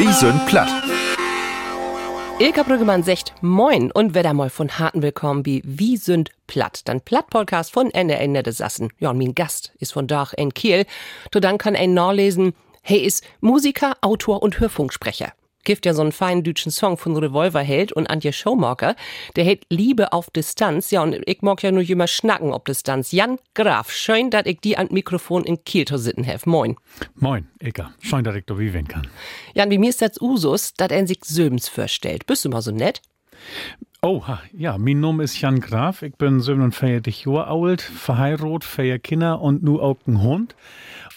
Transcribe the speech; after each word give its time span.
Wie 0.00 0.10
sind 0.14 0.46
platt? 0.46 0.70
Ilka 2.38 2.62
Brüggemann 2.62 3.02
sagt 3.02 3.34
Moin 3.42 3.92
und 3.92 4.14
wer 4.14 4.32
mal 4.32 4.48
von 4.48 4.78
harten 4.78 5.02
Willkommen 5.02 5.44
wie 5.44 5.60
Wie 5.66 5.98
sind 5.98 6.30
platt? 6.46 6.88
Dann 6.88 7.02
Platt-Podcast 7.02 7.70
von 7.70 7.90
NRN 7.90 8.32
Nette 8.32 8.52
Sassen. 8.52 8.94
Ja, 8.98 9.10
und 9.10 9.18
mein 9.18 9.34
Gast 9.34 9.74
ist 9.78 9.92
von 9.92 10.06
Dach 10.06 10.32
in 10.32 10.54
Kiel. 10.54 10.86
To 11.32 11.38
dann 11.38 11.58
kann 11.58 11.76
ein 11.76 11.92
nachlesen, 11.92 12.54
hey 12.80 13.00
ist 13.00 13.24
Musiker, 13.42 13.92
Autor 14.00 14.42
und 14.42 14.58
Hörfunksprecher 14.58 15.34
gibt 15.64 15.86
ja 15.86 15.94
so 15.94 16.02
einen 16.02 16.12
feinen 16.12 16.42
deutschen 16.42 16.72
Song 16.72 16.96
von 16.96 17.16
Revolverheld 17.16 17.92
und 17.92 18.08
Antje 18.08 18.32
Showmarker. 18.32 18.96
Der 19.36 19.44
hält 19.44 19.64
Liebe 19.68 20.12
auf 20.12 20.30
Distanz. 20.30 20.90
Ja, 20.90 21.02
und 21.02 21.16
ich 21.26 21.42
mag 21.42 21.62
ja 21.62 21.72
nur 21.72 21.88
immer 21.88 22.06
schnacken 22.06 22.52
auf 22.52 22.64
Distanz. 22.64 23.12
Jan 23.12 23.38
Graf, 23.54 23.90
schön, 23.90 24.30
dass 24.30 24.46
ich 24.46 24.60
die 24.60 24.76
an 24.76 24.88
Mikrofon 24.90 25.44
in 25.44 25.62
Kiel 25.64 25.86
zu 25.86 25.98
sitten 25.98 26.24
hef. 26.24 26.46
Moin. 26.46 26.76
Moin, 27.14 27.48
Eka. 27.60 27.92
Schön, 28.00 28.24
dass 28.24 28.34
ich 28.36 28.44
da 28.46 28.58
wie 28.58 28.70
kann. 28.84 29.08
Jan, 29.54 29.70
wie 29.70 29.78
mir 29.78 29.90
ist 29.90 30.02
das 30.02 30.20
Usus, 30.20 30.74
dass 30.74 30.90
er 30.90 31.06
sich 31.06 31.24
Söbens 31.24 31.68
vorstellt. 31.68 32.26
Bist 32.26 32.44
du 32.44 32.48
mal 32.48 32.62
so 32.62 32.70
nett? 32.70 33.02
Oh, 34.02 34.22
ja, 34.52 34.78
mein 34.78 35.00
Name 35.00 35.24
ist 35.24 35.40
Jan 35.42 35.60
Graf. 35.60 36.00
Ich 36.00 36.16
bin 36.16 36.40
47 36.40 37.26
Jahre 37.26 37.48
alt, 37.48 37.82
verheiratet, 37.82 38.64
vier 38.64 38.98
Kinder 38.98 39.42
und 39.42 39.62
nu 39.62 39.78
auch 39.78 39.98
ein 40.06 40.22
Hund. 40.22 40.56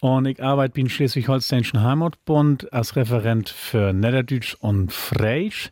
Und 0.03 0.25
ich 0.25 0.43
arbeite 0.43 0.73
beim 0.75 0.89
Schleswig-Holsteinischen 0.89 1.81
Heimatbund 1.81 2.73
als 2.73 2.97
Referent 2.97 3.47
für 3.47 3.93
Niederdeutsch 3.93 4.53
und 4.59 4.91
Freisch 4.91 5.69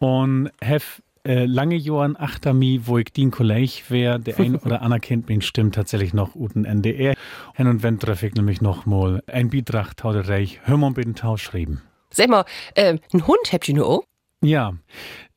und 0.00 0.50
habe 0.60 0.82
äh, 1.24 1.44
lange 1.44 1.76
Jahre 1.76 2.18
achter 2.18 2.52
mi, 2.52 2.80
wo 2.86 2.98
ich 2.98 3.12
den 3.12 3.30
Kollege 3.30 3.82
wäre, 3.88 4.18
der 4.18 4.40
ein 4.40 4.56
oder 4.56 4.82
andere 4.82 4.98
kennt 4.98 5.28
mich 5.28 5.46
stimmt 5.46 5.76
tatsächlich 5.76 6.12
noch 6.12 6.34
uten 6.34 6.64
NDR. 6.64 7.14
Hin 7.54 7.68
und 7.68 7.84
wenn 7.84 8.00
treffe 8.00 8.26
ich 8.26 8.34
nämlich 8.34 8.60
noch 8.60 8.86
mal 8.86 9.22
ein 9.28 9.50
Beitrag 9.50 9.96
tauderreich, 9.96 10.58
hör 10.64 10.76
mal 10.76 10.90
bitte 10.90 11.14
Tausch 11.14 11.44
schreiben. 11.44 11.80
Sag 12.12 12.28
mal, 12.28 12.44
äh, 12.74 12.98
ein 13.12 13.26
Hund 13.28 13.52
habt 13.52 13.68
ihr 13.68 13.76
nur 13.76 13.86
auch? 13.86 14.09
Ja, 14.42 14.72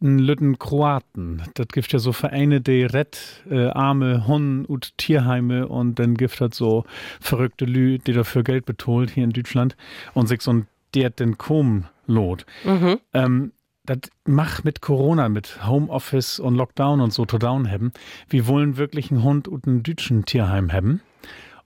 n 0.01 0.19
Lütten 0.19 0.59
Kroaten. 0.59 1.43
Das 1.55 1.67
gibt 1.67 1.91
ja 1.91 1.99
so 1.99 2.13
Vereine, 2.13 2.61
die 2.61 2.83
rett 2.83 3.43
äh, 3.49 3.67
arme 3.67 4.27
Hunde 4.27 4.67
und 4.67 4.97
Tierheime 4.97 5.67
und 5.67 5.99
dann 5.99 6.15
gibt 6.15 6.39
das 6.39 6.55
so 6.55 6.85
verrückte 7.19 7.65
Lü, 7.65 7.99
die 7.99 8.13
dafür 8.13 8.43
Geld 8.43 8.65
betolt 8.65 9.09
hier 9.09 9.25
in 9.25 9.31
Deutschland 9.31 9.75
und 10.13 10.27
sich 10.27 10.41
so 10.41 10.53
ein 10.53 10.67
der 10.93 11.09
den 11.09 11.37
Kom 11.37 11.85
lot. 12.05 12.45
Mhm. 12.63 12.99
Ähm, 13.13 13.51
das 13.85 13.99
macht 14.25 14.63
mit 14.63 14.81
Corona, 14.81 15.27
mit 15.27 15.67
Homeoffice 15.67 16.39
und 16.39 16.55
Lockdown 16.55 17.01
und 17.01 17.11
so 17.11 17.25
to 17.25 17.37
down 17.37 17.69
haben. 17.69 17.91
Wir 18.29 18.47
wollen 18.47 18.77
wirklich 18.77 19.11
einen 19.11 19.23
Hund 19.23 19.47
und 19.47 19.67
einen 19.67 19.83
deutschen 19.83 20.25
Tierheim 20.25 20.71
haben. 20.71 21.01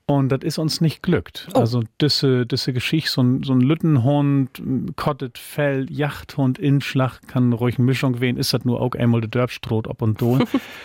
Und 0.09 0.29
das 0.29 0.39
ist 0.41 0.57
uns 0.57 0.79
nicht 0.79 1.03
glückt. 1.03 1.49
Oh. 1.53 1.59
Also 1.59 1.83
diese, 1.99 2.45
diese 2.45 2.71
Geschichte, 2.71 3.11
so 3.11 3.21
ein, 3.21 3.43
so 3.43 3.51
ein 3.51 3.59
Lüttenhund, 3.59 4.61
Kottet 4.95 5.37
Fell, 5.37 5.85
Jachthund, 5.91 6.57
Inschlag, 6.57 7.19
kann 7.27 7.51
ruhig 7.51 7.77
eine 7.77 7.85
Mischung 7.85 8.21
wehen, 8.21 8.37
ist 8.37 8.53
das 8.53 8.63
nur 8.63 8.81
auch 8.81 8.95
einmal 8.95 9.19
der 9.19 9.29
Dörbstrot 9.29 9.85
ob 9.85 10.01
und 10.01 10.21
do. 10.21 10.39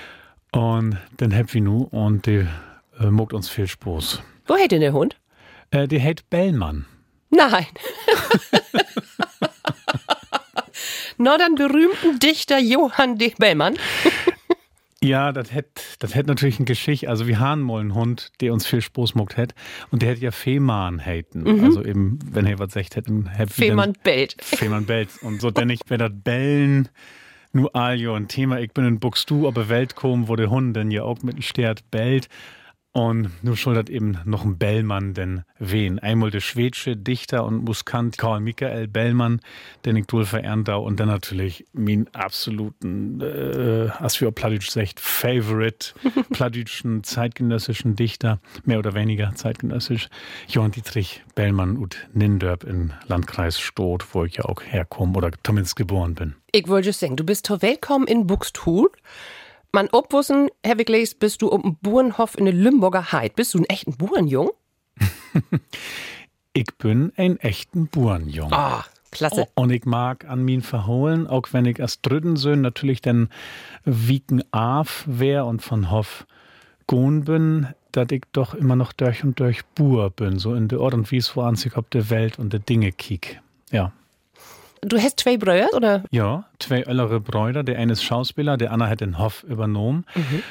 und 0.52 0.98
dann 1.18 1.54
wir 1.54 1.60
nu 1.60 1.84
und 1.84 2.26
die 2.26 2.48
äh, 2.98 3.10
mogt 3.10 3.32
uns 3.32 3.48
viel 3.48 3.68
Spaß. 3.68 4.20
Wo 4.48 4.56
hält 4.56 4.72
denn 4.72 4.80
der 4.80 4.92
Hund? 4.92 5.16
Äh, 5.70 5.86
der 5.86 6.00
hält 6.00 6.28
Bellmann. 6.28 6.86
Nein. 7.30 7.66
Nur 11.16 11.38
den 11.38 11.54
berühmten 11.54 12.18
Dichter 12.18 12.58
Johann 12.58 13.18
D. 13.18 13.32
Bellmann. 13.38 13.76
Ja, 15.02 15.32
das 15.32 15.52
hätte 15.52 15.82
das 15.98 16.14
hätt 16.14 16.26
natürlich 16.26 16.60
ein 16.60 16.64
Geschicht. 16.64 17.08
Also 17.08 17.26
wir 17.26 17.40
haben 17.40 17.62
mal 17.62 17.80
einen 17.80 17.94
Hund, 17.94 18.30
der 18.40 18.52
uns 18.52 18.66
viel 18.66 18.80
Spaß 18.80 19.14
macht 19.14 19.36
hätt. 19.36 19.54
Und 19.90 20.02
der 20.02 20.10
hätte 20.10 20.20
ja 20.20 20.30
Fehmarn 20.30 21.00
hätten. 21.00 21.42
Mhm. 21.42 21.64
Also 21.64 21.84
eben, 21.84 22.18
wenn 22.30 22.46
er 22.46 22.58
was 22.58 22.72
sagt 22.72 22.96
hätten, 22.96 23.26
hätte 23.26 23.52
Fehmarn 23.52 23.94
bellt. 24.02 24.36
Fehmarn 24.40 24.86
bellt. 24.86 25.10
Und 25.22 25.40
so 25.40 25.50
denn 25.52 25.70
ich, 25.70 25.80
wenn 25.88 25.98
das 25.98 26.12
Bellen 26.12 26.88
nur 27.52 27.74
aljo 27.74 28.14
ein 28.14 28.28
Thema, 28.28 28.60
ich 28.60 28.72
bin 28.72 28.84
in 28.84 29.00
Buxtu, 29.00 29.46
aber 29.46 29.68
Welt 29.68 29.96
kommen, 29.96 30.28
wo 30.28 30.36
der 30.36 30.50
Hund 30.50 30.76
denn 30.76 30.90
ja 30.90 31.02
auch 31.02 31.22
mit 31.22 31.36
dem 31.36 31.42
Stert 31.42 31.90
bellt. 31.90 32.28
Und 32.92 33.30
nun 33.42 33.56
schuldet 33.56 33.88
eben 33.88 34.18
noch 34.26 34.44
ein 34.44 34.58
Bellmann 34.58 35.14
denn 35.14 35.44
wen. 35.58 35.98
Einmal 35.98 36.30
der 36.30 36.40
schwedische 36.40 36.94
Dichter 36.94 37.46
und 37.46 37.64
Muskant 37.64 38.18
Karl 38.18 38.40
Michael 38.40 38.86
Bellmann, 38.86 39.40
den 39.86 39.96
ich 39.96 40.06
toll 40.06 40.26
Erndau 40.30 40.84
und 40.84 41.00
dann 41.00 41.08
natürlich 41.08 41.64
mein 41.72 42.06
absoluten, 42.14 43.22
äh, 43.22 43.88
als 43.98 44.20
wir 44.20 44.30
Pladütsch 44.30 44.68
sagt, 44.68 45.00
Favorite 45.00 45.94
pladütschen 46.32 47.02
zeitgenössischen 47.02 47.96
Dichter, 47.96 48.40
mehr 48.66 48.78
oder 48.78 48.92
weniger 48.92 49.34
zeitgenössisch, 49.34 50.10
Johann 50.48 50.72
Dietrich 50.72 51.22
Bellmann 51.34 51.78
und 51.78 51.96
Nindörp 52.12 52.62
in 52.62 52.92
Landkreis 53.06 53.58
Stoth, 53.58 54.14
wo 54.14 54.24
ich 54.24 54.36
ja 54.36 54.44
auch 54.44 54.60
herkomme 54.62 55.16
oder 55.16 55.30
zumindest 55.42 55.76
geboren 55.76 56.14
bin. 56.14 56.34
Ich 56.52 56.68
wollte 56.68 56.88
just 56.88 57.00
sagen, 57.00 57.16
du 57.16 57.24
bist 57.24 57.46
zur 57.46 57.62
Willkommen 57.62 58.06
in 58.06 58.26
Buxtehude. 58.26 58.92
Man 59.74 59.88
obwussen, 59.90 60.50
Herr 60.62 60.76
Wickleys, 60.76 61.14
bist 61.14 61.40
du 61.40 61.48
um 61.48 61.78
Burenhof 61.80 62.36
in 62.36 62.44
der 62.44 62.52
Lümburger 62.52 63.10
Heid. 63.10 63.36
Bist 63.36 63.54
du 63.54 63.58
ein 63.58 63.64
echten 63.64 63.96
Burenjung? 63.96 64.50
ich 66.52 66.66
bin 66.76 67.10
ein 67.16 67.38
echten 67.38 67.86
Burenjung. 67.86 68.52
Ah, 68.52 68.84
klasse. 69.10 69.46
Oh, 69.54 69.62
und 69.62 69.70
ich 69.70 69.86
mag 69.86 70.26
an 70.26 70.44
mir 70.44 70.60
verholen, 70.60 71.26
auch 71.26 71.48
wenn 71.52 71.64
ich 71.64 71.80
als 71.80 72.02
Drüttensöhn 72.02 72.60
natürlich 72.60 73.00
den 73.00 73.30
Wieken 73.86 74.44
Af 74.52 75.04
wär 75.06 75.46
und 75.46 75.62
von 75.62 75.90
Hof 75.90 76.26
Gohn 76.86 77.24
bin, 77.24 77.68
dass 77.92 78.08
ich 78.10 78.24
doch 78.32 78.52
immer 78.52 78.76
noch 78.76 78.92
durch 78.92 79.24
und 79.24 79.40
durch 79.40 79.64
Bur 79.74 80.10
bin, 80.10 80.38
so 80.38 80.54
in 80.54 80.68
der 80.68 80.82
Ort 80.82 80.92
und 80.92 81.10
wie 81.10 81.16
es 81.16 81.34
wo 81.34 81.54
sich 81.54 81.78
ob 81.78 81.90
der 81.90 82.10
Welt 82.10 82.38
und 82.38 82.52
der 82.52 82.60
Dinge 82.60 82.92
kiek. 82.92 83.40
Ja. 83.70 83.92
Du 84.84 84.98
hast 84.98 85.20
zwei 85.20 85.36
Brüder, 85.36 85.68
oder? 85.74 86.02
Ja, 86.10 86.44
zwei 86.58 86.80
ältere 86.80 87.20
Brüder. 87.20 87.62
Der 87.62 87.78
eine 87.78 87.92
ist 87.92 88.02
Schauspieler, 88.02 88.56
der 88.56 88.72
andere 88.72 88.90
hat 88.90 89.00
den 89.00 89.18
Hof 89.18 89.44
übernommen. 89.44 90.04
Mhm. 90.14 90.42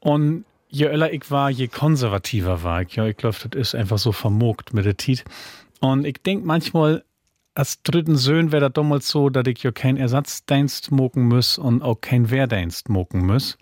Und 0.00 0.44
je 0.68 0.86
älter 0.86 1.12
ich 1.12 1.30
war, 1.30 1.48
je 1.48 1.68
konservativer 1.68 2.64
war 2.64 2.82
ich. 2.82 2.96
Ja, 2.96 3.06
ich 3.06 3.16
glaube, 3.16 3.36
das 3.48 3.68
ist 3.68 3.74
einfach 3.76 3.98
so 3.98 4.10
vermogt 4.10 4.74
mit 4.74 4.84
der 4.84 4.96
Tit. 4.96 5.24
Und 5.80 6.04
ich 6.04 6.20
denke 6.22 6.44
manchmal, 6.44 7.04
als 7.54 7.82
dritten 7.82 8.16
Söhn 8.16 8.50
wäre 8.50 8.62
das 8.62 8.72
damals 8.72 9.08
so, 9.08 9.30
dass 9.30 9.46
ich 9.46 9.62
ja 9.62 9.70
keinen 9.70 9.96
Ersatzdienst 9.96 10.90
moken 10.90 11.26
muss 11.28 11.56
und 11.56 11.82
auch 11.82 12.00
keinen 12.00 12.30
Wehrdienst 12.30 12.88
moken 12.88 13.26
muss. 13.26 13.58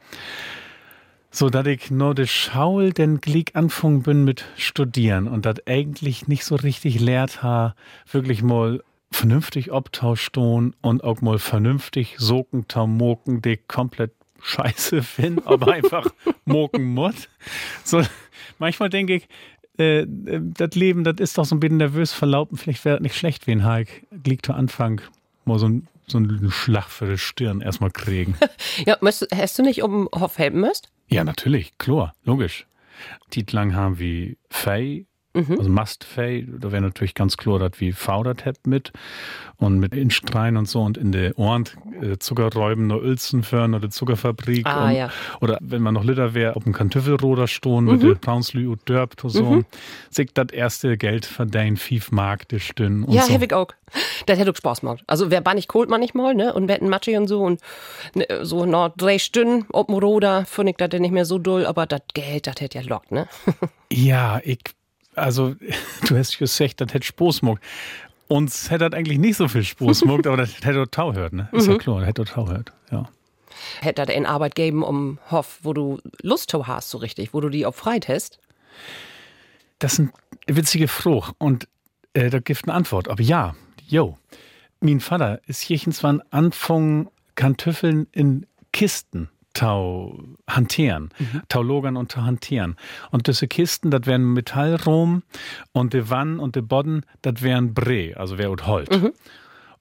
So, 1.31 1.51
dass 1.51 1.67
ich 1.67 1.91
nur 1.91 2.15
de 2.15 2.27
Schaul 2.27 2.95
den 2.95 3.21
Glick 3.21 3.55
anfangen 3.55 4.03
bin 4.03 4.25
mit 4.25 4.47
Studieren 4.57 5.29
und 5.29 5.45
das 5.45 5.67
eigentlich 5.67 6.27
nicht 6.27 6.45
so 6.47 6.57
richtig 6.57 7.01
lehrt 7.01 7.43
ha, 7.43 7.75
wirklich 8.11 8.43
mal 8.43 8.83
vernünftig 9.11 9.73
abtauschton 9.73 10.75
und 10.83 11.05
auch 11.05 11.21
mal 11.21 11.39
vernünftig 11.39 12.17
soken, 12.19 12.69
tamoken, 12.69 13.43
die 13.43 13.57
komplett 13.57 14.13
scheiße 14.43 15.03
finden, 15.03 15.47
aber 15.47 15.73
einfach 15.73 16.07
moken 16.45 16.85
muss. 16.85 17.29
So, 17.85 18.03
manchmal 18.59 18.91
denke 18.91 19.15
ich, 19.15 19.29
äh, 19.79 20.07
das 20.07 20.75
Leben, 20.75 21.05
das 21.05 21.17
ist 21.19 21.39
doch 21.39 21.45
so 21.45 21.55
ein 21.57 21.61
bisschen 21.61 21.79
nervös 21.79 22.13
verlaufen. 22.13 22.57
Vielleicht 22.57 22.85
wäre 22.85 22.97
das 22.97 23.03
nicht 23.03 23.17
schlecht, 23.17 23.47
wie 23.47 23.53
ein 23.53 23.67
Hulk 23.67 23.89
liegt 24.25 24.47
zu 24.47 24.53
Anfang 24.53 25.01
mal 25.45 25.59
so 25.59 25.69
ein, 25.69 25.89
so 26.07 26.19
einen 26.19 26.51
Schlag 26.51 26.89
für 26.89 27.07
die 27.07 27.19
Stirn 27.19 27.61
erstmal 27.61 27.91
kriegen. 27.91 28.37
ja, 28.87 28.97
müsst, 29.01 29.27
hast 29.35 29.59
du 29.59 29.63
nicht 29.63 29.83
um 29.83 30.09
Hoff 30.15 30.39
helfen 30.39 30.61
müsst? 30.61 30.89
Ja, 31.09 31.25
natürlich, 31.25 31.79
klar, 31.79 32.15
logisch. 32.25 32.67
Titlang 33.31 33.75
haben 33.75 33.99
wie 33.99 34.39
Fei, 34.51 35.07
Mhm. 35.37 35.59
Also 35.59 35.71
Mastfei, 35.71 36.47
da 36.49 36.73
wäre 36.73 36.83
natürlich 36.83 37.15
ganz 37.15 37.37
klar, 37.37 37.59
dass 37.59 37.73
wie 37.79 37.93
Faudert 37.93 38.47
habt 38.47 38.67
mit 38.67 38.93
und 39.59 39.79
mit 39.79 39.95
Instrein 39.95 40.57
und 40.57 40.67
so 40.67 40.83
und 40.83 40.97
in 40.97 41.13
der 41.13 41.39
Ohren 41.39 41.65
äh, 42.01 42.17
Zuckerräuben 42.19 42.87
noch 42.87 43.03
Uelzen 43.03 43.43
föhren 43.43 43.75
oder 43.75 43.91
Zuckerfabrik. 43.91 44.67
Ah, 44.67 44.89
und, 44.89 44.95
ja. 44.95 45.11
Oder 45.41 45.59
wenn 45.61 45.83
man 45.83 45.95
noch 45.95 46.05
Liter 46.05 46.35
wäre, 46.35 46.57
auf 46.57 46.65
dem 46.65 46.73
Kantüffelroder 46.73 47.47
stehen 47.47 47.85
mhm. 47.85 47.93
mit 47.93 48.03
der 48.03 48.15
Braunslü 48.15 48.69
und 48.69 48.89
Dörpt 48.89 49.25
und 49.25 49.31
so. 49.31 49.45
Mhm. 49.45 49.65
Sich 50.11 50.33
das 50.33 50.49
erste 50.53 50.97
Geld 50.97 51.27
verdienen, 51.27 51.77
fief 51.77 52.11
Mark, 52.11 52.49
der 52.49 52.59
Stünn 52.59 53.05
und 53.05 53.13
ja, 53.13 53.23
so. 53.23 53.33
Ja, 53.33 53.41
ich 53.41 53.53
auch. 53.53 53.69
Das 54.27 54.39
hätte 54.39 54.51
auch 54.51 54.57
Spaß 54.57 54.81
gemacht. 54.81 55.05
Also 55.07 55.31
wer 55.31 55.41
bannig 55.41 55.69
holt 55.73 55.91
man 55.91 56.01
nicht 56.01 56.15
mal, 56.15 56.35
ne? 56.35 56.55
Und 56.55 56.69
wetten 56.69 56.89
Matschi 56.89 57.17
und 57.17 57.29
so 57.29 57.43
und 57.43 57.61
ne, 58.15 58.27
so 58.43 58.65
noch 58.67 58.95
drei 58.97 59.19
Stunden 59.19 59.67
auf 59.73 59.87
dem 59.87 59.97
Roder 59.97 60.45
finde 60.47 60.71
ich 60.71 60.77
das 60.77 61.01
nicht 61.01 61.13
mehr 61.13 61.25
so 61.25 61.39
doll, 61.39 61.67
aber 61.67 61.87
das 61.87 62.03
Geld, 62.15 62.47
das 62.47 62.57
hätte 62.61 62.79
ja 62.79 62.85
lockt, 62.85 63.13
ne? 63.13 63.29
ja, 63.93 64.41
ich 64.45 64.61
also 65.17 65.55
du 66.09 66.17
hast 66.17 66.39
gesagt, 66.39 66.81
das 66.81 66.95
hätte 66.95 67.07
Spaß 67.07 67.41
gemacht. 67.41 67.63
Uns 68.29 68.71
hätte 68.71 68.91
das 68.91 68.99
eigentlich 68.99 69.19
nicht 69.19 69.37
so 69.37 69.49
viel 69.49 69.65
Spaß 69.65 70.01
gemacht, 70.01 70.27
aber 70.27 70.37
das 70.37 70.55
hätte 70.63 70.89
Tau 70.91 71.15
hört, 71.15 71.33
ne? 71.33 71.49
Ist 71.53 71.67
mhm. 71.67 71.73
ja 71.73 71.79
klar, 71.79 71.99
das 72.01 72.09
hätte 72.09 72.25
Tau 72.25 72.49
hört, 72.49 72.73
ja. 72.91 73.09
Hätte 73.81 74.05
das 74.05 74.15
eine 74.15 74.29
Arbeit 74.29 74.55
geben 74.55 74.83
um 74.83 75.19
Hoff, 75.31 75.61
wo 75.63 75.73
du 75.73 75.99
Lust 76.23 76.51
zu 76.51 76.67
hast, 76.67 76.91
so 76.91 76.99
richtig, 76.99 77.33
wo 77.33 77.41
du 77.41 77.49
die 77.49 77.67
auch 77.67 77.75
freit 77.75 78.09
hast? 78.09 78.39
Das 79.79 79.95
ist 79.95 80.01
eine 80.01 80.11
witzige 80.47 80.89
Frage 80.89 81.33
und 81.39 81.67
äh, 82.13 82.31
da 82.31 82.39
gibt 82.39 82.65
eine 82.65 82.75
Antwort. 82.75 83.09
Aber 83.09 83.23
ja, 83.23 83.55
jo. 83.87 84.19
Mein 84.81 85.01
Vater 85.01 85.41
ist 85.47 85.63
hier 85.63 85.79
zwar 85.79 86.21
Anfang 86.31 87.09
Kartoffeln 87.35 88.07
in 88.13 88.47
Kisten 88.73 89.31
tau 89.57 90.19
hantieren, 90.49 91.11
mhm. 91.19 91.43
tau 91.49 91.63
logern 91.63 91.97
und 91.97 92.13
tau 92.13 92.23
hantieren. 92.23 92.77
Und 93.11 93.27
diese 93.27 93.49
Kisten, 93.49 93.91
das 93.91 94.07
wären 94.07 94.33
Metallrom 94.33 95.23
und 95.73 95.95
die 95.95 96.09
Wann 96.11 96.39
und 96.39 96.57
die 96.57 96.63
Bodden, 96.63 97.05
das 97.23 97.43
wären 97.43 97.75
Bre, 97.75 98.15
also 98.17 98.39
wär 98.39 98.51
und 98.51 98.67
Holt. 98.67 98.91
Mhm. 98.91 99.13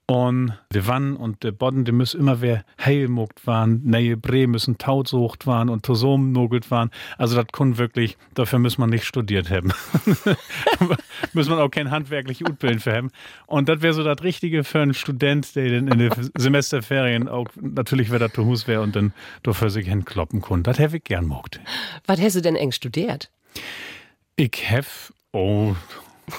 Und 0.07 0.54
die 0.72 0.86
Wann 0.86 1.16
und 1.16 1.42
der 1.44 1.52
Bodden, 1.52 1.84
die 1.84 1.92
müssen 1.92 2.19
immer 2.19 2.40
wer 2.40 2.63
heilmuckt 2.80 3.48
waren, 3.48 3.81
neue 3.86 4.18
Bre 4.18 4.46
müssen 4.46 4.78
tautsucht 4.78 5.48
waren 5.48 5.68
und 5.68 5.84
Tosom 5.84 6.31
nogelt 6.31 6.69
waren. 6.69 6.92
Also 7.18 7.36
das 7.36 7.48
kann 7.52 7.80
wirklich, 7.80 8.16
dafür 8.36 8.60
muss 8.60 8.78
man 8.78 8.92
nicht 8.92 9.06
studiert 9.06 9.50
haben. 9.50 9.74
muss 11.34 11.50
man 11.50 11.57
auch 11.57 11.69
kein 11.69 11.90
handwerklich 11.90 12.44
Utbilden 12.48 12.80
für 12.80 12.94
haben. 12.94 13.12
Und 13.48 13.68
das 13.68 13.81
wäre 13.81 13.96
so 13.96 14.04
das 14.04 14.22
Richtige 14.22 14.63
für 14.63 14.81
einen 14.81 14.94
Student, 14.94 15.56
der 15.56 15.66
in 15.66 15.88
den 15.88 16.12
Semesterferien 16.38 17.28
auch 17.28 17.48
natürlich 17.60 18.12
wer 18.12 18.19
da 18.19 18.31
zu 18.31 18.46
Hus 18.46 18.68
wäre 18.68 18.81
und 18.81 18.96
dann 18.96 19.12
dafür 19.42 19.72
sich 19.72 19.88
hinkloppen 19.88 20.42
kann. 20.42 20.62
Das 20.62 20.78
hätte 20.78 20.98
ich 20.98 21.04
gern 21.04 21.25
mogt. 21.25 21.60
Was 22.06 22.22
hast 22.22 22.36
du 22.36 22.42
denn 22.42 22.56
eng 22.56 22.72
studiert? 22.72 23.31
Ich 24.36 24.69
habe, 24.69 24.86
oh, 25.31 25.75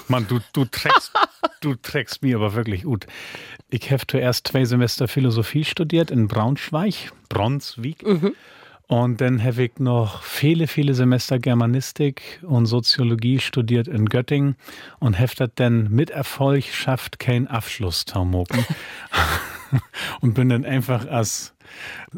Mann, 0.07 0.27
du, 0.27 0.39
du 0.53 0.65
trägst, 0.65 1.11
du 1.61 1.75
trägst 1.75 2.21
mir 2.21 2.37
aber 2.37 2.53
wirklich 2.53 2.83
gut. 2.83 3.07
Ich 3.69 3.91
habe 3.91 4.05
zuerst 4.07 4.47
zwei 4.47 4.65
Semester 4.65 5.07
Philosophie 5.07 5.65
studiert 5.65 6.11
in 6.11 6.27
Braunschweig, 6.27 7.11
Bronswig. 7.29 8.05
Mhm. 8.05 8.33
Und 8.87 9.19
dann 9.19 9.43
habe 9.43 9.63
ich 9.63 9.79
noch 9.79 10.23
viele, 10.23 10.67
viele 10.67 10.93
Semester 10.93 11.39
Germanistik 11.39 12.39
und 12.43 12.67
Soziologie 12.67 13.39
studiert 13.39 13.89
in 13.89 14.05
Göttingen 14.05 14.55
und 14.99 15.19
habe 15.19 15.33
das 15.35 15.49
dann 15.55 15.91
mit 15.91 16.09
Erfolg 16.09 16.63
schafft, 16.63 17.19
keinen 17.19 17.47
Abschluss 17.47 18.05
taumoken. 18.05 18.65
und 20.21 20.33
bin 20.33 20.49
dann 20.49 20.65
einfach 20.65 21.07
als 21.07 21.53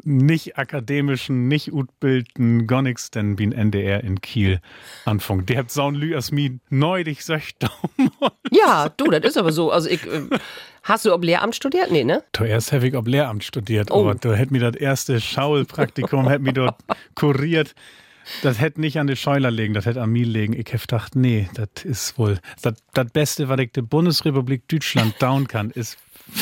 nicht 0.04 0.58
akademischen, 0.58 1.48
nicht 1.48 1.74
utbildeten 1.74 2.68
gar 2.68 2.82
nichts 2.82 3.12
denn 3.12 3.36
bin 3.36 3.52
NDR 3.52 4.04
in 4.04 4.22
Kiel 4.22 4.60
anfangen. 5.06 5.46
Die 5.46 5.58
hat 5.58 5.72
saun 5.72 5.96
lü 5.96 6.16
as 6.16 6.32
mi 6.32 6.60
neudig 6.70 7.24
sagt. 7.24 7.56
Ja, 8.52 8.90
du, 8.90 9.06
das 9.06 9.24
ist 9.24 9.38
aber 9.38 9.52
so. 9.52 9.72
Also 9.72 9.90
ich, 9.90 10.06
äh, 10.06 10.22
hast 10.84 11.06
du 11.06 11.14
ob 11.14 11.24
Lehramt 11.24 11.56
studiert? 11.56 11.92
Nee, 11.92 12.04
ne? 12.04 12.24
Zuerst 12.34 12.72
habe 12.72 12.88
ich 12.88 12.96
ob 12.96 13.08
Lehramt 13.08 13.44
studiert, 13.44 13.92
oh. 13.92 14.02
aber 14.02 14.16
da 14.16 14.34
hätte 14.34 14.52
mir 14.52 14.60
das 14.60 14.76
erste 14.76 15.22
Schaulpraktikum 15.22 16.28
hätte 16.28 16.44
mir 16.44 16.54
dort 16.54 16.76
kuriert. 17.16 17.76
Das 18.42 18.60
hätte 18.60 18.82
nicht 18.82 19.00
an 19.00 19.08
die 19.08 19.16
Scheuler 19.16 19.52
legen, 19.52 19.74
das 19.74 19.86
hätte 19.86 20.02
an 20.02 20.12
mir 20.12 20.26
legen. 20.26 20.54
Ich 20.54 20.68
hätte 20.72 20.80
gedacht, 20.80 21.16
nee, 21.16 21.50
das 21.54 21.84
ist 21.84 22.18
wohl 22.18 22.40
das, 22.62 22.76
das 22.94 23.12
Beste, 23.12 23.50
was 23.50 23.60
ich 23.60 23.72
der 23.72 23.82
Bundesrepublik 23.82 24.68
Deutschland 24.68 25.22
down 25.22 25.48
kann, 25.48 25.72
ist 25.72 25.98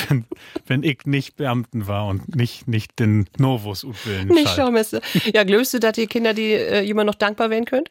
wenn, 0.08 0.26
wenn 0.66 0.84
ich 0.84 1.06
nicht 1.06 1.36
Beamten 1.38 1.88
war 1.88 2.08
und 2.08 2.36
nicht, 2.36 2.68
nicht 2.68 3.00
den 3.00 3.28
Novus 3.38 3.84
utwillen. 3.84 4.28
Nicht 4.28 4.50
Schaumeister. 4.50 5.02
Ja, 5.34 5.44
glaubst 5.44 5.74
du, 5.74 5.80
dass 5.80 5.94
die 5.94 6.08
Kinder, 6.08 6.34
die 6.34 6.52
äh, 6.52 6.82
jemand 6.82 7.08
noch 7.08 7.16
dankbar 7.16 7.50
werden 7.50 7.66
können? 7.66 7.86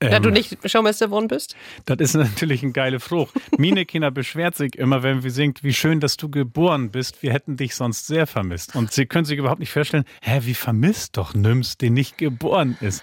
Ähm, 0.00 0.10
dass 0.10 0.22
du 0.22 0.30
nicht 0.30 0.56
Schaumeister 0.64 1.06
geworden 1.06 1.28
bist? 1.28 1.56
Das 1.86 1.98
ist 1.98 2.14
natürlich 2.14 2.62
ein 2.62 2.72
geile 2.72 3.00
Frucht. 3.00 3.34
Mine 3.58 3.84
Kinder 3.84 4.10
beschwert 4.10 4.54
sich 4.54 4.76
immer, 4.76 5.02
wenn 5.02 5.24
wir 5.24 5.30
singt, 5.30 5.64
wie 5.64 5.74
schön, 5.74 5.98
dass 5.98 6.16
du 6.16 6.28
geboren 6.28 6.90
bist. 6.90 7.22
Wir 7.22 7.32
hätten 7.32 7.56
dich 7.56 7.74
sonst 7.74 8.06
sehr 8.06 8.26
vermisst. 8.26 8.76
Und 8.76 8.92
sie 8.92 9.06
können 9.06 9.24
sich 9.24 9.38
überhaupt 9.38 9.60
nicht 9.60 9.72
vorstellen, 9.72 10.04
hä, 10.22 10.40
wie 10.44 10.54
vermisst 10.54 11.16
doch 11.16 11.34
Nims, 11.34 11.78
der 11.78 11.90
nicht 11.90 12.16
geboren 12.16 12.76
ist. 12.80 13.02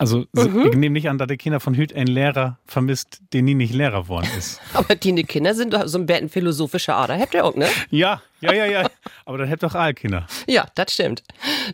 Also 0.00 0.26
mhm. 0.32 0.68
ich 0.70 0.76
nehme 0.76 0.92
nicht 0.92 1.08
an, 1.08 1.18
dass 1.18 1.26
die 1.26 1.36
Kinder 1.36 1.58
von 1.58 1.74
Hüt 1.74 1.92
einen 1.92 2.06
Lehrer 2.06 2.58
vermisst, 2.66 3.20
der 3.32 3.42
nie 3.42 3.54
nicht 3.54 3.74
Lehrer 3.74 4.02
geworden 4.02 4.28
ist. 4.38 4.60
Aber 4.72 4.94
die 4.94 5.12
Kinder 5.24 5.54
sind 5.54 5.74
doch 5.74 5.88
so 5.88 5.98
ein 5.98 6.06
bisschen 6.06 6.28
philosophischer 6.28 6.94
Ader. 6.94 7.18
Habt 7.18 7.34
ihr 7.34 7.44
auch, 7.44 7.56
ne? 7.56 7.66
Ja, 7.90 8.22
ja, 8.40 8.52
ja, 8.52 8.66
ja. 8.66 8.90
Aber 9.24 9.38
das 9.38 9.50
habt 9.50 9.64
doch 9.64 9.74
alle 9.74 9.94
Kinder. 9.94 10.28
Ja, 10.46 10.68
das 10.76 10.94
stimmt. 10.94 11.24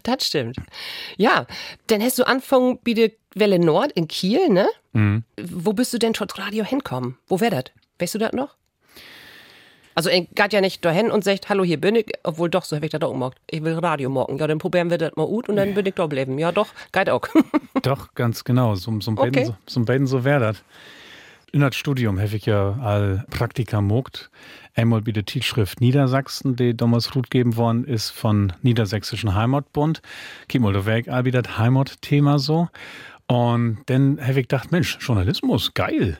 Das 0.05 0.27
stimmt. 0.27 0.57
Ja, 1.19 1.47
dann 1.89 2.03
hast 2.03 2.19
du 2.19 2.27
angefangen 2.27 2.79
bei 2.83 2.95
der 2.95 3.11
Welle 3.35 3.59
Nord 3.59 3.93
in 3.93 4.09
Kiel, 4.09 4.49
ne? 4.49 4.69
Mhm. 4.95 5.25
Wo 5.37 5.75
bist 5.75 5.93
du 5.93 5.99
denn 5.99 6.15
tot 6.15 6.39
Radio 6.39 6.65
hinkommen? 6.65 7.19
Wo 7.29 7.41
wär 7.41 7.51
das? 7.51 7.65
Weißt 7.99 8.15
du 8.15 8.19
das 8.19 8.33
noch? 8.33 8.57
Also 9.95 10.11
er 10.11 10.23
geht 10.23 10.53
ja 10.53 10.61
nicht 10.61 10.85
dahin 10.85 11.11
und 11.11 11.25
sagt, 11.25 11.49
hallo, 11.49 11.65
hier 11.65 11.81
bin 11.81 11.95
ich, 11.97 12.07
obwohl 12.25 12.51
doch, 12.51 12.65
so 12.65 12.77
habe 12.77 12.87
ich 12.87 12.93
das 12.93 13.03
auch 13.03 13.13
gemacht. 13.13 13.37
Ich 13.49 13.63
will 13.63 13.75
Radio 13.75 14.11
morgen. 14.11 14.39
Ja, 14.39 14.47
dann 14.47 14.59
probieren 14.59 14.91
wir 14.91 14.99
das 14.99 15.15
mal 15.17 15.27
gut 15.27 15.49
und 15.49 15.57
dann 15.57 15.75
bin 15.75 15.87
ich 15.87 15.95
da 15.95 16.07
bleiben. 16.07 16.39
Ja, 16.39 16.53
doch, 16.53 16.69
geht 16.93 17.09
auch. 17.11 17.27
doch, 17.83 18.15
ganz 18.15 18.45
genau. 18.45 18.75
So, 18.75 19.01
so, 19.01 19.13
okay. 19.13 19.31
beiden, 19.31 19.45
so, 19.47 19.57
so 19.67 19.85
beiden 19.85 20.07
so 20.07 20.25
wäre 20.25 20.41
das. 20.41 20.63
In 21.53 21.61
das 21.61 21.77
Studium 21.77 22.19
habe 22.19 22.35
ich 22.35 22.47
ja 22.47 22.77
all 22.83 23.25
Praktika 23.31 23.81
mogt. 23.81 24.31
Einmal 24.75 25.03
bei 25.03 25.13
der 25.13 25.25
Tiefschrift 25.25 25.81
Niedersachsen, 25.81 26.57
die 26.57 26.77
damals 26.77 27.15
Ruth 27.15 27.31
geben 27.31 27.57
worden 27.57 27.85
ist 27.85 28.11
von 28.11 28.53
Niedersächsischen 28.63 29.37
Heimatbund. 29.37 30.03
Kimmel, 30.49 30.73
da 30.73 30.85
wäre 30.85 30.99
ich 30.99 31.13
all 31.13 31.23
das 31.23 31.57
Heimatthema 31.57 32.41
so. 32.41 32.69
Und 33.27 33.79
dann 33.87 34.21
habe 34.21 34.41
ich 34.41 34.49
gedacht, 34.49 34.73
Mensch, 34.73 34.99
Journalismus, 35.01 35.73
geil. 35.75 36.19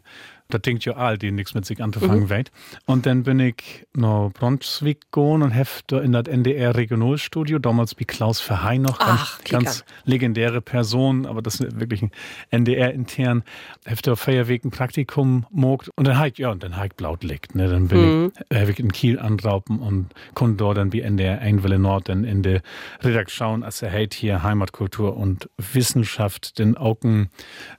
Da 0.49 0.59
denkt 0.59 0.85
ja 0.85 0.95
all, 0.95 1.17
die 1.17 1.31
nichts 1.33 1.55
mit 1.55 1.65
sich 1.65 1.83
anzufangen 1.83 2.25
mhm. 2.25 2.31
weit. 2.31 2.53
Und 2.85 3.07
dann 3.07 3.23
bin 3.23 3.41
ich 3.41 3.87
nach 3.95 4.31
Brunswick 4.33 5.11
gegangen 5.11 5.43
und 5.43 5.55
da 5.87 6.01
in 6.01 6.13
das 6.13 6.27
NDR 6.27 6.77
Regionalstudio, 6.77 7.59
damals 7.59 7.99
wie 7.99 8.05
Klaus 8.05 8.41
Verheyen 8.41 8.83
noch, 8.83 8.99
Ach, 9.01 9.39
ganz, 9.45 9.51
ganz 9.51 9.85
legendäre 10.05 10.61
Person, 10.61 11.27
aber 11.27 11.43
das 11.43 11.61
ist 11.61 11.81
wirklich 11.81 12.03
ein 12.03 12.11
NDR-intern, 12.51 13.43
habe 13.87 14.03
da 14.03 14.17
Feierweg 14.17 14.65
ein 14.65 14.71
Praktikum 14.71 15.47
mogt 15.51 15.91
und 15.97 16.07
dann 16.07 16.19
halt, 16.19 16.39
ja, 16.39 16.51
und 16.51 16.63
dann 16.63 16.77
halt 16.77 16.97
blaut 16.97 17.25
liegt, 17.25 17.55
ne, 17.55 17.69
dann 17.69 17.89
bin 17.89 18.23
mhm. 18.23 18.33
ich, 18.51 18.69
ich 18.69 18.79
in 18.79 18.93
Kiel 18.93 19.19
anraupen 19.19 19.79
und 19.79 20.09
konnte 20.35 20.57
dort 20.59 20.77
dann 20.77 20.93
wie 20.93 21.01
NDR 21.01 21.41
Einwelle 21.41 21.79
Nord 21.79 22.09
dann 22.09 22.25
in 22.25 22.43
der 22.43 22.63
Redaktion, 23.03 23.63
als 23.63 23.83
er 23.83 23.93
halt 23.93 24.15
hier 24.15 24.43
Heimatkultur 24.43 25.17
und 25.17 25.49
Wissenschaft 25.57 26.59
den 26.59 26.77
Augen 26.77 27.31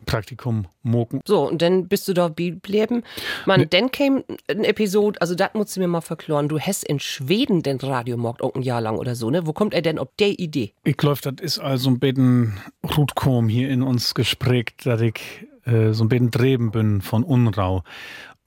Praktikum 0.05 0.67
mogen. 0.85 1.21
So, 1.25 1.47
und 1.49 1.61
dann 1.61 1.87
bist 1.87 2.07
du 2.07 2.13
da 2.13 2.29
geblieben. 2.55 3.03
Man, 3.45 3.61
ne. 3.61 3.67
dann 3.67 3.91
kam 3.91 4.23
eine 4.47 4.67
Episode, 4.67 5.21
also 5.21 5.35
das 5.35 5.49
musst 5.53 5.75
du 5.75 5.79
mir 5.79 5.87
mal 5.87 6.01
verklären. 6.01 6.47
Du 6.49 6.59
hast 6.59 6.83
in 6.83 6.99
Schweden 6.99 7.63
den 7.63 7.77
Radio 7.77 8.15
gemacht, 8.15 8.41
auch 8.41 8.55
ein 8.55 8.61
Jahr 8.61 8.81
lang 8.81 8.97
oder 8.97 9.15
so, 9.15 9.29
ne? 9.29 9.45
Wo 9.45 9.53
kommt 9.53 9.73
er 9.73 9.81
denn 9.81 9.99
auf 9.99 10.09
der 10.19 10.39
Idee? 10.39 10.73
Ich 10.83 10.97
glaube, 10.97 11.19
das 11.21 11.35
ist 11.41 11.59
also 11.59 11.89
ein 11.89 11.99
bisschen 11.99 12.59
Rutkom 12.97 13.47
hier 13.47 13.69
in 13.69 13.81
uns 13.81 14.13
gesprägt, 14.13 14.85
dass 14.85 15.01
ich 15.01 15.15
äh, 15.65 15.91
so 15.91 16.03
ein 16.03 16.09
bisschen 16.09 16.31
dreben 16.31 16.71
bin 16.71 17.01
von 17.01 17.23
Unrau. 17.23 17.83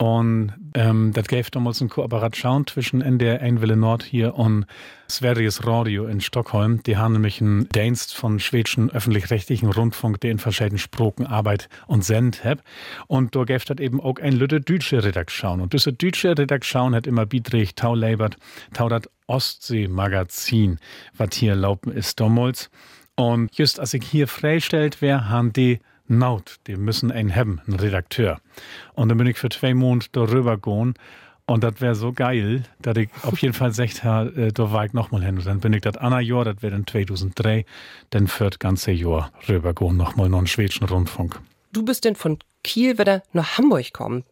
Und 0.00 0.52
ähm, 0.74 1.12
das 1.12 1.26
gab 1.26 1.50
damals 1.50 1.80
eine 1.80 1.90
Kooperation 1.90 2.68
zwischen 2.68 3.00
NDR 3.00 3.40
Einwille 3.40 3.76
Nord 3.76 4.04
hier 4.04 4.36
und 4.36 4.64
Sveriges 5.10 5.66
Radio 5.66 6.06
in 6.06 6.20
Stockholm. 6.20 6.84
Die 6.84 6.96
haben 6.96 7.14
nämlich 7.14 7.40
einen 7.40 7.68
Dienst 7.70 8.14
von 8.14 8.38
schwedischen 8.38 8.90
öffentlich-rechtlichen 8.90 9.68
Rundfunk, 9.68 10.20
der 10.20 10.30
in 10.30 10.38
verschiedenen 10.38 10.78
Sprachen 10.78 11.26
arbeitet 11.26 11.68
und 11.88 12.04
sendet 12.04 12.44
hat. 12.44 12.62
Und 13.08 13.34
da 13.34 13.42
gab 13.42 13.60
es 13.60 13.80
eben 13.80 14.00
auch 14.00 14.18
ein 14.20 14.34
Lütte 14.34 14.60
deutsche 14.60 15.02
Redaktion. 15.02 15.60
Und 15.60 15.72
diese 15.72 15.92
deutsche 15.92 16.38
Redaktion 16.38 16.94
hat 16.94 17.08
immer 17.08 17.26
Bietrich 17.26 17.74
Tau 17.74 17.96
labert, 17.96 18.36
Tau 18.74 18.88
das 18.88 19.02
Ostsee-Magazin, 19.26 20.78
was 21.16 21.30
hier 21.34 21.56
laufen 21.56 21.90
ist 21.90 22.20
damals. 22.20 22.70
Und 23.16 23.56
just 23.58 23.80
als 23.80 23.94
ich 23.94 24.04
hier 24.04 24.28
freistellt 24.28 25.02
wäre, 25.02 25.28
haben 25.28 25.52
die 25.52 25.80
Naut, 26.08 26.56
die 26.66 26.76
müssen 26.76 27.12
einen 27.12 27.34
haben, 27.34 27.60
einen 27.66 27.78
Redakteur. 27.78 28.40
Und 28.94 29.08
dann 29.08 29.18
bin 29.18 29.26
ich 29.26 29.38
für 29.38 29.48
zwei 29.48 29.74
Monate 29.74 30.08
darüber 30.12 30.56
gegangen. 30.56 30.94
Und 31.46 31.64
das 31.64 31.80
wäre 31.80 31.94
so 31.94 32.12
geil, 32.12 32.64
dass 32.80 32.98
ich 32.98 33.08
auf 33.22 33.38
jeden 33.38 33.54
Fall 33.54 33.70
gesagt 33.70 34.04
habe, 34.04 34.30
äh, 34.48 34.52
da 34.52 34.70
war 34.70 34.84
ich 34.84 34.92
nochmal 34.92 35.24
hin. 35.24 35.38
Und 35.38 35.46
dann 35.46 35.60
bin 35.60 35.72
ich 35.72 35.80
das 35.80 35.96
Anna 35.96 36.20
Jahr, 36.20 36.44
das 36.44 36.60
wäre 36.60 36.72
dann 36.72 36.86
2003, 36.86 37.64
dann 38.10 38.30
das 38.38 38.58
ganze 38.58 38.90
Jahr 38.90 39.32
rübergehen, 39.48 39.96
nochmal 39.96 40.28
noch 40.28 40.38
einen 40.38 40.46
schwedischen 40.46 40.84
Rundfunk. 40.84 41.40
Du 41.72 41.84
bist 41.84 42.04
denn 42.04 42.16
von 42.16 42.38
Kiel 42.64 42.98
wieder 42.98 43.22
nach 43.32 43.56
Hamburg 43.56 43.84
gekommen. 43.84 44.24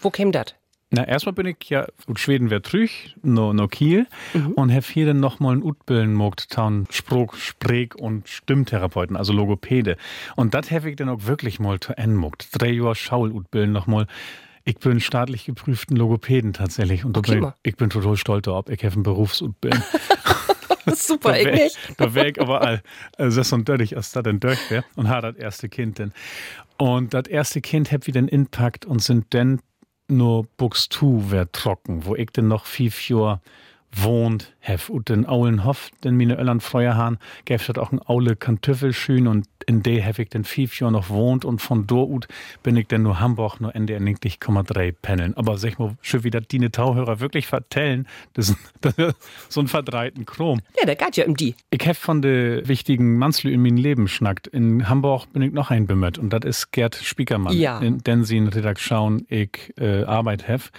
Wo 0.00 0.10
käme 0.10 0.30
das? 0.30 0.54
Na, 0.94 1.04
erstmal 1.04 1.32
bin 1.32 1.46
ich 1.46 1.70
ja, 1.70 1.86
ut 2.06 2.20
Schweden 2.20 2.50
wäre 2.50 2.60
trüch, 2.60 3.16
no, 3.22 3.54
no 3.54 3.66
Kiel, 3.66 4.06
mhm. 4.34 4.52
und 4.52 4.70
habe 4.70 4.84
hier 4.84 5.06
dann 5.06 5.20
nochmal 5.20 5.56
ein 5.56 5.62
Utbilden 5.62 6.12
mogt, 6.12 6.50
taun 6.50 6.86
Spruch, 6.90 7.34
Sprech 7.34 7.94
und 7.94 8.28
Stimmtherapeuten, 8.28 9.16
also 9.16 9.32
Logopäde. 9.32 9.96
Und 10.36 10.52
das 10.52 10.70
habe 10.70 10.90
ich 10.90 10.96
dann 10.96 11.08
auch 11.08 11.24
wirklich 11.24 11.58
mal 11.60 11.80
zu 11.80 11.96
Ende 11.96 12.16
mogt. 12.16 12.48
Drei 12.52 12.72
Jahre 12.72 12.94
Schaul 12.94 13.32
Utbilden 13.32 13.72
nochmal. 13.72 14.06
Ich 14.64 14.80
bin 14.80 15.00
staatlich 15.00 15.46
geprüften 15.46 15.96
Logopäden 15.96 16.52
tatsächlich. 16.52 17.06
Und 17.06 17.16
okay, 17.16 17.40
bin, 17.40 17.52
ich 17.62 17.76
bin 17.76 17.88
total 17.88 18.18
stolz 18.18 18.44
darauf. 18.44 18.68
Ich 18.68 18.84
habe 18.84 18.92
einen 18.92 19.02
Berufsutbilden. 19.02 19.82
Super, 20.94 21.40
ich 21.40 21.46
nicht. 21.46 21.78
Da 21.96 22.12
wäre 22.12 22.28
ich 22.28 22.38
aber 22.38 22.60
all, 22.60 22.82
also 23.16 23.40
das 23.40 23.50
und 23.54 23.66
dadurch, 23.66 23.96
als 23.96 24.12
das 24.12 24.24
dann 24.24 24.40
durch 24.40 24.70
wäre 24.70 24.84
und 24.96 25.08
habe 25.08 25.32
das 25.32 25.36
erste 25.36 25.70
Kind 25.70 25.98
dann. 25.98 26.12
Und 26.76 27.14
das 27.14 27.28
erste 27.28 27.62
Kind 27.62 27.92
habe 27.92 28.02
ich 28.06 28.12
dann 28.12 28.28
Impact 28.28 28.84
und 28.84 29.00
sind 29.00 29.26
dann 29.30 29.60
nur 30.12 30.46
Buxtu 30.56 31.30
wär 31.30 31.50
trocken, 31.52 32.04
wo 32.04 32.14
ich 32.14 32.30
denn 32.30 32.48
noch 32.48 32.66
viel 32.66 32.92
Jahr 33.08 33.40
wohnt, 33.94 34.54
hef 34.60 34.88
und 34.88 35.08
den 35.08 35.26
Aulenhof, 35.26 35.90
den 36.02 36.16
meine 36.16 36.38
Öllern 36.38 36.60
Feuerhahn, 36.60 37.18
gäbe 37.44 37.62
hat 37.68 37.78
auch 37.78 37.92
ein 37.92 38.00
Aule 38.06 38.36
Kantüffelschün 38.36 39.26
und 39.26 39.46
in 39.66 39.82
der 39.82 40.02
hef 40.02 40.18
ich 40.18 40.28
den 40.30 40.44
Jahr 40.44 40.90
noch 40.90 41.08
wohnt 41.08 41.44
und 41.44 41.60
von 41.60 41.86
dort 41.86 42.26
bin 42.62 42.76
ich 42.76 42.88
denn 42.88 43.02
nur 43.02 43.20
Hamburg 43.20 43.60
nur 43.60 43.74
in 43.74 43.86
der 43.86 44.00
90,3 44.00 44.94
pendeln. 45.00 45.36
Aber 45.36 45.58
sag 45.58 45.78
mal, 45.78 45.96
schon 46.00 46.24
wieder 46.24 46.40
die 46.40 46.58
Tauhörer 46.70 47.20
wirklich 47.20 47.46
vertellen, 47.46 48.08
das 48.34 48.50
ist, 48.50 48.58
das 48.80 48.94
so 49.48 49.60
ein 49.60 49.68
verdreiten 49.68 50.26
Chrom. 50.26 50.60
Ja, 50.78 50.86
der 50.86 50.96
geht 50.96 51.16
ja 51.16 51.24
im 51.24 51.36
Die. 51.36 51.54
Ich 51.70 51.84
hef 51.84 51.98
von 51.98 52.22
de 52.22 52.66
wichtigen 52.66 53.18
Manslü 53.18 53.52
in 53.52 53.62
mein 53.62 53.76
Leben 53.76 54.08
schnackt. 54.08 54.46
In 54.46 54.88
Hamburg 54.88 55.32
bin 55.32 55.42
ich 55.42 55.52
noch 55.52 55.70
ein 55.70 55.86
bemüht 55.86 56.18
und 56.18 56.30
das 56.30 56.44
ist 56.44 56.72
Gerd 56.72 56.94
Spiekermann. 56.96 57.56
Ja. 57.56 57.78
In 57.78 57.98
den 57.98 58.24
sie 58.24 58.38
in 58.38 58.48
Redaktion 58.48 59.26
ich 59.28 59.72
äh, 59.78 60.04
Arbeit 60.04 60.48
hef. 60.48 60.70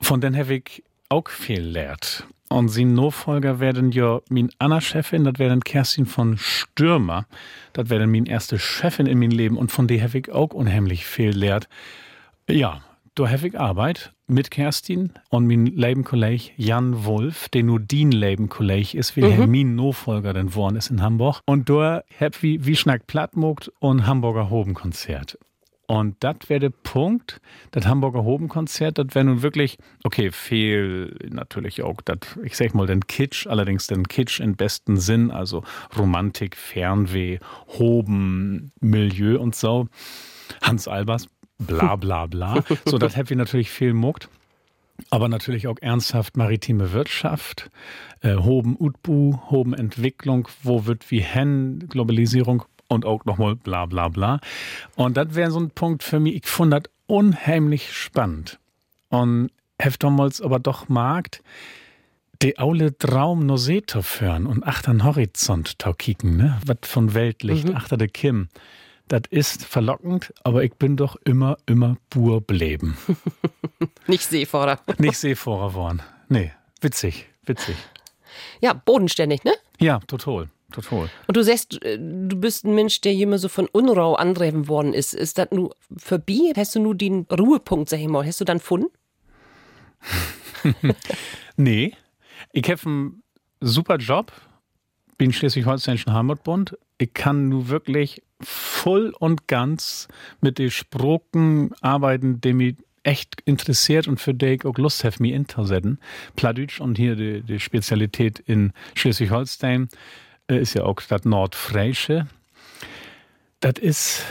Von 0.00 0.20
den 0.20 0.34
hef 0.34 0.50
ich 0.50 0.82
auch 1.08 1.28
viel 1.28 1.60
lehrt. 1.60 2.26
Und 2.48 2.68
sie 2.68 2.84
Nachfolger 2.84 3.58
werden 3.58 3.90
ja 3.90 4.20
min 4.28 4.50
Anna 4.58 4.80
Chefin, 4.80 5.24
das 5.24 5.38
werden 5.38 5.62
Kerstin 5.62 6.06
von 6.06 6.36
Stürmer. 6.38 7.26
Das 7.72 7.90
werden 7.90 8.10
min 8.10 8.26
erste 8.26 8.58
Chefin 8.58 9.06
in 9.06 9.18
mein 9.18 9.32
Leben 9.32 9.56
und 9.56 9.72
von 9.72 9.88
der 9.88 10.02
habe 10.02 10.18
ich 10.18 10.30
auch 10.30 10.52
unheimlich 10.52 11.06
viel 11.06 11.30
lehrt. 11.30 11.68
Ja, 12.48 12.82
da 13.16 13.28
habe 13.28 13.48
ich 13.48 13.58
Arbeit 13.58 14.12
mit 14.28 14.50
Kerstin 14.50 15.12
und 15.30 15.46
mein 15.46 15.66
Lebenkolleg 15.66 16.52
Jan 16.56 17.04
Wolf, 17.04 17.48
der 17.48 17.62
nur 17.64 17.80
din 17.80 18.12
Lebenkolleg 18.12 18.94
ist, 18.94 19.16
wie 19.16 19.22
mhm. 19.22 19.50
mein 19.50 19.74
Nachfolger 19.74 20.32
denn 20.32 20.54
worden 20.54 20.76
ist 20.76 20.90
in 20.90 21.02
Hamburg. 21.02 21.40
Und 21.46 21.68
da 21.68 22.02
hab 22.20 22.42
wie, 22.42 22.64
wie 22.64 22.76
Schnack 22.76 23.06
Plattmogt 23.06 23.72
und 23.80 24.06
Hamburger 24.06 24.50
Hobenkonzert. 24.50 25.38
Und 25.86 26.16
das 26.20 26.36
wäre 26.48 26.58
der 26.60 26.70
Punkt, 26.70 27.40
das 27.70 27.86
Hamburger 27.86 28.24
Hobenkonzert, 28.24 28.98
das 28.98 29.14
wäre 29.14 29.24
nun 29.24 29.42
wirklich, 29.42 29.78
okay, 30.02 30.32
viel 30.32 31.16
natürlich 31.30 31.82
auch, 31.82 32.00
dat, 32.00 32.36
ich 32.42 32.56
sag 32.56 32.74
mal, 32.74 32.86
den 32.86 33.06
Kitsch, 33.06 33.46
allerdings 33.46 33.86
den 33.86 34.08
Kitsch 34.08 34.40
im 34.40 34.56
besten 34.56 34.96
Sinn, 34.96 35.30
also 35.30 35.62
Romantik, 35.96 36.56
Fernweh, 36.56 37.38
Hoben, 37.78 38.72
Milieu 38.80 39.38
und 39.38 39.54
so. 39.54 39.88
Hans 40.60 40.88
Albers, 40.88 41.28
bla 41.58 41.94
bla 41.96 42.26
bla. 42.26 42.64
so, 42.84 42.98
das 42.98 43.16
hätte 43.16 43.30
wir 43.30 43.36
natürlich 43.36 43.70
viel 43.70 43.92
muckt. 43.92 44.28
Aber 45.10 45.28
natürlich 45.28 45.68
auch 45.68 45.76
ernsthaft 45.80 46.38
maritime 46.38 46.92
Wirtschaft, 46.92 47.70
äh, 48.22 48.34
Hoben 48.36 48.76
Utbu, 48.78 49.38
Hoben 49.50 49.74
Entwicklung, 49.74 50.48
wo 50.62 50.86
wird 50.86 51.10
wie 51.10 51.20
hen, 51.20 51.86
Globalisierung 51.90 52.64
und 52.88 53.04
auch 53.04 53.24
nochmal 53.24 53.56
bla 53.56 53.86
bla 53.86 54.08
bla. 54.08 54.40
Und 54.96 55.16
das 55.16 55.34
wäre 55.34 55.50
so 55.50 55.60
ein 55.60 55.70
Punkt 55.70 56.02
für 56.02 56.20
mich, 56.20 56.36
ich 56.36 56.46
fand 56.46 56.72
das 56.72 56.82
unheimlich 57.06 57.92
spannend. 57.92 58.58
Und 59.08 59.50
heft 59.78 60.02
damals 60.02 60.40
aber 60.40 60.58
doch 60.58 60.88
magt, 60.88 61.42
die 62.42 62.58
aule 62.58 62.96
Traum 62.98 63.46
no 63.46 63.56
See 63.56 63.82
führen 64.00 64.46
und 64.46 64.66
achtern 64.66 65.04
Horizont 65.04 65.78
tau 65.78 65.92
kicken, 65.92 66.36
ne? 66.36 66.60
Was 66.66 66.78
von 66.82 67.14
Weltlicht, 67.14 67.68
mhm. 67.68 67.76
achter 67.76 67.96
de 67.96 68.08
Kim. 68.08 68.48
Das 69.08 69.22
ist 69.30 69.64
verlockend, 69.64 70.34
aber 70.42 70.64
ich 70.64 70.74
bin 70.74 70.96
doch 70.96 71.16
immer, 71.24 71.56
immer 71.66 71.96
pur 72.10 72.40
bleben. 72.40 72.96
Nicht 74.06 74.24
Seefahrer. 74.24 74.80
Nicht 74.98 75.16
Seefahrer 75.16 75.74
worden. 75.74 76.02
Nee, 76.28 76.52
witzig, 76.80 77.26
witzig. 77.44 77.76
Ja, 78.60 78.72
bodenständig, 78.72 79.44
ne? 79.44 79.52
Ja, 79.78 80.00
total 80.00 80.48
total. 80.72 81.10
Und 81.26 81.36
du 81.36 81.42
sagst, 81.42 81.82
äh, 81.84 81.98
du 81.98 82.36
bist 82.36 82.64
ein 82.64 82.74
Mensch, 82.74 83.00
der 83.00 83.12
immer 83.12 83.38
so 83.38 83.48
von 83.48 83.66
Unruhe 83.66 84.18
andrehen 84.18 84.68
worden 84.68 84.94
ist. 84.94 85.14
Ist 85.14 85.38
das 85.38 85.50
nur 85.50 85.74
vorbei? 85.96 86.52
Hast 86.56 86.74
du 86.74 86.80
nur 86.80 86.94
den 86.94 87.26
Ruhepunkt, 87.30 87.88
sag 87.88 88.00
ich 88.00 88.08
mal, 88.08 88.26
hast 88.26 88.40
du 88.40 88.44
dann 88.44 88.58
gefunden? 88.58 88.88
nee. 91.56 91.94
Ich 92.52 92.70
habe 92.70 92.80
einen 92.84 93.22
super 93.60 93.96
Job, 93.96 94.32
bin 95.18 95.32
Schleswig-Holsteinischen 95.32 96.12
Heimatbund. 96.12 96.76
Ich 96.98 97.12
kann 97.14 97.48
nur 97.48 97.68
wirklich 97.68 98.22
voll 98.40 99.14
und 99.18 99.48
ganz 99.48 100.08
mit 100.40 100.58
den 100.58 100.70
Sproken 100.70 101.72
arbeiten, 101.80 102.40
die 102.40 102.52
mich 102.52 102.76
echt 103.02 103.40
interessiert 103.44 104.08
und 104.08 104.20
für 104.20 104.34
die 104.34 104.46
ich 104.46 104.64
auch 104.64 104.76
Lust 104.78 105.04
habe, 105.04 105.16
mich 105.20 105.32
interessieren. 105.32 105.98
Pladütsch 106.34 106.80
und 106.80 106.98
hier 106.98 107.14
die, 107.14 107.42
die 107.42 107.60
Spezialität 107.60 108.40
in 108.40 108.72
Schleswig-Holstein 108.94 109.88
ist 110.48 110.74
ja 110.74 110.84
auch 110.84 111.00
das 111.08 111.24
Nordfräische. 111.24 112.26
Das 113.60 113.74
ist 113.80 114.24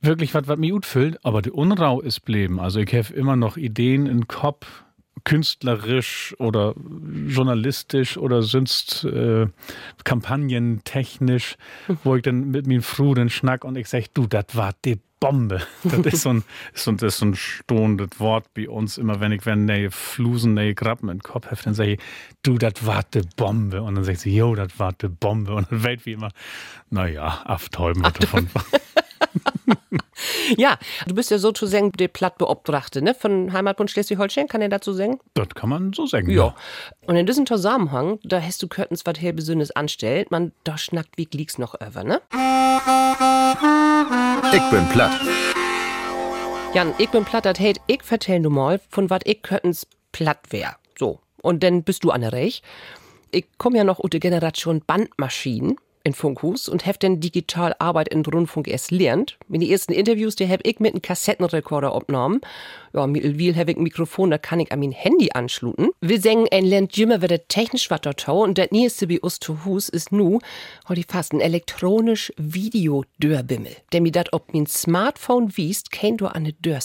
wirklich 0.00 0.34
was, 0.34 0.46
was 0.46 0.58
mich 0.58 0.70
gut 0.70 0.86
füllt, 0.86 1.24
aber 1.24 1.42
die 1.42 1.50
Unrau 1.50 2.00
ist 2.00 2.20
blieben. 2.20 2.60
Also 2.60 2.80
ich 2.80 2.94
habe 2.94 3.12
immer 3.14 3.36
noch 3.36 3.56
Ideen 3.56 4.06
im 4.06 4.28
Kopf, 4.28 4.84
künstlerisch 5.24 6.34
oder 6.38 6.74
journalistisch 7.26 8.16
oder 8.16 8.42
sonst 8.42 9.04
äh, 9.04 9.46
kampagnentechnisch, 10.04 11.56
wo 12.04 12.16
ich 12.16 12.22
dann 12.22 12.50
mit 12.50 12.66
mir 12.66 12.82
Fru 12.82 13.14
den 13.14 13.28
schnack 13.28 13.64
und 13.64 13.76
ich 13.76 13.88
sag, 13.88 14.14
du, 14.14 14.26
das 14.26 14.46
war 14.54 14.72
die 14.84 14.98
Bombe. 15.20 15.62
Das 15.82 16.14
ist 16.14 16.22
so 16.22 16.30
ein, 16.30 16.44
so, 16.74 16.92
das 16.92 17.14
ist 17.14 17.18
so 17.18 17.26
ein 17.26 17.34
stohendes 17.34 18.18
Wort 18.18 18.52
bei 18.54 18.68
uns 18.68 18.98
immer, 18.98 19.20
wenn 19.20 19.32
ich 19.32 19.46
wenn 19.46 19.64
ne 19.64 19.90
Flusen, 19.90 20.54
ne 20.54 20.74
Grappen 20.74 21.08
in 21.08 21.18
den 21.18 21.22
Kopf 21.22 21.50
heft, 21.50 21.66
dann 21.66 21.74
sage 21.74 21.92
ich, 21.92 22.00
du, 22.42 22.58
das 22.58 22.86
war 22.86 23.02
die 23.02 23.22
Bombe. 23.36 23.82
Und 23.82 23.94
dann 23.94 24.04
sagt 24.04 24.20
sie, 24.20 24.34
jo, 24.34 24.54
das 24.54 24.78
war 24.78 24.92
die 24.92 25.08
Bombe. 25.08 25.54
Und 25.54 25.70
dann 25.70 25.84
weht 25.84 26.06
wie 26.06 26.12
immer, 26.12 26.30
naja, 26.90 27.42
Aftäuben 27.44 28.04
wird 28.04 28.22
davon. 28.22 28.48
ja, 30.56 30.78
du 31.06 31.14
bist 31.14 31.30
ja 31.30 31.38
sozusagen 31.38 31.92
der 31.92 32.08
Plattbeobtrachte 32.08 33.02
ne? 33.02 33.14
von 33.14 33.52
Heimatbund 33.52 33.90
Schleswig-Holstein, 33.90 34.48
kann 34.48 34.62
er 34.62 34.68
dazu 34.68 34.92
sagen? 34.92 35.20
Das 35.34 35.48
kann 35.50 35.68
man 35.68 35.92
so 35.92 36.06
sagen, 36.06 36.30
ja. 36.30 36.46
ja. 36.46 36.54
Und 37.06 37.16
in 37.16 37.26
diesem 37.26 37.46
Zusammenhang, 37.46 38.18
da 38.24 38.40
hast 38.40 38.62
du 38.62 38.68
Körtens 38.68 39.04
was 39.06 39.20
her 39.20 39.32
Besündes 39.32 39.70
anstellt, 39.70 40.30
man, 40.30 40.52
da 40.64 40.78
schnackt 40.78 41.16
wie 41.16 41.28
liegt's 41.32 41.58
noch 41.58 41.74
über, 41.74 42.04
ne? 42.04 42.20
Ich 44.52 44.70
bin 44.70 44.88
platt. 44.88 45.20
Jan, 46.74 46.94
ich 46.98 47.08
bin 47.10 47.24
platt, 47.24 47.46
das 47.46 47.58
heißt, 47.58 47.80
ich 47.86 48.02
vertell 48.02 48.42
du 48.42 48.50
mal, 48.50 48.80
von 48.90 49.10
wat 49.10 49.26
ich 49.26 49.42
Körtens 49.42 49.86
platt 50.12 50.40
wär. 50.50 50.76
So. 50.98 51.20
Und 51.42 51.62
dann 51.62 51.82
bist 51.82 52.04
du 52.04 52.10
an 52.10 52.20
der 52.20 52.32
Reich. 52.32 52.62
Ich 53.30 53.46
komm 53.58 53.74
ja 53.74 53.84
noch 53.84 53.98
unter 53.98 54.18
Generation 54.18 54.82
Bandmaschinen 54.86 55.76
in 56.08 56.14
Funkhus 56.14 56.68
und 56.68 56.86
hab 56.86 56.98
dann 56.98 57.20
digital 57.20 57.76
Arbeit 57.78 58.08
in 58.08 58.24
Rundfunk 58.24 58.66
erst 58.66 58.90
lernt. 58.90 59.38
In 59.48 59.62
ersten 59.62 59.92
Interviews, 59.92 60.36
die 60.36 60.48
hab 60.48 60.66
ich 60.66 60.80
mit 60.80 60.94
einem 60.94 61.02
Kassettenrekorder 61.02 61.92
aufgenommen. 61.92 62.40
Ja, 62.92 63.06
mittelwiel 63.06 63.54
hab 63.56 63.68
ich 63.68 63.76
ein 63.76 63.82
Mikrofon, 63.82 64.30
da 64.30 64.38
kann 64.38 64.60
ich 64.60 64.72
an 64.72 64.80
mein 64.80 64.92
Handy 64.92 65.30
anschluten. 65.32 65.90
Wir 66.00 66.20
singen 66.20 66.48
ein 66.50 66.64
lernt 66.64 66.96
jimmer 66.96 67.20
wird 67.20 67.48
technisch 67.48 67.90
wat 67.90 68.02
tau 68.02 68.42
und 68.42 68.58
das 68.58 68.70
nächste 68.70 69.06
bei 69.06 69.20
uns 69.20 69.38
zu 69.38 69.64
Hus 69.64 69.88
ist 69.88 70.10
nu, 70.10 70.40
heute 70.88 71.04
fast 71.06 71.32
ein 71.32 71.40
elektronisch 71.40 72.32
Video-Dörbimmel, 72.38 73.76
der 73.92 74.00
mir 74.00 74.12
dat 74.12 74.32
ob 74.32 74.52
mein 74.54 74.66
Smartphone 74.66 75.56
wiest, 75.56 75.92
kein 75.92 76.16
du 76.16 76.26
an 76.26 76.44
ne 76.44 76.54
Dör 76.54 76.80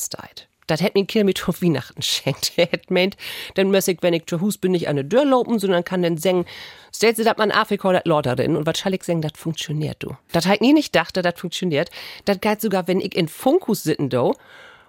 Das 0.67 0.81
hätt 0.81 0.95
mir 0.95 1.05
Kill 1.05 1.23
mit 1.23 1.47
auf 1.47 1.61
Weihnachten 1.61 2.01
schenkt. 2.01 2.53
Er 2.57 2.67
hätt 2.67 2.91
meint, 2.91 3.17
dann 3.55 3.71
muss 3.71 3.87
ich, 3.87 3.97
wenn 4.01 4.13
ich 4.13 4.25
zu 4.25 4.41
Hus 4.41 4.57
bin, 4.57 4.71
nicht 4.71 4.87
an 4.87 4.95
der 4.95 5.07
Tür 5.07 5.25
laufen, 5.25 5.59
sondern 5.59 5.83
kann 5.83 6.01
dann 6.01 6.17
singen, 6.17 6.45
stellt 6.95 7.17
sie 7.17 7.23
dat 7.23 7.37
man 7.37 7.51
Afrika 7.51 7.91
dat 7.91 8.05
Lorderin 8.05 8.55
und 8.55 8.65
was 8.65 8.77
schall 8.77 8.93
ich 8.93 9.03
sagen, 9.03 9.21
das 9.21 9.33
funktioniert 9.35 9.97
du. 9.99 10.15
Das 10.31 10.45
halt 10.45 10.61
nie 10.61 10.73
nicht 10.73 10.95
dachte, 10.95 11.21
das 11.21 11.39
funktioniert. 11.39 11.89
Das 12.25 12.39
geht 12.39 12.61
sogar, 12.61 12.87
wenn 12.87 12.99
ich 12.99 13.15
in 13.15 13.27
Funkus 13.27 13.83
sitten 13.83 14.09
do 14.09 14.35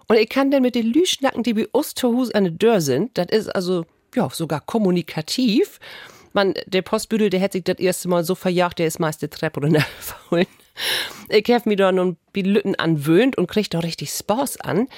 und 0.07 0.17
ich 0.17 0.29
kann 0.29 0.51
dann 0.51 0.63
mit 0.63 0.75
den 0.75 0.87
Lüschnacken, 0.87 1.43
die 1.43 1.55
bei 1.55 1.69
uns 1.73 1.95
zu 1.95 2.15
Hus 2.17 2.31
an 2.33 2.45
der 2.45 2.59
Tür 2.59 2.81
sind, 2.81 3.17
das 3.17 3.27
ist 3.31 3.49
also, 3.49 3.85
ja, 4.15 4.29
sogar 4.31 4.61
kommunikativ. 4.61 5.81
Man, 6.33 6.55
der 6.67 6.83
Postbüdel, 6.83 7.31
der 7.31 7.41
hätte 7.41 7.59
sich 7.59 7.65
das 7.65 7.79
erste 7.79 8.09
Mal 8.09 8.25
so 8.25 8.35
verjagt, 8.35 8.79
der 8.79 8.87
ist 8.87 8.99
meist 8.99 9.23
der 9.23 9.31
Treppe 9.31 9.61
runtergefallen. 9.61 10.47
Ich 11.29 11.49
habe 11.51 11.69
mich 11.69 11.79
da 11.79 11.91
nun 11.91 12.17
Lütten 12.35 12.75
anwöhnt 12.75 13.37
und 13.37 13.47
krieg 13.47 13.71
da 13.71 13.79
richtig 13.79 14.11
Spaß 14.11 14.61
an. 14.61 14.89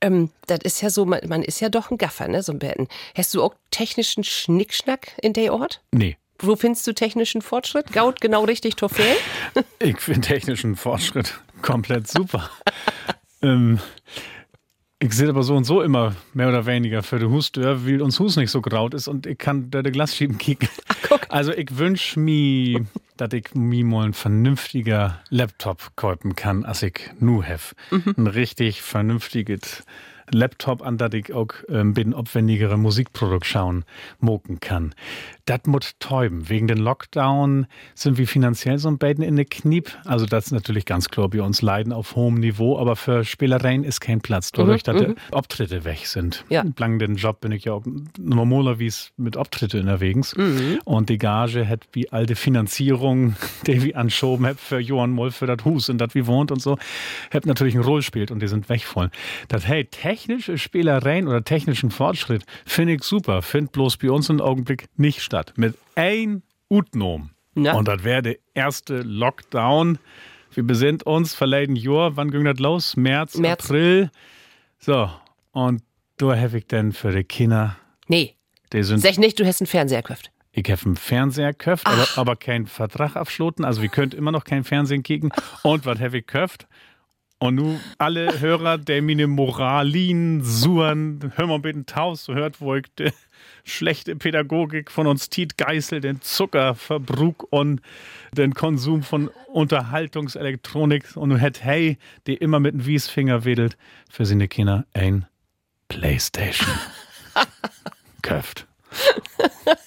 Ähm, 0.00 0.30
das 0.46 0.60
ist 0.64 0.82
ja 0.82 0.90
so, 0.90 1.04
man, 1.04 1.20
man, 1.28 1.42
ist 1.42 1.60
ja 1.60 1.68
doch 1.68 1.90
ein 1.90 1.98
Gaffer, 1.98 2.26
ne, 2.28 2.42
so 2.42 2.52
ein 2.52 2.58
Betten. 2.58 2.88
Hast 3.16 3.34
du 3.34 3.42
auch 3.42 3.54
technischen 3.70 4.24
Schnickschnack 4.24 5.12
in 5.22 5.32
der 5.32 5.54
Ort? 5.54 5.82
Nee. 5.92 6.16
Wo 6.38 6.56
findest 6.56 6.86
du 6.86 6.92
technischen 6.92 7.40
Fortschritt? 7.40 7.92
Gaut 7.92 8.20
genau 8.20 8.44
richtig 8.44 8.76
Trophäe? 8.76 9.16
ich 9.78 9.98
finde 10.00 10.22
technischen 10.22 10.76
Fortschritt 10.76 11.38
komplett 11.62 12.08
super. 12.08 12.50
ähm, 13.42 13.80
ich 14.98 15.12
sehe 15.12 15.28
aber 15.28 15.42
so 15.42 15.54
und 15.54 15.64
so 15.64 15.82
immer 15.82 16.14
mehr 16.32 16.48
oder 16.48 16.64
weniger 16.64 17.02
für 17.02 17.18
den 17.18 17.30
Hustür, 17.30 17.86
weil 17.86 18.00
uns 18.00 18.18
Hus 18.18 18.36
nicht 18.36 18.50
so 18.50 18.62
graut 18.62 18.94
ist 18.94 19.08
und 19.08 19.26
ich 19.26 19.36
kann 19.36 19.70
da 19.70 19.82
de 19.82 19.92
Glasschieben 19.92 20.38
kicken. 20.38 20.68
Also 21.28 21.52
ich 21.52 21.78
wünsch 21.78 22.16
mir, 22.16 22.84
dass 23.16 23.32
ich 23.32 23.54
mir 23.54 23.84
mal 23.84 24.06
ein 24.06 24.12
vernünftiger 24.12 25.20
Laptop 25.30 25.92
kaufen 25.96 26.34
kann, 26.34 26.64
als 26.64 26.82
ich 26.82 27.00
nu 27.20 27.42
have. 27.42 27.74
Mhm. 27.90 28.14
Ein 28.16 28.26
richtig 28.26 28.82
vernünftiges 28.82 29.84
Laptop, 30.30 30.82
an 30.82 30.98
das 30.98 31.14
ich 31.14 31.32
auch 31.32 31.52
ähm, 31.68 31.94
bin 31.94 32.12
aufwendigere 32.12 32.76
Musikprodukt 32.76 33.46
schauen 33.46 33.84
moken 34.18 34.60
kann. 34.60 34.94
Das 35.46 35.60
muss 35.66 35.94
täuben. 36.00 36.48
Wegen 36.48 36.66
den 36.66 36.78
Lockdown 36.78 37.66
sind 37.94 38.18
wir 38.18 38.26
finanziell 38.26 38.78
so 38.78 38.88
ein 38.88 38.98
bisschen 38.98 39.22
in 39.22 39.36
der 39.36 39.44
Kniep. 39.44 39.96
Also 40.04 40.26
das 40.26 40.46
ist 40.46 40.50
natürlich 40.50 40.86
ganz 40.86 41.08
klar, 41.08 41.32
wir 41.32 41.44
uns 41.44 41.62
leiden 41.62 41.92
auf 41.92 42.16
hohem 42.16 42.34
Niveau, 42.34 42.76
aber 42.76 42.96
für 42.96 43.24
Spielereien 43.24 43.84
ist 43.84 44.00
kein 44.00 44.20
Platz, 44.20 44.50
dadurch, 44.50 44.82
mhm, 44.82 44.92
dass 44.92 45.02
die 45.02 45.08
mhm. 45.08 45.16
Auftritte 45.30 45.84
weg 45.84 46.04
sind. 46.08 46.44
Ja. 46.48 46.64
Lang 46.78 46.98
den 46.98 47.14
Job 47.14 47.40
bin 47.40 47.52
ich 47.52 47.64
ja 47.64 47.74
auch 47.74 47.84
normaler 48.18 48.80
wie 48.80 48.88
es 48.88 49.12
mit 49.16 49.36
Auftritte 49.36 49.78
unterwegs. 49.78 50.36
Mhm. 50.36 50.80
Und 50.84 51.10
die 51.10 51.18
Gage 51.18 51.68
hat 51.68 51.86
wie 51.92 52.10
alte 52.10 52.34
Finanzierung, 52.34 53.36
die 53.68 53.84
wir 53.84 53.96
anschoben 53.96 54.46
hab 54.46 54.58
für 54.58 54.80
Johann 54.80 55.12
Moll 55.12 55.30
für 55.30 55.46
das 55.46 55.64
Hus 55.64 55.88
und 55.88 55.98
das 55.98 56.16
wie 56.16 56.26
wohnt 56.26 56.50
und 56.50 56.60
so, 56.60 56.76
hat 57.32 57.46
natürlich 57.46 57.76
eine 57.76 57.84
Rolle 57.84 58.00
gespielt 58.00 58.32
und 58.32 58.40
die 58.40 58.48
sind 58.48 58.68
wegvoll. 58.68 59.10
Das 59.46 59.64
hey, 59.64 59.84
technische 59.84 60.58
Spielereien 60.58 61.28
oder 61.28 61.44
technischen 61.44 61.92
Fortschritt 61.92 62.44
finde 62.64 62.94
ich 62.94 63.04
super, 63.04 63.42
findet 63.42 63.70
bloß 63.70 63.96
bei 63.98 64.10
uns 64.10 64.28
im 64.28 64.40
Augenblick 64.40 64.88
nicht 64.96 65.22
statt. 65.22 65.35
Stadt 65.36 65.52
mit 65.58 65.76
ein 65.96 66.42
Utnom. 66.70 67.30
Ja. 67.54 67.74
Und 67.74 67.88
das 67.88 68.04
wäre 68.04 68.22
der 68.22 68.36
erste 68.54 69.02
Lockdown. 69.02 69.98
Wir 70.54 70.62
besinnt 70.62 71.02
uns 71.02 71.34
verleden 71.34 71.76
Jahr. 71.76 72.16
Wann 72.16 72.30
ging 72.30 72.44
das 72.44 72.58
los? 72.58 72.96
März, 72.96 73.36
März, 73.36 73.64
April. 73.64 74.10
So. 74.78 75.10
Und 75.52 75.82
da 76.16 76.38
habe 76.38 76.56
ich 76.56 76.66
dann 76.66 76.92
für 76.92 77.12
die 77.12 77.24
Kinder. 77.24 77.76
Nee. 78.08 78.34
Die 78.72 78.82
sind 78.82 79.00
Sag 79.00 79.18
nicht, 79.18 79.38
du 79.38 79.46
hast 79.46 79.60
einen 79.60 79.66
Fernseher 79.66 80.00
gekauft. 80.00 80.30
ich 80.52 80.70
habe 80.70 80.80
einen 80.86 80.96
Fernseher 80.96 81.52
gekauft, 81.52 81.86
aber, 81.86 82.06
aber 82.16 82.36
keinen 82.36 82.66
Vertrag 82.66 83.14
abschloten. 83.16 83.64
Also 83.66 83.82
wir 83.82 83.90
könnt 83.90 84.14
immer 84.14 84.32
noch 84.32 84.44
kein 84.44 84.64
Fernsehen 84.64 85.02
kicken. 85.02 85.32
Und 85.62 85.84
was 85.84 86.00
habe 86.00 86.16
ich 86.18 86.26
gekauft? 86.26 86.66
Und 87.38 87.56
nun 87.56 87.80
alle 87.98 88.40
Hörer, 88.40 88.78
der 88.78 89.02
meine 89.02 89.26
Moralin 89.26 90.42
suchen, 90.42 91.32
hör 91.36 91.46
mal 91.46 91.58
bitte 91.58 91.84
Taus, 91.84 92.24
so 92.24 92.34
hört, 92.34 92.62
wo 92.62 92.74
ich 92.76 92.86
die 92.98 93.10
schlechte 93.62 94.16
Pädagogik 94.16 94.90
von 94.90 95.06
uns 95.06 95.28
Tiet 95.28 95.58
Geißel, 95.58 96.00
den 96.00 96.22
Zuckerverbrug 96.22 97.46
und 97.50 97.82
den 98.32 98.54
Konsum 98.54 99.02
von 99.02 99.28
Unterhaltungselektronik 99.52 101.14
und 101.16 101.28
nun 101.28 101.40
hat 101.40 101.62
hey, 101.62 101.98
die 102.26 102.34
immer 102.34 102.58
mit 102.58 102.72
dem 102.72 102.86
Wiesfinger 102.86 103.44
wedelt, 103.44 103.76
für 104.10 104.24
seine 104.24 104.48
Kinder 104.48 104.86
ein 104.94 105.26
Playstation. 105.88 106.74
Köft. 108.22 108.66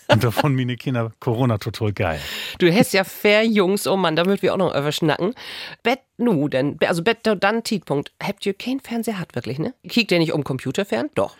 Und 0.07 0.23
davon 0.23 0.55
meine 0.55 0.75
Kinder 0.75 1.11
Corona 1.19 1.57
total 1.57 1.93
geil. 1.93 2.19
Du 2.57 2.71
hast 2.73 2.93
ja 2.93 3.03
fair 3.03 3.45
Jungs, 3.45 3.87
oh 3.87 3.95
Mann, 3.95 4.15
da 4.15 4.25
würden 4.25 4.41
wir 4.41 4.53
auch 4.53 4.57
noch 4.57 4.75
überschnacken. 4.75 5.35
Bett 5.83 5.99
nu, 6.17 6.47
denn, 6.47 6.77
also 6.85 7.03
Bett 7.03 7.19
dann 7.39 7.63
Tietpunkt. 7.63 8.11
Habt 8.21 8.45
ihr 8.45 8.53
keinen 8.53 8.79
Fernseher 8.79 9.19
hat 9.19 9.35
wirklich, 9.35 9.59
ne? 9.59 9.73
Kiekt 9.87 10.11
ihr 10.11 10.19
nicht 10.19 10.33
um 10.33 10.43
Computer 10.43 10.85
fern? 10.85 11.09
Doch. 11.15 11.35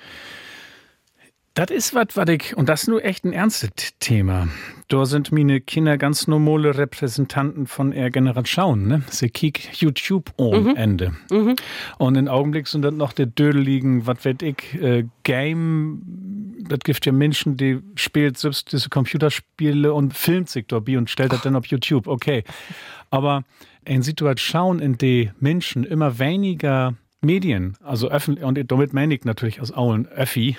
Das 1.56 1.72
ist 1.72 1.94
was, 1.94 2.16
was 2.16 2.30
ich, 2.30 2.56
und 2.56 2.70
das 2.70 2.84
ist 2.84 2.88
nur 2.88 3.04
echt 3.04 3.26
ein 3.26 3.34
ernstes 3.34 3.72
Thema. 4.00 4.48
Da 4.88 5.06
sind 5.06 5.32
meine 5.34 5.60
Kinder 5.60 5.98
ganz 5.98 6.28
normale 6.28 6.78
Repräsentanten 6.78 7.68
von 7.68 7.92
ihrer 7.92 8.12
Generation, 8.12 8.88
ne? 8.88 9.02
Sie 9.10 9.30
kick 9.30 9.70
YouTube 9.74 10.32
ohne 10.38 10.78
Ende. 10.78 11.16
Und 11.98 12.16
im 12.16 12.28
Augenblick 12.30 12.68
sind 12.68 12.84
das 12.84 12.94
noch 12.94 13.12
die 13.12 13.26
dödeligen, 13.26 14.08
was 14.08 14.24
weiß 14.24 14.38
ich, 14.42 14.82
äh, 14.82 15.06
Game, 15.24 16.02
das 16.70 16.80
gibt 16.80 17.06
ja 17.06 17.12
Menschen, 17.12 17.58
die 17.58 17.80
spielt 17.96 18.38
selbst 18.38 18.72
diese 18.72 18.90
Computerspiele 18.90 19.94
und 19.94 20.14
filmt 20.14 20.50
sich 20.50 20.68
dabei 20.68 20.98
und 20.98 21.10
stellt 21.10 21.34
das 21.34 21.42
dann 21.42 21.56
auf 21.56 21.66
YouTube. 21.66 22.08
Okay. 22.08 22.44
Aber 23.10 23.44
in 23.86 24.04
Situation, 24.04 24.80
in 24.80 24.98
der 24.98 25.34
Menschen 25.40 25.84
immer 25.84 26.20
weniger 26.20 26.96
Medien, 27.22 27.76
also 27.84 28.10
öffentlich, 28.10 28.46
und 28.46 28.72
damit 28.72 28.94
meine 28.94 29.14
ich 29.14 29.26
natürlich 29.26 29.60
aus 29.60 29.74
Auen 29.74 30.08
Öffi, 30.08 30.58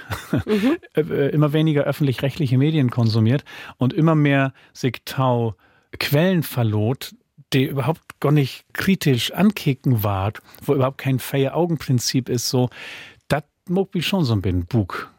äh, 0.94 1.30
immer 1.30 1.52
weniger 1.52 1.84
öffentlich-rechtliche 1.84 2.58
Medien 2.58 2.90
konsumiert 2.90 3.44
und 3.78 3.92
immer 3.92 4.14
mehr 4.14 4.52
sich 4.72 5.00
tau 5.04 5.54
Quellen 5.98 6.42
verlot, 6.42 7.14
die 7.52 7.64
überhaupt 7.64 8.20
gar 8.20 8.32
nicht 8.32 8.64
kritisch 8.74 9.32
ankicken 9.32 10.04
ward, 10.04 10.40
wo 10.62 10.74
überhaupt 10.74 10.98
kein 10.98 11.18
Feie-Augen-Prinzip 11.18 12.28
ist, 12.28 12.48
so, 12.48 12.68
das 13.28 13.44
mag 13.68 13.94
mich 13.94 14.06
schon 14.06 14.24
so 14.24 14.34
ein 14.34 14.42
bisschen 14.42 14.66
Bug 14.66 15.10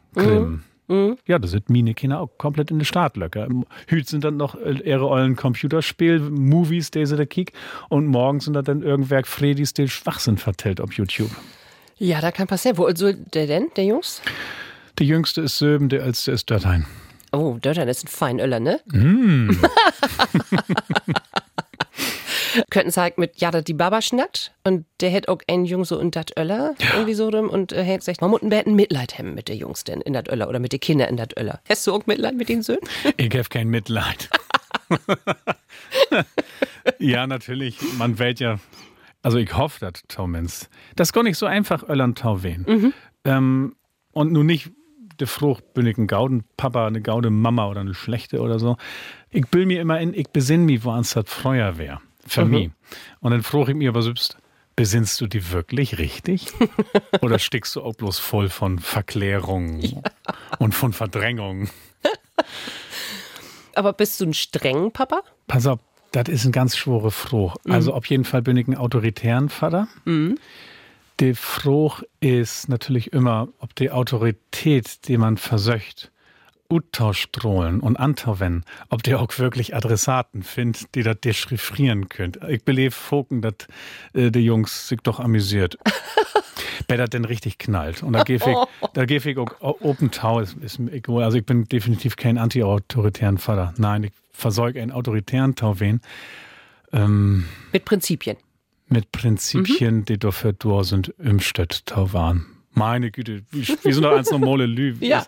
grimmen. 0.92 1.16
Ja, 1.26 1.38
das 1.38 1.52
sind 1.52 1.70
meine 1.70 1.94
Kinder 1.94 2.20
auch 2.20 2.30
komplett 2.38 2.70
in 2.70 2.78
den 2.78 2.84
Startlöcker. 2.84 3.48
Hüt 3.86 4.08
sind 4.08 4.24
dann 4.24 4.36
noch 4.36 4.54
äh, 4.54 4.78
ihre 4.84 5.06
ollen 5.06 5.36
Computerspiel, 5.36 6.20
Movies, 6.20 6.90
die 6.90 7.06
sie 7.06 7.16
da 7.16 7.24
kick, 7.24 7.52
und 7.88 8.06
morgen 8.06 8.40
sind 8.40 8.54
da 8.54 8.62
dann 8.62 8.82
irgendwer 8.82 9.24
Fredis, 9.24 9.74
die 9.74 9.88
Schwachsinn 9.88 10.38
vertellt 10.38 10.80
auf 10.80 10.92
YouTube. 10.92 11.30
Ja, 11.98 12.20
da 12.20 12.30
kann 12.30 12.46
passieren. 12.46 12.78
Wo 12.78 12.84
also 12.84 13.12
der 13.12 13.46
denn, 13.46 13.68
der 13.76 13.84
Jungs? 13.84 14.22
Die 14.98 15.06
jüngste 15.06 15.42
ist 15.42 15.58
Söben, 15.58 15.88
der 15.88 16.02
älteste 16.02 16.32
ist 16.32 16.50
Datein. 16.50 16.86
Oh, 17.32 17.56
Dörtern 17.60 17.88
ist 17.88 18.04
ein 18.04 18.08
Feinöller, 18.08 18.60
ne? 18.60 18.80
Könnten 22.70 22.90
sagen 22.90 23.14
mit 23.18 23.40
Jada 23.40 23.60
die 23.60 23.74
Baba 23.74 24.02
schnackt 24.02 24.54
und 24.64 24.86
der 25.00 25.10
hätt 25.10 25.28
auch 25.28 25.38
einen 25.48 25.64
Jung 25.64 25.84
so 25.84 25.98
in 25.98 26.10
dat 26.10 26.36
Öller 26.38 26.74
irgendwie 26.92 27.14
so 27.14 27.30
drin 27.30 27.46
und 27.46 27.72
äh, 27.72 27.82
hätt 27.82 28.00
gesagt, 28.00 28.20
man 28.20 28.30
muss 28.30 28.42
ein 28.42 28.48
bisschen 28.48 28.74
Mitleid 28.74 29.18
haben 29.18 29.34
mit 29.34 29.48
der 29.48 29.56
Jungs 29.56 29.84
denn 29.84 30.00
in 30.00 30.12
dat 30.12 30.28
Öller 30.28 30.48
oder 30.48 30.58
mit 30.58 30.72
den 30.72 30.80
Kindern 30.80 31.08
in 31.08 31.16
dat 31.16 31.36
Öller. 31.38 31.60
Hast 31.68 31.86
du 31.86 31.92
auch 31.92 32.06
Mitleid 32.06 32.34
mit 32.34 32.48
den 32.48 32.62
Söhnen? 32.62 32.82
Ich 33.16 33.30
habe 33.34 33.48
kein 33.48 33.68
Mitleid. 33.68 34.30
ja, 36.98 37.26
natürlich. 37.26 37.78
Man 37.98 38.18
wählt 38.18 38.40
ja. 38.40 38.58
Also 39.22 39.38
ich 39.38 39.56
hoffe, 39.56 39.80
dass 39.80 40.02
Taumens. 40.08 40.68
Das 40.96 41.08
ist 41.08 41.12
gar 41.12 41.22
nicht 41.22 41.38
so 41.38 41.46
einfach, 41.46 41.88
Öllern 41.88 42.14
Tau 42.14 42.42
wehen. 42.42 42.92
Ähm, 43.24 43.76
und 44.12 44.32
nun 44.32 44.46
nicht 44.46 44.70
der 45.20 45.26
Frucht 45.26 45.74
bin 45.74 45.86
ich 45.86 45.96
ein 45.98 46.06
Gauden 46.06 46.44
Papa, 46.56 46.86
eine 46.86 47.00
Gaude 47.00 47.30
Mama 47.30 47.68
oder 47.68 47.80
eine 47.80 47.94
schlechte 47.94 48.40
oder 48.40 48.58
so. 48.58 48.76
Ich 49.30 49.44
will 49.52 49.66
mir 49.66 49.80
immer 49.80 50.00
in, 50.00 50.14
ich 50.14 50.28
besinn 50.28 50.64
mich, 50.64 50.84
wo 50.84 50.90
ans 50.90 51.14
das 51.14 51.24
Freuer 51.28 51.78
wär. 51.78 52.00
Für 52.26 52.44
mich. 52.44 52.70
Und 53.20 53.32
dann 53.32 53.42
frage 53.42 53.72
ich 53.72 53.76
mir 53.76 53.88
aber 53.88 54.02
selbst, 54.02 54.36
besinnst 54.76 55.20
du 55.20 55.26
die 55.26 55.50
wirklich 55.50 55.98
richtig? 55.98 56.46
oder 57.20 57.38
stickst 57.38 57.76
du 57.76 57.82
auch 57.82 57.94
bloß 57.94 58.18
voll 58.18 58.48
von 58.48 58.78
Verklärung 58.78 60.02
und 60.58 60.74
von 60.74 60.92
Verdrängung? 60.92 61.68
Aber 63.74 63.94
bist 63.94 64.20
du 64.20 64.26
ein 64.26 64.34
strengen 64.34 64.92
Papa? 64.92 65.22
Pass 65.46 65.66
auf, 65.66 65.80
das 66.10 66.28
ist 66.28 66.44
ein 66.44 66.52
ganz 66.52 66.76
schwere 66.76 67.10
Fruch. 67.10 67.56
Also 67.66 67.94
auf 67.94 68.04
jeden 68.04 68.24
Fall 68.24 68.42
bin 68.42 68.58
ich 68.58 68.68
ein 68.68 68.76
autoritären 68.76 69.48
Vater. 69.48 69.88
Die 71.20 71.34
Fruch 71.34 72.02
ist 72.20 72.68
natürlich 72.68 73.14
immer, 73.14 73.48
ob 73.60 73.74
die 73.74 73.90
Autorität, 73.90 75.08
die 75.08 75.16
man 75.16 75.38
versöcht, 75.38 76.11
Uttauschstrohlen 76.72 77.80
und 77.80 77.96
Antauwen, 77.98 78.64
ob 78.88 79.02
der 79.02 79.20
auch 79.20 79.38
wirklich 79.38 79.76
Adressaten 79.76 80.42
findet, 80.42 80.94
die 80.94 81.02
das 81.02 81.20
dechiffrieren 81.20 82.08
könnt. 82.08 82.38
Ich 82.48 82.64
belebe 82.64 82.94
Foken, 82.94 83.42
dass 83.42 83.54
äh, 84.14 84.30
die 84.30 84.40
Jungs 84.40 84.88
sich 84.88 85.00
doch 85.02 85.20
amüsiert. 85.20 85.78
Wer 86.88 86.96
das 86.96 87.10
denn 87.10 87.24
richtig 87.24 87.58
knallt. 87.58 88.02
Und 88.02 88.14
da 88.14 88.24
gehe 88.24 88.36
ich, 88.36 88.42
da 88.94 89.04
geh 89.04 89.18
ich 89.18 89.38
auch 89.38 89.60
Open 89.60 90.10
Tau, 90.10 90.40
ist, 90.40 90.56
ist. 90.58 90.80
Also 91.08 91.38
ich 91.38 91.46
bin 91.46 91.64
definitiv 91.64 92.16
kein 92.16 92.38
anti-autoritären 92.38 93.38
Vater. 93.38 93.74
Nein, 93.76 94.04
ich 94.04 94.12
versorge 94.32 94.80
einen 94.80 94.90
autoritären 94.90 95.54
Tauwen 95.54 96.00
ähm, 96.92 97.46
Mit 97.72 97.84
Prinzipien. 97.84 98.36
mit 98.88 99.12
Prinzipien, 99.12 100.04
die 100.04 100.18
dafür 100.18 100.52
da 100.54 100.84
sind, 100.84 101.14
im 101.18 101.40
Stadt 101.40 101.86
Tauwan. 101.86 102.46
Meine 102.74 103.10
Güte, 103.10 103.42
wir 103.50 103.94
sind 103.94 104.02
doch 104.02 104.12
als 104.12 104.30
normale 104.30 104.66
Lü. 104.66 104.96
Ja. 105.00 105.26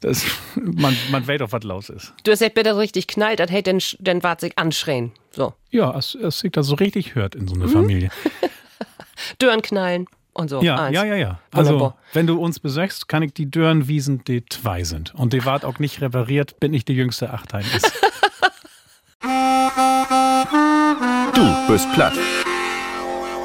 Das, 0.00 0.24
man, 0.56 0.94
man 1.10 1.26
weiß 1.26 1.38
doch, 1.38 1.52
was 1.52 1.62
los 1.62 1.88
ist. 1.88 2.12
Du 2.24 2.32
hast 2.32 2.40
gesagt, 2.40 2.54
bitte 2.54 2.76
richtig 2.76 3.06
knallt, 3.06 3.40
das 3.40 3.50
hätte 3.50 3.78
den, 3.98 4.20
sich 4.38 4.58
anschreien. 4.58 5.12
So. 5.30 5.54
Ja, 5.70 5.96
es, 5.96 6.14
es 6.14 6.40
sich 6.40 6.52
das 6.52 6.66
so 6.66 6.74
richtig 6.74 7.14
hört 7.14 7.34
in 7.34 7.48
so 7.48 7.54
einer 7.54 7.68
Familie. 7.68 8.10
Dörren 9.38 9.62
knallen 9.62 10.06
und 10.34 10.50
so. 10.50 10.60
Ja, 10.62 10.84
Eins. 10.84 10.94
ja, 10.94 11.04
ja, 11.04 11.16
ja. 11.16 11.40
Also, 11.52 11.72
Wunderbar. 11.72 11.96
wenn 12.12 12.26
du 12.26 12.38
uns 12.38 12.60
besöchst, 12.60 13.08
kann 13.08 13.22
ich 13.22 13.32
die 13.32 13.50
Dörren 13.50 13.88
wiesen, 13.88 14.22
die 14.24 14.44
zwei 14.44 14.84
sind. 14.84 15.14
Und 15.14 15.32
die 15.32 15.44
wart 15.46 15.64
auch 15.64 15.78
nicht 15.78 16.02
repariert, 16.02 16.60
bin 16.60 16.74
ich 16.74 16.84
die 16.84 16.94
jüngste 16.94 17.32
Achtein 17.32 17.64
ist. 17.74 17.92
Du 21.34 21.66
bist 21.68 21.90
platt. 21.94 22.14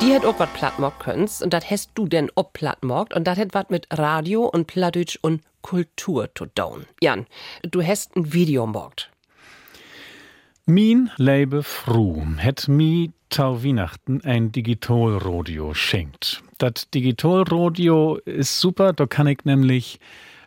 Die 0.01 0.13
hätt 0.13 0.25
auch 0.25 0.39
was 0.39 0.49
plattmockt 0.53 1.01
könnt's 1.01 1.41
und 1.41 1.53
das 1.53 1.69
hast 1.69 1.91
du 1.95 2.07
denn 2.07 2.31
ob 2.35 2.53
plattmockt 2.53 3.13
und 3.13 3.27
das 3.27 3.37
hätt 3.37 3.53
was 3.53 3.69
mit 3.69 3.85
Radio 3.91 4.45
und 4.45 4.65
Plattdeutsch 4.65 5.19
und 5.21 5.41
Kultur 5.61 6.29
zu 6.33 6.45
tun. 6.45 6.85
Jan, 7.01 7.25
du 7.63 7.83
hast 7.83 8.15
ein 8.15 8.31
Video 8.31 8.65
mockt. 8.65 9.11
Min 10.65 11.09
Leibe 11.17 11.63
Fru 11.63 12.23
het 12.37 12.67
mi 12.67 13.11
tau 13.29 13.61
Weihnachten 13.63 14.21
ein 14.23 14.51
Digitalradio 14.51 15.73
schenkt. 15.73 16.43
Das 16.59 16.89
Digitalradio 16.93 18.19
ist 18.23 18.59
super, 18.59 18.93
da 18.93 19.05
kann 19.05 19.27
ich 19.27 19.43
nämlich 19.43 19.99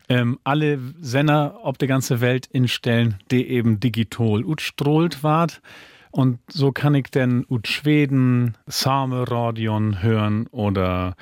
ähm, 0.08 0.38
alle 0.44 0.78
Sender 1.00 1.58
auf 1.62 1.76
der 1.76 1.88
ganzen 1.88 2.20
Welt 2.20 2.46
instellen, 2.46 3.18
die 3.30 3.48
eben 3.48 3.80
digital 3.80 4.44
utstrahlt 4.44 5.22
ward. 5.22 5.60
Und 6.12 6.38
so 6.48 6.72
kann 6.72 6.94
ich 6.94 7.10
dann 7.10 7.44
ut 7.48 7.66
Schweden 7.66 8.56
Same 8.66 9.24
Radion 9.28 10.02
hören 10.02 10.46
oder 10.48 11.16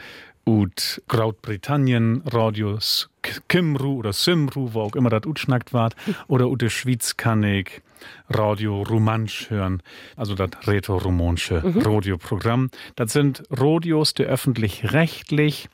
ut 0.45 1.01
Großbritannien 1.07 2.23
Radios 2.27 3.09
Kimru 3.49 3.99
oder 3.99 4.13
Simru, 4.13 4.75
wo 4.75 4.81
auch 4.81 4.97
immer 4.97 5.11
das 5.11 5.27
utschnackt 5.27 5.73
ward. 5.73 5.95
Oder 6.29 6.49
ut 6.49 6.63
Schweiz 6.71 7.17
kann 7.17 7.45
ich 7.45 7.83
Radio 8.29 8.83
Romansch 8.83 9.51
hören, 9.51 9.83
also 10.17 10.35
das 10.35 10.51
Retro-Romansche 10.67 11.63
Radioprogramm. 11.63 12.71
Das 12.97 13.13
sind 13.13 13.43
Radios, 13.51 14.15
die 14.15 14.25
öffentlich-rechtlich 14.25 15.69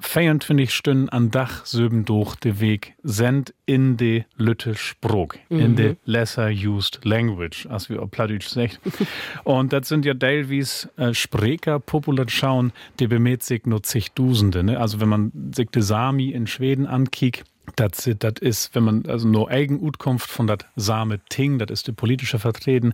24 0.00 0.72
Stunden 0.74 1.08
an 1.08 1.30
Dach 1.30 1.64
söben 1.64 2.04
durch 2.04 2.36
den 2.36 2.60
Weg 2.60 2.94
sind 3.02 3.54
in 3.64 3.96
de 3.96 4.24
Lütte 4.36 4.74
Sprog, 4.74 5.38
in 5.48 5.74
de 5.74 5.96
lesser 6.04 6.50
used 6.50 7.00
language, 7.04 7.66
als 7.68 7.88
wir 7.88 8.02
auf 8.02 8.10
Plattdeutsch 8.10 8.48
sagt. 8.48 8.78
Und 9.44 9.72
das 9.72 9.88
sind 9.88 10.04
ja 10.04 10.12
teilweise 10.12 10.90
äh, 10.96 11.14
Sprecher, 11.14 11.78
popular 11.80 12.28
schauen, 12.28 12.72
die 13.00 13.06
bemäht 13.06 13.42
sich 13.42 13.64
nur 13.64 13.82
zigtausende. 13.82 14.62
Ne? 14.62 14.78
Also 14.78 15.00
wenn 15.00 15.08
man 15.08 15.32
sich 15.54 15.70
die 15.70 15.82
Sami 15.82 16.30
in 16.30 16.46
Schweden 16.46 16.86
ankickt, 16.86 17.44
das, 17.74 18.08
das 18.18 18.34
ist, 18.40 18.74
wenn 18.74 18.84
man 18.84 19.06
also 19.06 19.26
nur 19.26 19.50
Eigenutkunft 19.50 20.30
von 20.30 20.46
das 20.46 20.58
Same 20.76 21.20
Ting, 21.28 21.58
das 21.58 21.70
ist 21.70 21.88
die 21.88 21.92
politische 21.92 22.38
Vertreten, 22.38 22.92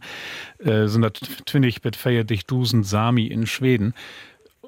äh, 0.59 0.87
sind 0.87 1.03
das 1.03 1.13
20 1.47 1.83
bis 1.83 1.97
40 1.97 2.47
Dusen 2.47 2.83
Sami 2.83 3.27
in 3.27 3.47
Schweden 3.47 3.93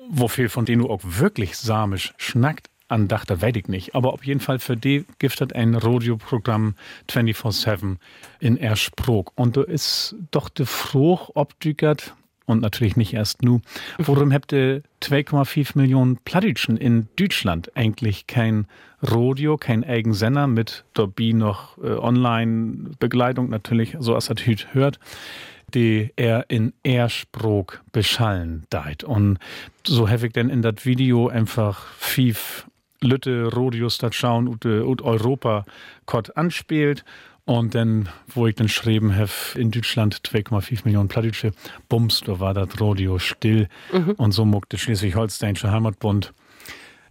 wo 0.08 0.28
viel 0.28 0.48
von 0.48 0.64
denen 0.64 0.82
du 0.82 0.90
auch 0.90 1.00
wirklich 1.02 1.56
samisch 1.56 2.14
schnackt, 2.16 2.68
andacht, 2.88 3.30
da 3.30 3.40
weiß 3.40 3.56
ich 3.56 3.68
nicht. 3.68 3.94
Aber 3.94 4.12
auf 4.12 4.24
jeden 4.24 4.40
Fall 4.40 4.58
für 4.58 4.76
die 4.76 5.04
gibt 5.18 5.40
es 5.40 5.52
ein 5.52 5.74
Radioprogramm 5.74 6.74
24-7 7.10 7.96
in 8.40 8.56
Ersprog. 8.56 9.32
Und 9.34 9.56
da 9.56 9.62
ist 9.62 10.16
doch 10.30 10.48
der 10.48 10.66
Fruch 10.66 11.30
obdügert, 11.34 12.14
und 12.46 12.60
natürlich 12.60 12.96
nicht 12.96 13.14
erst 13.14 13.42
nu. 13.42 13.60
Warum 13.98 14.32
habt 14.32 14.52
ihr 14.52 14.82
2,5 15.02 15.78
Millionen 15.78 16.18
Plattitschen 16.18 16.76
in 16.76 17.08
Deutschland 17.16 17.74
eigentlich 17.74 18.26
kein 18.26 18.66
Radio, 19.00 19.56
kein 19.56 19.84
Eigensender 19.84 20.46
mit 20.46 20.84
dabei 20.94 21.32
noch 21.32 21.78
äh, 21.78 21.92
Online-Begleitung 21.92 23.50
natürlich, 23.50 23.96
so 23.98 24.14
als 24.14 24.26
das 24.26 24.38
hört, 24.72 24.98
die 25.74 26.10
er 26.16 26.48
in 26.48 26.72
Ersprog 26.82 27.82
beschallen 27.92 28.64
deit. 28.70 29.04
Und 29.04 29.38
so 29.86 30.08
habe 30.08 30.26
ich 30.26 30.32
denn 30.32 30.50
in 30.50 30.62
das 30.62 30.84
Video 30.84 31.28
einfach 31.28 31.86
fief 31.94 32.66
Lütte 33.00 33.52
Rodius 33.52 33.98
dat 33.98 34.14
schauen 34.14 34.48
und, 34.48 34.64
und 34.64 35.02
Europa 35.02 35.64
Kott 36.06 36.36
anspielt. 36.36 37.04
Und 37.46 37.74
dann, 37.74 38.08
wo 38.28 38.46
ich 38.46 38.54
dann 38.54 38.68
geschrieben 38.68 39.14
habe, 39.14 39.30
in 39.56 39.70
Deutschland 39.70 40.20
2,5 40.24 40.80
Millionen 40.84 41.08
Plattdeutsche, 41.08 41.52
bums, 41.90 42.22
da 42.24 42.40
war 42.40 42.54
das 42.54 42.80
Radio 42.80 43.18
still. 43.18 43.68
Mhm. 43.92 44.12
Und 44.12 44.32
so 44.32 44.46
muckte 44.46 44.78
Schleswig-Holsteinische 44.78 45.70
Heimatbund 45.70 46.32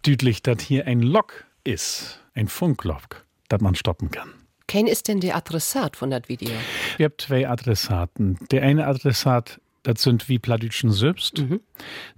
deutlich, 0.04 0.42
dass 0.42 0.60
hier 0.60 0.88
ein 0.88 1.02
Lok 1.02 1.44
ist, 1.62 2.20
ein 2.34 2.48
Funklok, 2.48 3.24
das 3.48 3.60
man 3.60 3.76
stoppen 3.76 4.10
kann. 4.10 4.43
Ken 4.66 4.86
ist 4.86 5.08
denn 5.08 5.20
der 5.20 5.36
Adressat 5.36 5.96
von 5.96 6.10
das 6.10 6.22
Video? 6.28 6.50
Wir 6.96 7.06
haben 7.06 7.14
zwei 7.18 7.48
Adressaten. 7.48 8.38
Der 8.50 8.62
eine 8.62 8.86
Adressat, 8.86 9.60
das 9.82 10.02
sind 10.02 10.28
wie 10.28 10.38
Plattdeutschen 10.38 10.90
selbst, 10.90 11.38
mhm. 11.38 11.60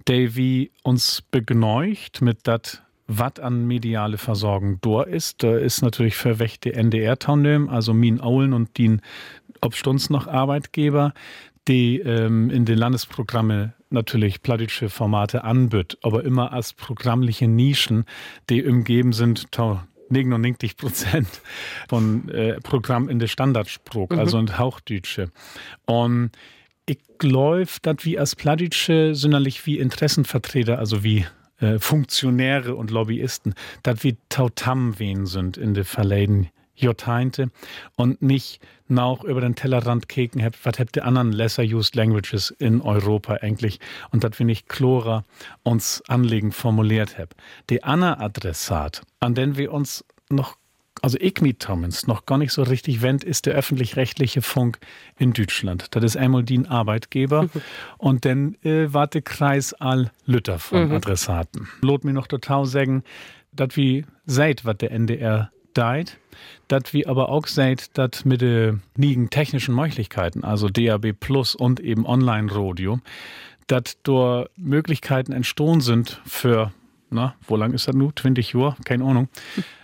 der 0.07 0.35
wie 0.35 0.71
uns 0.83 1.21
begneucht 1.29 2.21
mit 2.21 2.47
dat 2.47 2.83
was 3.07 3.39
an 3.39 3.65
mediale 3.65 4.17
Versorgung 4.17 4.79
da 4.81 5.03
ist. 5.03 5.43
Da 5.43 5.57
ist 5.57 5.81
natürlich 5.81 6.17
die 6.63 6.73
NDR-Townöm, 6.73 7.69
also 7.69 7.93
Min 7.93 8.19
Aulen 8.19 8.53
und 8.53 8.77
die 8.77 8.97
obstunds 9.61 10.09
noch 10.09 10.27
Arbeitgeber, 10.27 11.13
die 11.67 11.99
ähm, 11.99 12.49
in 12.49 12.65
den 12.65 12.77
Landesprogramme 12.77 13.73
natürlich 13.89 14.41
plattische 14.41 14.89
Formate 14.89 15.43
anbietet, 15.43 15.97
aber 16.01 16.23
immer 16.23 16.51
als 16.51 16.73
programmliche 16.73 17.47
Nischen, 17.47 18.05
die 18.49 18.65
umgeben 18.65 19.13
sind, 19.13 19.51
99 20.09 20.77
Prozent 20.77 21.27
von 21.89 22.29
äh, 22.29 22.59
Programm 22.61 23.09
in 23.09 23.19
der 23.19 23.27
Standardspruch, 23.27 24.09
mhm. 24.09 24.19
also 24.19 24.39
in 24.39 24.57
Hauchdeutsche. 24.57 25.31
Und 25.85 26.31
ich 26.85 26.99
glaube, 27.17 27.67
dass 27.81 27.97
wir 28.03 28.19
als 28.19 28.35
Plattdeutsche 28.35 29.13
sonderlich 29.13 29.65
wie 29.65 29.77
Interessenvertreter, 29.79 30.79
also 30.79 31.03
wie 31.03 31.25
äh, 31.59 31.79
Funktionäre 31.79 32.75
und 32.75 32.91
Lobbyisten, 32.91 33.55
dass 33.83 34.03
wir 34.03 34.15
tautam 34.29 34.99
wen 34.99 35.25
sind 35.25 35.57
in 35.57 35.73
de 35.73 35.83
verleden 35.83 36.49
Jahrzehnte 36.77 37.49
und 37.95 38.21
nicht 38.21 38.61
noch 38.87 39.23
über 39.23 39.41
den 39.41 39.55
Tellerrand 39.55 40.07
keken 40.07 40.43
habt, 40.43 40.65
was 40.65 40.79
habt 40.79 40.95
die 40.95 41.01
anderen 41.01 41.31
lesser 41.31 41.63
used 41.63 41.95
languages 41.95 42.51
in 42.51 42.81
Europa 42.81 43.33
eigentlich 43.41 43.79
und 44.11 44.23
dass 44.23 44.39
wir 44.39 44.45
nicht 44.45 44.69
chlorer 44.69 45.25
uns 45.63 46.01
anlegen 46.07 46.51
formuliert 46.51 47.17
habt. 47.17 47.35
Die 47.69 47.83
Anna 47.83 48.19
Adressat, 48.19 49.01
an 49.19 49.35
den 49.35 49.57
wir 49.57 49.73
uns 49.73 50.05
noch 50.29 50.57
also 51.01 51.17
Igmi 51.19 51.53
Thomas 51.53 52.07
noch 52.07 52.25
gar 52.25 52.39
nicht 52.39 52.51
so 52.51 52.63
richtig 52.63 53.03
wendet, 53.03 53.23
ist 53.23 53.45
der 53.45 53.53
öffentlich-rechtliche 53.53 54.41
Funk 54.41 54.79
in 55.17 55.31
Deutschland. 55.31 55.95
Das 55.95 56.03
ist 56.03 56.17
einmal 56.17 56.43
die 56.43 56.65
Arbeitgeber 56.67 57.49
und 57.99 58.25
dann 58.25 58.55
äh, 58.63 58.91
war 58.91 59.05
der 59.05 59.21
Kreis 59.21 59.73
all 59.73 60.11
Lütter 60.25 60.57
von 60.57 60.87
mhm. 60.87 60.95
Adressaten. 60.95 61.67
Lot 61.81 62.03
mir 62.03 62.13
noch 62.13 62.27
total 62.27 62.65
sagen, 62.65 63.03
dass 63.51 63.75
wir 63.75 64.05
seit, 64.25 64.65
was 64.65 64.77
der 64.77 64.91
NDR 64.91 65.51
deit, 65.77 66.17
dass 66.67 66.93
wir 66.93 67.09
aber 67.09 67.29
auch 67.29 67.47
seit, 67.47 67.97
dass 67.97 68.25
mit 68.25 68.41
den 68.41 68.81
nigen 68.95 69.29
technischen 69.29 69.75
Möglichkeiten, 69.75 70.43
also 70.43 70.69
DAB 70.69 71.13
Plus 71.13 71.55
und 71.55 71.79
eben 71.79 72.05
Online-Radio, 72.05 72.99
dass 73.67 73.97
dort 74.03 74.49
Möglichkeiten 74.57 75.31
entstanden 75.31 75.81
sind 75.81 76.21
für 76.25 76.71
na, 77.09 77.35
wo 77.47 77.55
lang 77.55 77.73
ist 77.73 77.87
das 77.87 77.95
nu? 77.95 78.11
20 78.11 78.53
Jahre? 78.53 78.75
Keine 78.83 79.03
Ahnung. 79.05 79.29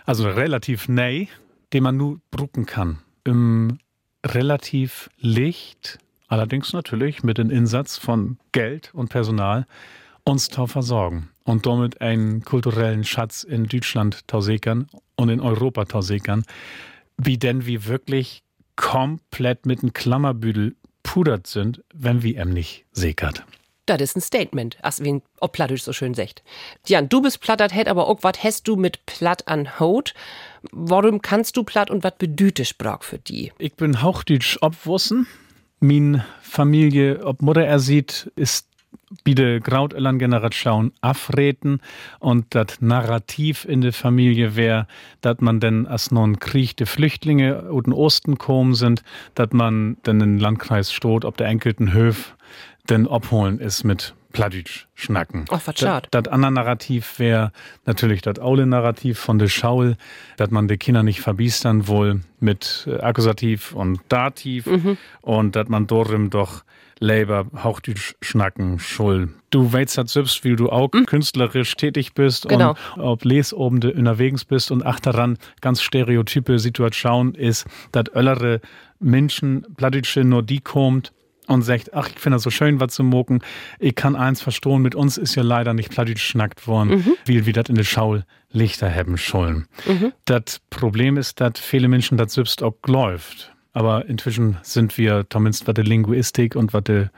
Also 0.06 0.28
relativ 0.28 0.86
neu, 0.86 1.24
den 1.72 1.82
man 1.82 1.96
nur 1.96 2.20
brucken 2.30 2.66
kann. 2.66 2.98
Im 3.24 3.78
relativ 4.22 5.08
Licht, 5.18 5.98
allerdings 6.28 6.74
natürlich 6.74 7.22
mit 7.22 7.38
dem 7.38 7.48
Insatz 7.48 7.96
von 7.96 8.36
Geld 8.52 8.92
und 8.92 9.08
Personal, 9.08 9.66
uns 10.24 10.50
zu 10.50 10.66
versorgen 10.66 11.30
und 11.44 11.64
damit 11.64 12.02
einen 12.02 12.44
kulturellen 12.44 13.04
Schatz 13.04 13.44
in 13.44 13.64
Deutschland 13.64 14.28
tausekern 14.28 14.88
und 15.16 15.28
in 15.28 15.40
Europa 15.40 15.84
tausekern, 15.84 16.44
wie 17.16 17.38
denn 17.38 17.66
wir 17.66 17.86
wirklich 17.86 18.42
komplett 18.76 19.66
mit 19.66 19.82
einem 19.82 19.92
Klammerbüdel 19.92 20.74
pudert 21.02 21.46
sind, 21.46 21.82
wenn 21.92 22.22
wir 22.22 22.38
em 22.38 22.50
nicht 22.50 22.84
sekert. 22.92 23.44
Das 23.86 24.00
ist 24.00 24.16
ein 24.16 24.22
Statement, 24.22 24.78
als 24.82 25.04
wie 25.04 25.20
ob 25.40 25.52
Plattisch 25.52 25.82
so 25.82 25.92
schön 25.92 26.14
sagt. 26.14 26.42
Jan, 26.86 27.08
du 27.08 27.20
bist 27.20 27.40
plattert, 27.40 27.74
hätt 27.74 27.86
aber 27.86 28.08
auch 28.08 28.22
was 28.22 28.42
hast 28.42 28.66
du 28.66 28.76
mit 28.76 29.04
platt 29.04 29.46
an 29.46 29.78
Haut? 29.78 30.14
Warum 30.72 31.20
kannst 31.20 31.56
du 31.58 31.64
platt 31.64 31.90
und 31.90 32.02
was 32.02 32.14
bedüte 32.16 32.64
Sprach 32.64 33.02
für 33.02 33.18
die? 33.18 33.52
Ich 33.58 33.74
bin 33.74 34.00
Hauchdeutsch 34.00 34.56
obwussen. 34.62 35.26
Min 35.80 36.22
Familie, 36.40 37.26
ob 37.26 37.42
Mutter 37.42 37.64
er 37.64 37.78
sieht, 37.78 38.32
ist 38.36 38.68
bide 39.24 39.60
Grautellern 39.60 40.18
Generation 40.18 40.92
afreten 41.00 41.80
und 42.18 42.46
das 42.54 42.80
Narrativ 42.80 43.64
in 43.64 43.80
der 43.80 43.92
Familie 43.92 44.56
wäre, 44.56 44.86
dass 45.20 45.40
man 45.40 45.60
denn 45.60 45.86
als 45.86 46.10
non 46.10 46.38
Krieg 46.38 46.76
de 46.76 46.86
Flüchtlinge 46.86 47.70
und 47.70 47.86
den 47.86 47.92
Osten 47.92 48.38
kommen 48.38 48.74
sind, 48.74 49.02
dass 49.34 49.52
man 49.52 49.96
denn 50.06 50.20
in 50.20 50.34
den 50.34 50.38
Landkreis 50.38 50.92
stot, 50.92 51.24
ob 51.24 51.36
der 51.36 51.48
enkelten 51.48 51.92
Höf 51.92 52.36
denn 52.88 53.08
abholen 53.08 53.58
ist 53.58 53.84
mit 53.84 54.14
Plattdeutsch 54.34 54.86
schnacken. 54.94 55.46
Ach, 55.50 55.60
was 55.64 55.78
schade. 55.78 56.08
Das 56.10 56.26
andere 56.28 56.52
Narrativ 56.52 57.18
wäre 57.18 57.52
natürlich 57.86 58.20
das 58.20 58.40
Aule-Narrativ 58.40 59.18
von 59.18 59.38
der 59.38 59.48
Schaul, 59.48 59.96
dass 60.36 60.50
man 60.50 60.66
die 60.66 60.76
Kinder 60.76 61.02
nicht 61.02 61.20
verbiestern 61.20 61.86
wohl 61.86 62.20
mit 62.40 62.86
äh, 62.86 62.98
Akkusativ 62.98 63.72
und 63.72 64.00
Dativ 64.08 64.66
mhm. 64.66 64.98
und 65.22 65.56
dass 65.56 65.68
man 65.68 65.86
darin 65.86 66.30
doch 66.30 66.64
Labor 67.00 67.46
Hauchdeutsch 67.62 68.14
schnacken 68.22 68.78
schul. 68.78 69.30
Du 69.50 69.72
weißt 69.72 69.98
das 69.98 70.12
selbst, 70.12 70.44
wie 70.44 70.56
du 70.56 70.70
auch 70.70 70.92
mhm. 70.92 71.06
künstlerisch 71.06 71.76
tätig 71.76 72.14
bist 72.14 72.48
genau. 72.48 72.74
und 72.96 73.02
ob 73.02 73.24
Lesobende 73.24 73.92
unterwegs 73.92 74.44
bist 74.44 74.70
und 74.70 74.84
ach 74.84 75.00
daran 75.00 75.38
ganz 75.60 75.82
stereotype 75.82 76.58
Situation 76.58 77.34
ist, 77.34 77.66
dass 77.92 78.14
öllere 78.14 78.60
Menschen, 78.98 79.66
Plattdeutsche 79.76 80.24
nur 80.24 80.42
die 80.42 80.60
kommt, 80.60 81.12
und 81.46 81.62
sagt, 81.62 81.92
ach, 81.94 82.08
ich 82.08 82.18
finde 82.18 82.36
das 82.36 82.42
so 82.42 82.50
schön, 82.50 82.80
was 82.80 82.94
zu 82.94 83.02
moken. 83.02 83.40
Ich 83.78 83.94
kann 83.94 84.16
eins 84.16 84.40
verstohlen, 84.42 84.82
mit 84.82 84.94
uns 84.94 85.18
ist 85.18 85.34
ja 85.34 85.42
leider 85.42 85.74
nicht 85.74 85.90
plattdeutsch 85.90 86.22
schnackt 86.22 86.66
worden, 86.66 86.90
mhm. 86.90 87.16
wie 87.26 87.46
wir 87.46 87.52
das 87.52 87.68
in 87.68 87.74
der 87.74 87.84
Schaul 87.84 88.24
Lichter 88.50 88.92
haben 88.92 89.18
schollen. 89.18 89.66
Mhm. 89.86 90.12
Das 90.24 90.60
Problem 90.70 91.16
ist, 91.16 91.40
dass 91.40 91.58
viele 91.58 91.88
Menschen 91.88 92.16
das 92.16 92.34
selbst 92.34 92.62
auch 92.62 92.76
läuft. 92.86 93.53
Aber 93.74 94.06
inzwischen 94.06 94.56
sind 94.62 94.96
wir, 94.96 95.26
zumindest 95.28 95.66
was 95.66 95.74
die 95.74 95.82
Linguistik 95.82 96.56
und 96.56 96.72
was 96.72 96.84
die 96.84 97.08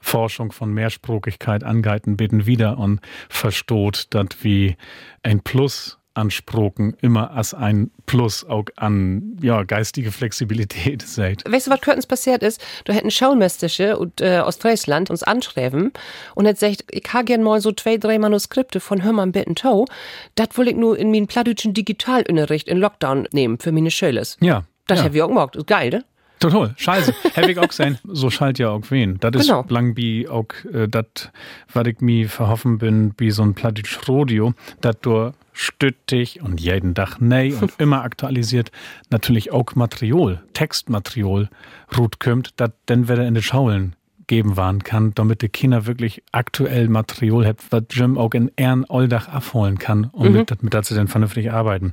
Forschung 0.00 0.52
von 0.52 0.72
Mehrsprachigkeit 0.72 1.62
angehalten, 1.62 2.16
beten 2.16 2.46
wieder 2.46 2.78
und 2.78 3.00
verstoht, 3.28 4.06
dass 4.10 4.26
wie 4.42 4.76
ein 5.22 5.40
Plus 5.40 5.98
ansprochen, 6.14 6.96
immer 7.00 7.30
als 7.30 7.54
ein 7.54 7.90
Plus 8.06 8.44
auch 8.44 8.64
an 8.76 9.38
ja, 9.40 9.62
geistige 9.62 10.10
Flexibilität 10.10 11.02
seid. 11.06 11.44
Weißt 11.48 11.68
du, 11.68 11.70
was 11.70 11.80
kürzens 11.80 12.06
passiert 12.06 12.42
ist? 12.42 12.60
Du 12.84 12.92
hätten 12.92 13.10
Schaumästische 13.10 13.96
und 13.96 14.20
äh, 14.20 14.38
aus 14.38 14.56
Friesland 14.56 15.10
uns 15.10 15.22
anschreiben 15.22 15.92
und 16.34 16.46
hätt 16.46 16.58
gesagt, 16.58 16.84
ich 16.90 17.12
ha 17.12 17.22
gern 17.22 17.42
mal 17.42 17.60
so 17.60 17.70
zwei, 17.72 17.96
drei 17.96 18.18
Manuskripte 18.18 18.80
von 18.80 19.04
Hörmann 19.04 19.32
Bitten 19.32 19.54
Tau. 19.54 19.86
Das 20.34 20.48
will 20.56 20.68
ich 20.68 20.76
nur 20.76 20.98
in 20.98 21.10
meinen 21.12 21.28
plattdeutschen 21.28 21.74
Digitalunterricht 21.74 22.68
in 22.68 22.78
Lockdown 22.78 23.28
nehmen 23.32 23.58
für 23.58 23.70
meine 23.70 23.90
Schöles. 23.90 24.36
Ja. 24.40 24.64
Das 24.90 24.98
ja. 24.98 25.04
hab 25.04 25.14
ich 25.14 25.22
auch 25.22 25.28
gemacht. 25.28 25.56
Geil, 25.66 25.90
ne? 25.90 26.04
Total, 26.40 26.72
scheiße. 26.76 27.14
Hab 27.36 27.48
ich 27.48 27.58
auch 27.58 27.70
sein. 27.70 27.98
So 28.04 28.30
schalt 28.30 28.58
ja 28.58 28.70
auch 28.70 28.82
wen. 28.88 29.18
Das 29.20 29.32
ist 29.36 29.48
genau. 29.48 29.64
lang 29.68 29.96
wie 29.96 30.26
auch 30.26 30.46
äh, 30.72 30.88
das, 30.88 31.30
was 31.72 31.86
ich 31.86 32.00
mir 32.00 32.28
verhoffen 32.30 32.78
bin, 32.78 33.12
wie 33.18 33.30
so 33.30 33.42
ein 33.42 33.54
Plattdeutsch 33.54 34.08
Radio, 34.08 34.54
dass 34.80 34.96
du 35.02 35.32
stüttig 35.52 36.40
und 36.42 36.58
jeden 36.58 36.94
Tag 36.94 37.20
neu 37.20 37.52
und 37.60 37.72
immer 37.78 38.02
aktualisiert 38.02 38.72
natürlich 39.10 39.52
auch 39.52 39.74
Material, 39.74 40.42
Textmaterial 40.54 41.50
rut 41.98 42.18
kommt, 42.20 42.52
das 42.56 42.70
dann 42.86 43.08
wieder 43.08 43.26
in 43.26 43.34
die 43.34 43.42
Schaulen 43.42 43.94
geben 44.26 44.56
waren 44.56 44.82
kann, 44.82 45.12
damit 45.14 45.42
die 45.42 45.48
Kinder 45.50 45.86
wirklich 45.86 46.22
aktuell 46.32 46.88
Material 46.88 47.46
hat, 47.46 47.58
was 47.70 47.82
Jim 47.90 48.16
auch 48.16 48.32
in 48.32 48.50
Ehren 48.56 48.86
Oldach 48.88 49.28
abholen 49.28 49.78
kann, 49.78 50.08
um 50.12 50.28
mhm. 50.28 50.32
mit, 50.38 50.62
mit 50.62 50.72
dazu 50.72 50.94
dann 50.94 51.08
vernünftig 51.08 51.52
arbeiten. 51.52 51.92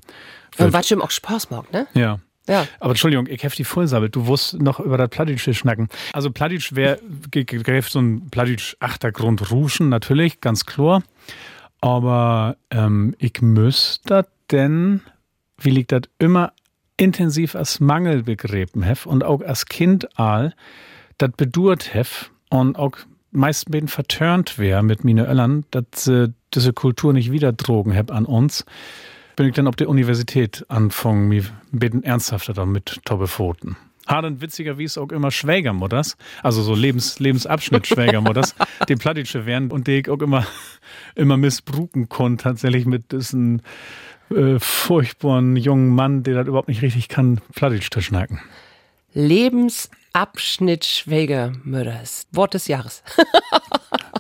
Und 0.58 0.72
was 0.72 0.90
Jim 0.90 1.02
auch 1.02 1.12
Spaß 1.12 1.50
macht, 1.50 1.74
ne? 1.74 1.88
Ja. 1.94 2.20
Ja. 2.48 2.68
Aber 2.80 2.92
Entschuldigung, 2.92 3.28
ich 3.28 3.44
hefte 3.44 3.58
die 3.58 3.64
Vollsabbel. 3.64 4.10
Du 4.10 4.28
wusst 4.28 4.62
noch 4.62 4.80
über 4.80 4.98
das 4.98 5.10
Plattdeutsche 5.10 5.54
schnacken. 5.54 5.90
Also 6.14 6.32
Plattdeutsch 6.32 6.74
wäre, 6.74 7.00
greift 7.32 7.92
so 7.92 8.00
ein 8.00 8.30
Plattdeutsch 8.30 8.76
Achtergrund 8.80 9.52
ruschen, 9.52 9.90
natürlich, 9.90 10.42
ganz 10.42 10.66
klar. 10.66 11.04
Aber 11.82 12.58
ähm, 12.72 13.16
ich 13.20 13.42
müsste 13.42 14.26
denn, 14.52 15.02
wie 15.60 15.70
liegt 15.70 15.92
das, 15.92 16.04
immer 16.20 16.54
intensiv 16.98 17.56
als 17.56 17.80
Mangel 17.80 18.24
begräben 18.24 18.82
hef 18.82 19.06
und 19.06 19.24
auch 19.24 19.42
als 19.42 19.68
Kind 19.68 20.18
all 20.18 20.54
das 21.18 21.32
bedurt 21.38 21.94
hef 21.94 22.32
und 22.50 22.78
auch 22.78 22.98
meist 23.32 23.70
bin 23.70 23.88
verturnt 23.88 24.58
wär 24.58 24.82
mit 24.82 25.04
mine 25.04 25.28
Öllern, 25.28 25.66
dass 25.72 26.08
äh, 26.08 26.30
diese 26.54 26.74
Kultur 26.74 27.14
nicht 27.14 27.32
wieder 27.32 27.52
drogen 27.52 27.92
heb 27.92 28.12
an 28.12 28.26
uns. 28.26 28.66
Bin 29.38 29.47
ich 29.47 29.54
dann 29.54 29.67
auf 29.67 29.76
der 29.76 29.88
Universität 29.88 30.65
anfangen, 30.67 31.28
mich 31.30 31.45
ein 31.71 31.80
bisschen 31.80 32.04
ernsthafter 32.04 32.54
damit. 32.54 33.00
Haden 34.08 34.41
witziger 34.41 34.80
wie 34.80 34.86
es 34.86 34.97
auch 34.97 35.12
immer 35.12 35.30
Schwägermutters, 35.30 36.17
also 36.41 36.63
so 36.63 36.73
Lebens, 36.73 37.19
Lebensabschnitt 37.19 37.86
Schwägermutters, 37.86 38.56
die 38.89 38.95
Plattitsche 38.95 39.45
wären 39.45 39.69
und 39.69 39.86
die 39.86 40.00
ich 40.00 40.10
auch 40.10 40.21
immer, 40.21 40.47
immer 41.15 41.38
missbruken 41.38 42.10
konnte, 42.10 42.45
tatsächlich 42.45 42.86
mit 42.88 43.12
diesem 43.12 43.62
äh, 44.32 44.58
furchtbaren 44.58 45.56
jungen 45.56 45.89
Mann, 45.89 46.23
der 46.23 46.34
das 46.34 46.47
überhaupt 46.47 46.67
nicht 46.67 46.82
richtig 46.82 47.08
kann, 47.08 47.39
Plattitsch 47.54 47.89
zu 47.91 48.02
schnacken. 48.02 48.39
Lebensabschnitt 49.18 50.86
Schwägermütters. 50.86 52.28
Wort 52.32 52.54
des 52.54 52.68
Jahres. 52.68 53.04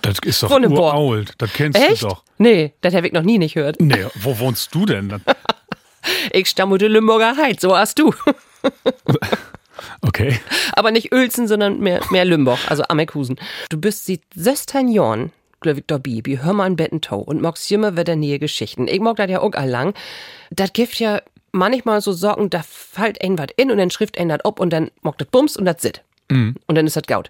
Das 0.03 0.19
ist 0.23 0.41
doch 0.41 0.51
uralt, 0.51 1.33
das 1.37 1.51
kennst 1.51 1.77
Echt? 1.77 2.03
du 2.03 2.07
doch. 2.07 2.23
Nee, 2.37 2.73
das 2.79 2.93
habe 2.93 3.07
ich 3.07 3.13
noch 3.13 3.23
nie 3.23 3.39
nicht 3.39 3.55
gehört. 3.55 3.81
Nee, 3.81 4.05
wo 4.15 4.39
wohnst 4.39 4.73
du 4.73 4.85
denn? 4.85 5.09
dann? 5.09 5.21
Ich 6.31 6.47
stamme 6.47 6.75
aus 6.75 6.79
der 6.79 6.87
Limburger 6.87 7.35
Heid, 7.35 7.59
so 7.59 7.75
hast 7.75 7.99
du. 7.99 8.13
Okay. 10.01 10.39
Aber 10.73 10.91
nicht 10.91 11.13
Uelzen, 11.13 11.47
sondern 11.47 11.79
mehr, 11.79 12.01
mehr 12.09 12.25
Lümburg, 12.25 12.59
also 12.67 12.83
Amekhusen. 12.83 13.37
Du 13.69 13.77
bist 13.77 14.05
seit 14.05 14.21
16 14.35 14.87
Jahren, 14.87 15.31
glaub 15.59 15.77
ich, 15.77 15.83
dabei, 15.85 16.21
wie 16.23 16.39
hör 16.39 16.53
mal 16.53 16.65
ein 16.65 16.75
Bettentau 16.75 17.19
und 17.19 17.41
magst 17.41 17.69
immer 17.71 17.97
wieder 17.97 18.15
nähe 18.15 18.39
Geschichten. 18.39 18.87
Ich 18.87 18.99
mag 18.99 19.17
das 19.17 19.29
ja 19.29 19.41
auch 19.41 19.53
allang. 19.53 19.93
Das 20.51 20.73
gibt 20.73 20.99
ja 20.99 21.21
manchmal 21.51 22.01
so 22.01 22.11
Sorgen, 22.11 22.49
da 22.49 22.61
fällt 22.63 23.21
ein 23.23 23.37
was 23.37 23.47
in 23.57 23.71
und 23.71 23.77
dann 23.77 23.91
schrift 23.91 24.17
das 24.17 24.39
ob 24.45 24.59
und 24.59 24.71
dann 24.71 24.91
mag 25.01 25.17
das 25.17 25.27
Bums 25.29 25.57
und 25.57 25.65
das 25.65 25.81
sit. 25.81 26.03
Und 26.29 26.57
dann 26.67 26.85
ist 26.87 26.95
das 26.95 27.03
gaut. 27.07 27.29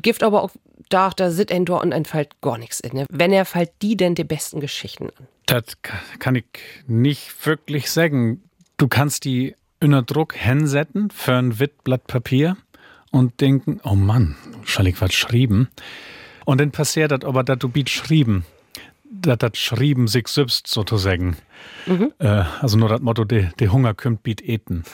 Gift 0.00 0.22
aber 0.22 0.42
auch 0.42 0.50
da, 0.88 1.10
da 1.10 1.30
sit 1.30 1.52
ein 1.52 1.64
dort 1.64 1.84
und 1.84 1.90
dann 1.90 2.04
fällt 2.04 2.40
gar 2.40 2.58
nichts 2.58 2.80
in. 2.80 2.94
Ne? 2.96 3.06
Wenn 3.10 3.32
er 3.32 3.44
fällt 3.44 3.70
die 3.82 3.96
denn 3.96 4.14
die 4.14 4.24
besten 4.24 4.60
Geschichten 4.60 5.06
an? 5.18 5.26
Das 5.46 5.64
ka- 5.82 5.94
kann 6.18 6.34
ich 6.34 6.44
nicht 6.86 7.46
wirklich 7.46 7.90
sagen. 7.90 8.42
Du 8.76 8.88
kannst 8.88 9.24
die 9.24 9.54
unter 9.80 10.02
Druck 10.02 10.34
hinsetzen 10.34 11.10
für 11.10 11.34
ein 11.34 11.58
Wittblatt 11.58 12.06
Papier 12.06 12.56
und 13.10 13.40
denken, 13.40 13.80
oh 13.84 13.94
Mann, 13.94 14.36
schall 14.64 14.86
ich 14.88 15.00
was 15.00 15.12
schrieben. 15.12 15.68
Und 16.46 16.60
dann 16.60 16.70
passiert 16.72 17.12
das 17.12 17.24
aber, 17.24 17.44
dass 17.44 17.58
du 17.58 17.68
biet 17.68 17.90
schrieben, 17.90 18.44
dass 19.26 19.38
das 19.38 19.58
schrieben 19.58 20.08
sich 20.08 20.28
selbst 20.28 20.66
sozusagen. 20.66 21.36
Äh, 22.18 22.44
also 22.60 22.78
nur 22.78 22.88
das 22.88 23.00
Motto, 23.00 23.24
der 23.24 23.52
de 23.58 23.68
Hunger 23.68 23.94
kümmt 23.94 24.22
biet 24.22 24.42
eten. 24.42 24.84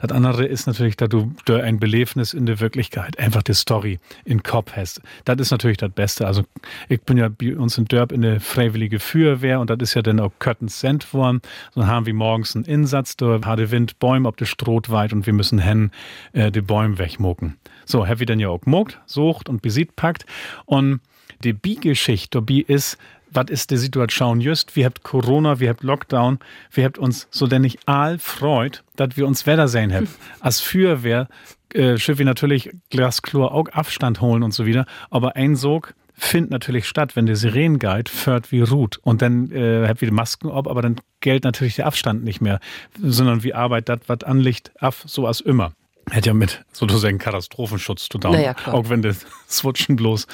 Das 0.00 0.12
andere 0.12 0.46
ist 0.46 0.66
natürlich, 0.66 0.96
dass 0.96 1.10
du 1.10 1.54
ein 1.62 1.78
Belebnis 1.78 2.32
in 2.32 2.46
der 2.46 2.58
Wirklichkeit, 2.60 3.18
einfach 3.18 3.42
die 3.42 3.52
Story 3.52 3.98
in 4.24 4.42
Kopf 4.42 4.72
hast. 4.74 5.02
Das 5.26 5.38
ist 5.38 5.50
natürlich 5.50 5.76
das 5.76 5.90
Beste. 5.90 6.26
Also 6.26 6.44
ich 6.88 7.02
bin 7.02 7.18
ja 7.18 7.28
bei 7.28 7.54
uns 7.54 7.76
in 7.76 7.84
Dörp 7.84 8.10
in 8.10 8.22
der 8.22 8.40
Freiwillige 8.40 8.98
Feuerwehr 8.98 9.60
und 9.60 9.68
das 9.68 9.78
ist 9.80 9.94
ja 9.94 10.00
dann 10.00 10.18
auch 10.18 10.32
Köttens 10.38 10.82
worden. 11.12 11.42
So 11.74 11.86
haben 11.86 12.06
wir 12.06 12.14
morgens 12.14 12.56
einen 12.56 12.64
Insatz, 12.64 13.16
da 13.16 13.40
hat 13.44 13.58
der 13.58 13.70
Wind 13.70 13.98
Bäume 13.98 14.26
ob 14.26 14.38
der 14.38 14.46
Stroh 14.46 14.80
weit 14.88 15.12
und 15.12 15.26
wir 15.26 15.34
müssen 15.34 15.58
hen 15.58 15.90
äh, 16.32 16.50
die 16.50 16.62
Bäume 16.62 16.98
wegmucken. 16.98 17.58
So, 17.84 18.06
hab 18.06 18.20
wir 18.20 18.26
dann 18.26 18.40
ja 18.40 18.48
auch 18.48 18.62
gemuckt, 18.62 18.98
sucht 19.04 19.50
und 19.50 19.60
besiegt 19.60 19.96
packt. 19.96 20.24
Und 20.64 21.00
die 21.44 21.52
Bi-Geschichte 21.52 22.38
dabei 22.38 22.64
ist, 22.66 22.96
was 23.32 23.46
ist 23.48 23.70
die 23.70 23.76
Situation 23.76 24.40
just? 24.40 24.76
Wir 24.76 24.86
habt 24.86 25.02
Corona, 25.02 25.60
wir 25.60 25.68
habt 25.68 25.82
Lockdown, 25.82 26.38
wir 26.72 26.84
habt 26.84 26.98
uns 26.98 27.28
so 27.30 27.46
denn 27.46 27.62
nicht 27.62 27.80
all 27.86 28.18
freut, 28.18 28.82
dass 28.96 29.16
wir 29.16 29.26
uns 29.26 29.46
Wetter 29.46 29.68
sehen 29.68 29.92
haben. 29.92 30.08
Als 30.40 30.60
Feuerwehr 30.60 31.28
äh, 31.72 31.96
schiff 31.98 32.18
wir 32.18 32.24
natürlich 32.24 32.70
Glasklor 32.90 33.52
auch 33.52 33.68
Abstand 33.68 34.20
holen 34.20 34.42
und 34.42 34.52
so 34.52 34.66
wieder, 34.66 34.86
aber 35.10 35.36
ein 35.36 35.56
Sog 35.56 35.94
findet 36.14 36.50
natürlich 36.50 36.86
statt, 36.86 37.16
wenn 37.16 37.26
der 37.26 37.36
Sirenenguide 37.36 38.10
fährt 38.10 38.52
wie 38.52 38.60
Ruth 38.60 38.98
und 39.02 39.22
dann 39.22 39.50
äh, 39.52 39.86
habt 39.88 40.02
wir 40.02 40.08
die 40.08 40.14
Masken 40.14 40.48
ob, 40.48 40.68
aber 40.68 40.82
dann 40.82 40.96
gilt 41.20 41.44
natürlich 41.44 41.76
der 41.76 41.86
Abstand 41.86 42.24
nicht 42.24 42.40
mehr, 42.40 42.60
sondern 43.00 43.42
wie 43.42 43.54
Arbeit 43.54 43.88
das, 43.88 44.00
was 44.06 44.22
anliegt, 44.24 44.70
af, 44.82 45.02
so 45.06 45.26
als 45.26 45.40
immer. 45.40 45.72
Hätte 46.10 46.30
ja 46.30 46.34
mit 46.34 46.64
sozusagen 46.72 47.18
Katastrophenschutz 47.18 48.08
zu 48.08 48.18
tun, 48.18 48.32
Naja, 48.32 48.54
auch 48.66 48.88
wenn 48.88 49.00
das 49.00 49.24
Switchen 49.48 49.96
bloß 49.96 50.26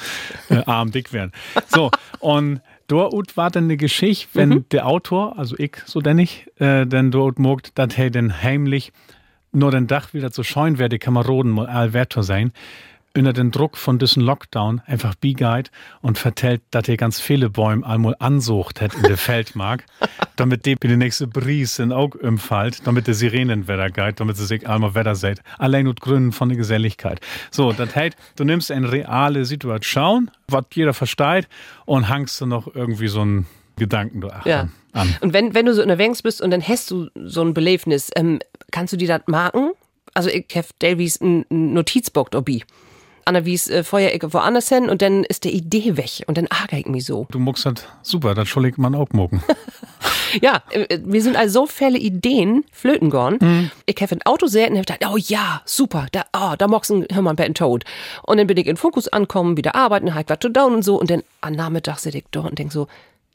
äh, 0.49 0.63
arm 0.65 0.91
dick 0.91 1.13
wären. 1.13 1.31
So, 1.67 1.91
und 2.19 2.61
dort 2.87 3.37
war 3.37 3.51
dann 3.51 3.65
eine 3.65 3.77
Geschichte, 3.77 4.29
wenn 4.33 4.65
der 4.71 4.87
Autor, 4.87 5.37
also 5.37 5.55
ich, 5.57 5.77
so 5.85 6.01
denn 6.01 6.19
ich, 6.19 6.47
äh, 6.59 6.85
dann 6.85 7.11
dort 7.11 7.39
mogt, 7.39 7.77
dass 7.77 7.97
er 7.97 8.09
dann 8.09 8.41
heimlich 8.41 8.91
nur 9.51 9.71
den 9.71 9.87
Dach 9.87 10.13
wieder 10.13 10.31
zu 10.31 10.43
scheuen 10.43 10.77
werde, 10.77 10.99
Kameraden 10.99 11.51
mal 11.51 11.67
allwerter 11.67 12.23
sein, 12.23 12.51
unter 13.17 13.33
den 13.33 13.51
Druck 13.51 13.77
von 13.77 13.99
diesem 13.99 14.23
Lockdown 14.23 14.81
einfach 14.85 15.15
begeht 15.15 15.71
und 16.01 16.17
vertellt, 16.17 16.61
dass 16.71 16.87
er 16.87 16.97
ganz 16.97 17.19
viele 17.19 17.49
Bäume 17.49 17.85
einmal 17.85 18.15
ansucht 18.19 18.79
hat 18.79 18.93
in 18.95 19.03
der 19.03 19.17
Feldmark, 19.17 19.85
damit 20.35 20.65
die 20.65 20.75
der 20.75 20.97
nächste 20.97 21.27
Bries 21.27 21.79
in 21.79 21.91
Aug 21.91 22.15
umfällt, 22.21 22.85
damit 22.85 23.07
der 23.07 23.13
Sirenenwetter 23.13 23.89
geht, 23.89 24.19
damit 24.19 24.37
sie 24.37 24.45
sich 24.45 24.67
einmal 24.67 24.95
Wetter 24.95 25.15
seht. 25.15 25.41
Allein 25.57 25.87
und 25.87 25.99
Gründen 25.99 26.31
von 26.31 26.49
der 26.49 26.57
Geselligkeit. 26.57 27.19
So, 27.51 27.73
das 27.73 27.95
heißt, 27.95 28.15
du 28.35 28.43
nimmst 28.43 28.71
eine 28.71 28.91
reale 28.91 29.45
Situation, 29.45 30.31
was 30.47 30.65
jeder 30.73 30.93
versteht, 30.93 31.47
und 31.85 32.07
hangst 32.09 32.39
du 32.39 32.45
noch 32.45 32.73
irgendwie 32.75 33.07
so 33.07 33.21
einen 33.21 33.47
Gedanken 33.77 34.21
du 34.21 34.29
Ja. 34.45 34.69
an. 34.93 35.15
Und 35.21 35.33
wenn, 35.33 35.53
wenn 35.53 35.65
du 35.65 35.73
so 35.73 35.81
unterwegs 35.81 36.21
bist 36.21 36.41
und 36.41 36.51
dann 36.51 36.61
hast 36.61 36.91
du 36.91 37.09
so 37.15 37.41
ein 37.41 37.53
Belebnis, 37.53 38.09
ähm, 38.15 38.39
kannst 38.71 38.93
du 38.93 38.97
dir 38.97 39.07
das 39.07 39.21
marken? 39.27 39.71
Also 40.13 40.29
ich 40.29 40.45
hab 40.55 40.65
Davies 40.79 41.21
ein 41.21 41.45
Notizbuch 41.49 42.29
dabei. 42.29 42.61
Anna 43.27 43.45
wies 43.45 43.67
äh, 43.67 43.83
ich 43.83 44.33
woanders 44.33 44.69
hin 44.69 44.89
und 44.89 45.01
dann 45.01 45.23
ist 45.23 45.43
der 45.43 45.53
Idee 45.53 45.97
weg 45.97 46.23
und 46.27 46.37
dann 46.37 46.45
ärgere 46.45 46.79
ich 46.79 46.85
mich 46.87 47.05
so. 47.05 47.27
Du 47.31 47.39
muckst 47.39 47.65
das 47.65 47.85
super, 48.01 48.33
das 48.33 48.47
schuldig 48.47 48.77
man 48.77 48.95
auch 48.95 49.09
mucken. 49.11 49.43
Ja, 50.41 50.61
äh, 50.71 50.99
wir 51.03 51.21
sind 51.21 51.35
also 51.35 51.61
so 51.61 51.67
viele 51.67 51.97
Ideen 51.97 52.65
flöten 52.71 53.09
gegangen. 53.09 53.37
Mhm. 53.41 53.71
Ich 53.85 54.01
habe 54.01 54.15
ein 54.15 54.25
Auto 54.25 54.47
sehr 54.47 54.69
und 54.69 54.77
hab 54.77 54.85
gedacht, 54.85 55.13
oh 55.13 55.17
ja, 55.17 55.61
super, 55.65 56.07
da, 56.11 56.25
oh, 56.35 56.55
da 56.57 56.67
moxen, 56.67 57.05
hör 57.11 57.21
mal, 57.21 57.35
ein 57.37 57.53
Tod. 57.53 57.83
Und 58.23 58.37
dann 58.37 58.47
bin 58.47 58.57
ich 58.57 58.67
in 58.67 58.77
Fokus 58.77 59.07
ankommen, 59.07 59.57
wieder 59.57 59.75
arbeiten, 59.75 60.13
halt 60.13 60.29
was 60.29 60.39
to 60.39 60.49
down 60.49 60.73
und 60.73 60.83
so. 60.83 60.99
Und 60.99 61.09
dann 61.09 61.23
am 61.41 61.53
Nachmittag 61.53 61.99
sitze 61.99 62.19
ich 62.19 62.25
dort 62.31 62.49
und 62.49 62.59
denk 62.59 62.71
so, 62.71 62.87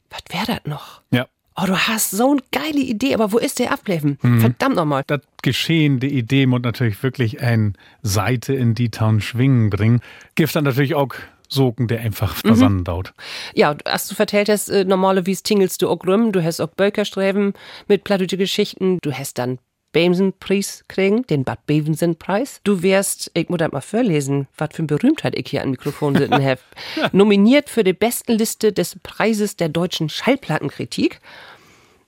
was 0.09 0.21
wär 0.29 0.45
das 0.45 0.65
noch? 0.65 1.01
Ja. 1.11 1.25
Oh, 1.55 1.65
du 1.65 1.77
hast 1.77 2.11
so 2.11 2.31
eine 2.31 2.41
geile 2.51 2.79
Idee, 2.79 3.13
aber 3.13 3.31
wo 3.31 3.37
ist 3.37 3.59
der 3.59 3.71
abbleiben? 3.71 4.17
Mhm. 4.21 4.41
Verdammt 4.41 4.75
nochmal. 4.75 5.03
das 5.07 5.21
Geschehen, 5.41 5.99
die 5.99 6.07
Idee 6.17 6.45
muss 6.45 6.61
natürlich 6.61 7.01
wirklich 7.03 7.41
ein 7.41 7.75
Seite 8.01 8.53
in 8.53 8.75
die 8.75 8.89
Town 8.89 9.21
schwingen 9.21 9.69
bringen. 9.69 10.01
Gibt 10.35 10.55
dann 10.55 10.63
natürlich 10.63 10.95
auch 10.95 11.13
Sogen, 11.49 11.87
der 11.87 11.99
einfach 12.01 12.35
versandt 12.35 12.87
dauert. 12.87 13.13
Ja, 13.53 13.75
als 13.85 14.07
du 14.07 14.15
vertellt 14.15 14.49
hast, 14.49 14.69
äh, 14.69 14.85
normalerweise 14.85 15.43
tingelst 15.43 15.81
du 15.81 15.89
auch 15.89 15.99
rum, 16.07 16.31
du 16.31 16.43
hast 16.43 16.59
auch 16.59 16.69
Bölkersträben 16.69 17.53
mit 17.87 18.03
plattdeutsche 18.03 18.37
Geschichten, 18.37 18.97
du 19.03 19.11
hast 19.13 19.37
dann 19.37 19.59
Bevensen-Preis 19.93 20.83
kriegen, 20.89 21.25
den 21.27 21.45
Bad 21.45 21.65
Bevensen-Preis. 21.65 22.59
Du 22.65 22.81
wärst, 22.83 23.31
ich 23.33 23.47
muss 23.49 23.59
das 23.59 23.71
mal 23.71 23.79
vorlesen, 23.81 24.47
was 24.57 24.69
für 24.73 24.79
eine 24.79 24.87
Berühmtheit 24.87 25.35
ich 25.37 25.47
hier 25.49 25.63
am 25.63 25.69
Mikrofon 25.71 26.15
sitzen 26.15 26.43
habe, 26.43 26.59
nominiert 27.13 27.69
für 27.69 27.83
die 27.85 27.93
besten 27.93 28.33
Liste 28.33 28.73
des 28.73 28.97
Preises 29.01 29.55
der 29.55 29.69
deutschen 29.69 30.09
Schallplattenkritik. 30.09 31.21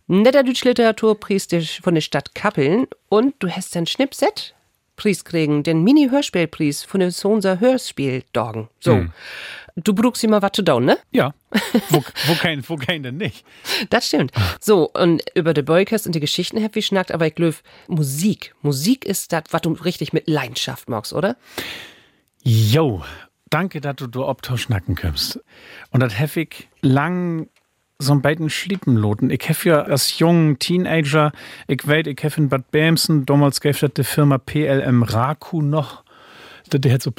Netter 0.07 0.43
Deutsch-Literaturpreis 0.43 1.47
der- 1.47 1.61
von 1.63 1.95
der 1.95 2.01
Stadt 2.01 2.35
Kappeln 2.35 2.87
und 3.09 3.33
du 3.39 3.49
hast 3.49 3.73
den 3.73 3.85
Schnipset 3.87 4.53
Preis 4.97 5.25
kriegen, 5.25 5.63
den 5.63 5.83
Mini-Hörspielpreis 5.83 6.83
von 6.83 7.01
der 7.01 7.11
Sonser 7.11 7.59
Hörspiel-Doggen. 7.59 8.69
So. 8.79 9.05
Du 9.75 9.93
brauchst 9.93 10.23
immer 10.23 10.41
was 10.41 10.53
zu 10.53 10.61
down, 10.61 10.85
ne? 10.85 10.97
Ja, 11.11 11.33
wo, 11.89 12.01
wo, 12.27 12.35
kein, 12.35 12.67
wo 12.69 12.77
kein 12.77 13.03
denn 13.03 13.17
nicht? 13.17 13.45
Das 13.89 14.07
stimmt. 14.07 14.31
So, 14.61 14.89
und 14.91 15.21
über 15.35 15.53
die 15.53 15.63
Beukers 15.63 16.05
und 16.05 16.15
die 16.15 16.21
Geschichten 16.21 16.63
hab 16.63 16.75
ich 16.77 16.85
schnackt, 16.85 17.11
aber 17.11 17.27
ich 17.27 17.35
glaube, 17.35 17.57
Musik. 17.87 18.55
Musik 18.61 19.03
ist 19.03 19.33
das, 19.33 19.43
was 19.51 19.61
du 19.61 19.71
richtig 19.73 20.13
mit 20.13 20.29
Leidenschaft 20.29 20.87
magst, 20.87 21.11
oder? 21.11 21.35
Jo, 22.41 23.03
danke, 23.49 23.81
dass 23.81 23.97
du 23.97 24.07
da 24.07 24.21
ob 24.21 24.41
schnacken 24.55 24.95
kommst. 24.95 25.41
Und 25.91 25.99
das 25.99 26.17
hab 26.17 26.37
ich 26.37 26.69
lang 26.81 27.49
so 27.99 28.13
ein 28.13 28.21
beiden 28.21 28.49
Schlippenloten. 28.49 29.29
Ich 29.29 29.49
hab 29.49 29.65
ja 29.65 29.81
als 29.81 30.19
junger 30.19 30.57
Teenager, 30.57 31.33
ich 31.67 31.85
weiß, 31.85 32.07
ich 32.07 32.23
hab 32.23 32.37
in 32.37 32.47
Bad 32.47 32.71
Bämsen, 32.71 33.25
damals 33.25 33.59
gab 33.59 33.77
das 33.79 33.91
die 33.93 34.03
Firma 34.03 34.37
PLM 34.37 35.03
Raku 35.03 35.61
noch, 35.61 36.03
die 36.71 36.91
hat 36.91 37.01
so 37.01 37.11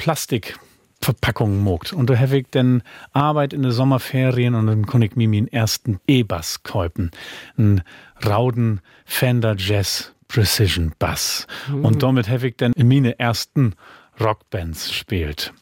Plastikverpackungen 0.99 1.63
mogt. 1.63 1.93
Und 1.93 2.09
da 2.09 2.17
hab 2.17 2.31
ich 2.31 2.47
dann 2.51 2.83
Arbeit 3.13 3.53
in 3.53 3.63
den 3.63 3.71
Sommerferien 3.71 4.55
und 4.55 4.67
dann 4.67 4.85
konnte 4.85 5.07
ich 5.07 5.15
mir 5.15 5.27
meinen 5.27 5.47
ersten 5.47 5.99
E-Bass 6.07 6.63
kaufen. 6.63 7.11
Ein 7.57 7.81
Rauden 8.25 8.81
Fender 9.05 9.55
Jazz 9.57 10.13
Precision 10.27 10.93
Bass. 10.99 11.47
Und 11.71 12.03
damit 12.03 12.29
hab 12.29 12.43
ich 12.43 12.57
dann 12.57 12.73
in 12.73 12.87
meine 12.87 13.17
ersten 13.17 13.75
Rockbands 14.19 14.89
gespielt. 14.89 15.53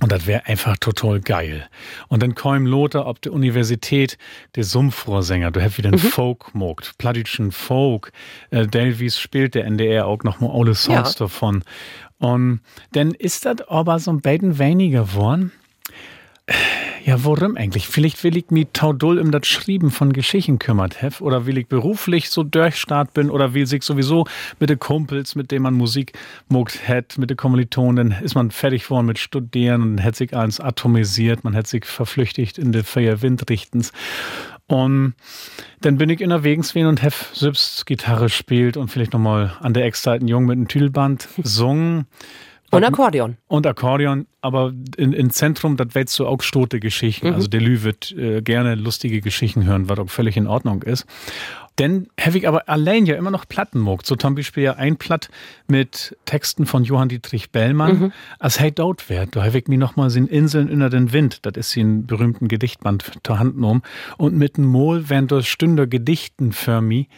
Und 0.00 0.12
das 0.12 0.26
wäre 0.26 0.46
einfach 0.46 0.76
total 0.76 1.20
geil. 1.20 1.68
Und 2.06 2.22
dann 2.22 2.36
kam 2.36 2.66
Lothar 2.66 3.06
ob 3.06 3.20
der 3.20 3.32
Universität, 3.32 4.16
der 4.54 4.62
Sumpfrohrsänger, 4.62 5.50
du 5.50 5.60
hast 5.60 5.76
wieder 5.76 5.88
einen 5.88 6.00
mhm. 6.00 6.08
Folk 6.08 6.54
mogt, 6.54 6.96
plattischen 6.98 7.50
Folk. 7.50 8.12
Äh, 8.50 8.68
Delvis 8.68 9.18
spielt 9.18 9.56
der 9.56 9.64
NDR 9.64 10.06
auch 10.06 10.22
noch 10.22 10.40
mal 10.40 10.50
alle 10.52 10.76
Songs 10.76 11.14
ja. 11.14 11.18
davon. 11.18 11.64
Und 12.18 12.60
dann 12.92 13.12
ist 13.12 13.44
das 13.44 13.60
aber 13.68 13.98
so 13.98 14.10
ein 14.10 14.20
bisschen 14.20 14.58
weniger 14.58 15.04
geworden. 15.04 15.52
Ja, 17.04 17.24
worum 17.24 17.56
eigentlich? 17.56 17.88
Vielleicht 17.88 18.22
will 18.22 18.36
ich 18.36 18.50
mich 18.50 18.68
taudull 18.74 19.18
um 19.18 19.30
das 19.30 19.46
Schreiben 19.46 19.90
von 19.90 20.12
Geschichten 20.12 20.58
kümmert 20.58 21.00
hef 21.00 21.22
oder 21.22 21.46
will 21.46 21.56
ich 21.56 21.66
beruflich 21.66 22.28
so 22.28 22.42
durchstart 22.42 23.14
bin 23.14 23.30
oder 23.30 23.54
will 23.54 23.66
sich 23.66 23.82
sowieso 23.82 24.26
mit 24.60 24.68
den 24.68 24.78
Kumpels, 24.78 25.34
mit 25.34 25.50
denen 25.50 25.62
man 25.62 25.74
Musik 25.74 26.12
mogt 26.48 26.86
hat, 26.86 27.16
mit 27.16 27.30
den 27.30 27.38
Kommilitonen, 27.38 28.14
ist 28.22 28.34
man 28.34 28.50
fertig 28.50 28.90
worden 28.90 29.06
mit 29.06 29.18
Studieren 29.18 29.82
und 29.82 30.02
hat 30.02 30.16
sich 30.16 30.36
alles 30.36 30.60
atomisiert, 30.60 31.44
man 31.44 31.56
hat 31.56 31.66
sich 31.66 31.86
verflüchtigt 31.86 32.58
in 32.58 32.72
die 32.72 32.82
Feier 32.82 33.22
Windrichtens. 33.22 33.92
Und 34.68 35.14
dann 35.80 35.96
bin 35.96 36.10
ich 36.10 36.20
in 36.20 36.28
der 36.28 36.44
Wegenswien 36.44 36.86
und 36.86 37.02
hef 37.02 37.30
selbst 37.32 37.86
Gitarre 37.86 38.28
spielt 38.28 38.76
und 38.76 38.88
vielleicht 38.88 39.14
nochmal 39.14 39.56
an 39.60 39.72
der 39.72 39.84
Ex-Zeiten 39.84 40.28
Jung 40.28 40.44
mit 40.44 40.56
einem 40.56 40.68
Tüdelband 40.68 41.28
sungen. 41.42 42.06
Und 42.70 42.84
Akkordeon. 42.84 43.38
Und 43.46 43.66
Akkordeon, 43.66 44.26
aber 44.42 44.74
in, 44.98 45.14
in 45.14 45.30
Zentrum, 45.30 45.78
das 45.78 45.88
willst 45.92 46.18
du 46.18 46.26
auch 46.26 46.42
stote 46.42 46.80
Geschichten. 46.80 47.28
Mhm. 47.28 47.34
Also 47.34 47.48
der 47.48 47.62
Lü 47.62 47.82
wird 47.82 48.12
äh, 48.12 48.42
gerne 48.42 48.74
lustige 48.74 49.22
Geschichten 49.22 49.64
hören, 49.64 49.88
was 49.88 49.98
auch 49.98 50.10
völlig 50.10 50.36
in 50.36 50.46
Ordnung 50.46 50.82
ist. 50.82 51.06
Denn 51.78 52.08
habe 52.20 52.38
ich 52.38 52.48
aber 52.48 52.68
allein 52.68 53.06
ja 53.06 53.14
immer 53.14 53.30
noch 53.30 53.46
Platten 53.48 53.78
mogt. 53.78 54.06
So 54.06 54.16
zum 54.16 54.34
Beispiel 54.34 54.64
ja 54.64 54.72
ein 54.74 54.96
Platt 54.96 55.28
mit 55.68 56.16
Texten 56.24 56.66
von 56.66 56.84
Johann 56.84 57.08
Dietrich 57.08 57.50
Bellmann. 57.50 57.98
Mhm. 57.98 58.12
Als 58.38 58.58
hey 58.58 58.72
dort 58.72 59.08
wert, 59.08 59.36
da 59.36 59.44
habe 59.44 59.58
ich 59.58 59.68
mir 59.68 59.78
noch 59.78 59.96
mal 59.96 60.10
sind 60.10 60.28
Inseln 60.28 60.68
in 60.68 60.80
den 60.90 61.12
Wind. 61.12 61.40
Das 61.42 61.56
ist 61.56 61.76
den 61.76 62.06
berühmten 62.06 62.48
Gedichtband 62.48 63.12
zur 63.22 63.38
Hand 63.38 63.54
genommen. 63.54 63.82
Und 64.16 64.36
mit 64.36 64.56
dem 64.56 64.66
Mol 64.66 65.08
werden 65.08 65.28
das 65.28 65.46
Stünder 65.46 65.86
Gedichten 65.86 66.52
für 66.52 66.80
mich, 66.80 67.08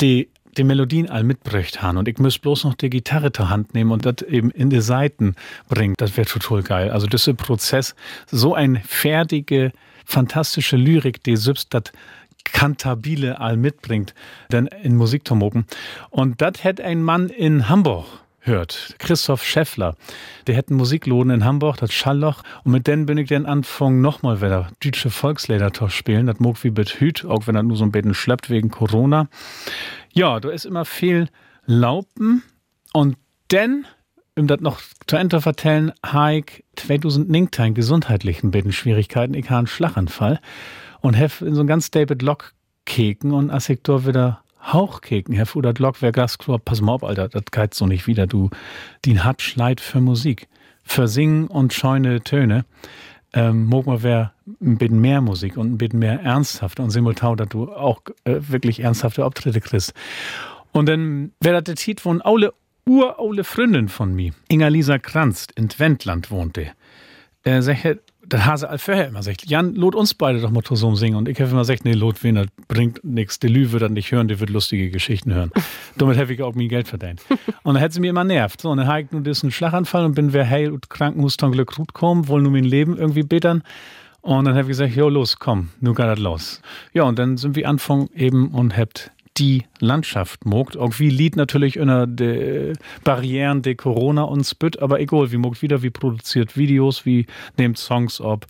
die 0.00 0.28
die 0.56 0.64
Melodien 0.64 1.10
all 1.10 1.22
mitbräucht 1.22 1.82
haben 1.82 1.98
und 1.98 2.08
ich 2.08 2.18
muss 2.18 2.38
bloß 2.38 2.64
noch 2.64 2.74
die 2.74 2.90
Gitarre 2.90 3.32
zur 3.32 3.50
Hand 3.50 3.74
nehmen 3.74 3.90
und 3.90 4.06
das 4.06 4.22
eben 4.22 4.50
in 4.50 4.70
die 4.70 4.80
Seiten 4.80 5.34
bringen. 5.68 5.94
Das 5.98 6.16
wäre 6.16 6.26
total 6.26 6.62
geil. 6.62 6.90
Also 6.90 7.06
das 7.06 7.22
ist 7.22 7.28
ein 7.28 7.36
Prozess, 7.36 7.94
so 8.26 8.54
ein 8.54 8.80
fertige, 8.82 9.72
fantastische 10.04 10.76
Lyrik, 10.76 11.22
die 11.24 11.36
selbst 11.36 11.74
das 11.74 11.92
Kantabile 12.52 13.40
all 13.40 13.56
mitbringt, 13.56 14.14
dann 14.50 14.66
in 14.66 14.96
Musik 14.96 15.26
zu 15.26 15.34
mogen. 15.34 15.66
Und 16.10 16.40
das 16.40 16.64
hätte 16.64 16.84
ein 16.84 17.02
Mann 17.02 17.28
in 17.28 17.68
Hamburg 17.68 18.06
hört. 18.46 18.94
Christoph 18.98 19.44
Scheffler. 19.44 19.96
Der 20.46 20.54
hätte 20.54 20.70
einen 20.70 20.78
Musikloden 20.78 21.32
in 21.32 21.44
Hamburg, 21.44 21.76
das 21.78 21.92
Schallloch. 21.92 22.42
Und 22.64 22.72
mit 22.72 22.86
denen 22.86 23.06
bin 23.06 23.18
ich 23.18 23.28
dann 23.28 23.46
anfangen, 23.46 24.00
nochmal 24.00 24.40
wieder 24.40 24.70
deutsche 24.82 25.10
Volkslieder 25.10 25.70
spielen. 25.88 26.26
Das 26.26 26.40
mag 26.40 26.62
wie 26.62 26.70
Hüt, 26.70 27.24
auch 27.24 27.46
wenn 27.46 27.56
er 27.56 27.62
nur 27.62 27.76
so 27.76 27.84
ein 27.84 27.92
bisschen 27.92 28.14
schleppt 28.14 28.48
wegen 28.50 28.70
Corona. 28.70 29.28
Ja, 30.12 30.40
da 30.40 30.50
ist 30.50 30.64
immer 30.64 30.84
viel 30.84 31.28
Laupen 31.66 32.42
und 32.92 33.16
dann, 33.48 33.86
um 34.36 34.46
das 34.46 34.60
noch 34.60 34.80
zu 35.06 35.16
Ende 35.16 35.40
vertellen, 35.40 35.92
habe 36.04 36.36
ich 36.36 36.64
2019 36.76 37.74
gesundheitlichen 37.74 38.50
Bitten 38.50 38.72
Schwierigkeiten. 38.72 39.34
Ich 39.34 39.50
habe 39.50 39.58
einen 39.58 39.66
Schlaganfall 39.66 40.40
und 41.06 41.16
habe 41.16 41.46
in 41.46 41.54
so 41.54 41.60
ein 41.60 41.66
ganz 41.66 41.90
David 41.90 42.22
Lock 42.22 42.52
keken 42.84 43.32
und 43.32 43.48
da 43.48 44.06
wieder 44.06 44.42
Hauchkeken, 44.60 45.34
Herr 45.34 45.46
Fudert 45.46 45.78
Lock, 45.78 46.02
wer 46.02 46.10
Gastklo, 46.10 46.58
pass 46.58 46.80
mal 46.80 46.92
auf, 46.92 47.04
Alter, 47.04 47.28
das 47.28 47.44
geht 47.52 47.74
so 47.74 47.86
nicht 47.86 48.08
wieder, 48.08 48.26
du, 48.26 48.50
die 49.04 49.20
hat 49.20 49.40
Schleit 49.40 49.80
für 49.80 50.00
Musik, 50.00 50.48
für 50.82 51.06
Singen 51.06 51.46
und 51.46 51.72
scheune 51.72 52.22
Töne 52.22 52.64
ähm, 53.32 53.66
mag 53.66 53.86
man 53.86 54.02
wer 54.02 54.32
ein 54.60 54.78
bisschen 54.78 55.00
mehr 55.00 55.20
Musik 55.20 55.56
und 55.56 55.72
ein 55.72 55.78
bisschen 55.78 56.00
mehr 56.00 56.20
ernsthaft 56.22 56.80
und 56.80 56.90
simultan, 56.90 57.36
dass 57.36 57.48
du 57.48 57.72
auch 57.72 58.00
äh, 58.24 58.38
wirklich 58.48 58.80
ernsthafte 58.80 59.24
Auftritte 59.24 59.60
kriegst. 59.60 59.92
Und 60.72 60.88
dann 60.88 61.32
wäre 61.40 61.56
das 61.56 61.64
der 61.64 61.74
Titel 61.76 62.02
von 62.02 62.24
Aule, 62.24 62.52
uraule 62.84 63.44
Freundin 63.44 63.88
von 63.88 64.14
mir, 64.14 64.32
Inga-Lisa 64.48 64.98
Kranz, 64.98 65.46
in 65.54 65.68
Wendland 65.76 66.30
wohnte. 66.30 66.72
Sagt, 67.44 68.00
der 68.32 68.44
Hase 68.44 68.68
vorher 68.78 69.08
immer 69.08 69.22
sagt, 69.22 69.46
Jan, 69.46 69.74
lot 69.74 69.94
uns 69.94 70.14
beide 70.14 70.40
doch 70.40 70.50
mal 70.50 70.62
zusammen 70.62 70.96
singen. 70.96 71.16
Und 71.16 71.28
ich 71.28 71.40
habe 71.40 71.50
immer 71.50 71.60
gesagt, 71.60 71.84
nee, 71.84 71.92
lot 71.92 72.22
wen, 72.22 72.34
das 72.34 72.46
bringt 72.68 73.04
nichts. 73.04 73.38
Der 73.38 73.50
Lü 73.50 73.72
wird 73.72 73.82
das 73.82 73.90
nicht 73.90 74.10
hören, 74.10 74.28
der 74.28 74.40
wird 74.40 74.50
lustige 74.50 74.90
Geschichten 74.90 75.32
hören. 75.32 75.50
Damit 75.96 76.18
habe 76.18 76.32
ich 76.32 76.42
auch 76.42 76.54
mein 76.54 76.68
Geld 76.68 76.88
verdient. 76.88 77.20
Und 77.62 77.74
dann 77.74 77.76
hätte 77.76 77.94
sie 77.94 78.00
mir 78.00 78.10
immer 78.10 78.24
nervt. 78.24 78.60
So, 78.60 78.70
und 78.70 78.78
dann 78.78 78.88
habe 78.88 79.02
ich 79.02 79.12
nur 79.12 79.22
diesen 79.22 79.50
Schlaganfall 79.50 80.04
und 80.04 80.14
bin 80.14 80.32
wer 80.32 80.48
heil 80.48 80.72
und 80.72 80.90
Krankenhaus 80.90 81.36
zum 81.36 81.52
Glück 81.52 81.74
gut 81.76 81.92
kommen, 81.92 82.28
wollen 82.28 82.42
nur 82.42 82.52
mein 82.52 82.64
Leben 82.64 82.96
irgendwie 82.96 83.22
bittern. 83.22 83.62
Und 84.22 84.44
dann 84.44 84.54
habe 84.54 84.62
ich 84.62 84.68
gesagt, 84.68 84.96
jo, 84.96 85.08
los, 85.08 85.38
komm, 85.38 85.68
nun 85.80 85.94
geht 85.94 86.06
das 86.06 86.18
los. 86.18 86.60
Ja, 86.92 87.04
und 87.04 87.18
dann 87.18 87.36
sind 87.36 87.54
wir 87.54 87.68
Anfang 87.68 88.08
eben 88.12 88.48
und 88.48 88.76
habt 88.76 89.12
die 89.38 89.64
Landschaft 89.80 90.44
mogt. 90.44 90.76
Auch 90.76 90.98
wie 90.98 91.10
Lied 91.10 91.36
natürlich 91.36 91.78
unter 91.78 92.06
de 92.06 92.74
Barrieren 93.04 93.62
de 93.62 93.74
Corona 93.74 94.22
uns 94.22 94.54
bütt, 94.54 94.80
aber 94.80 95.00
egal, 95.00 95.32
wie 95.32 95.36
mogt 95.36 95.62
wieder, 95.62 95.82
wie 95.82 95.90
produziert 95.90 96.56
Videos, 96.56 97.04
wie 97.06 97.26
nehmt 97.56 97.78
Songs 97.78 98.20
ab 98.20 98.46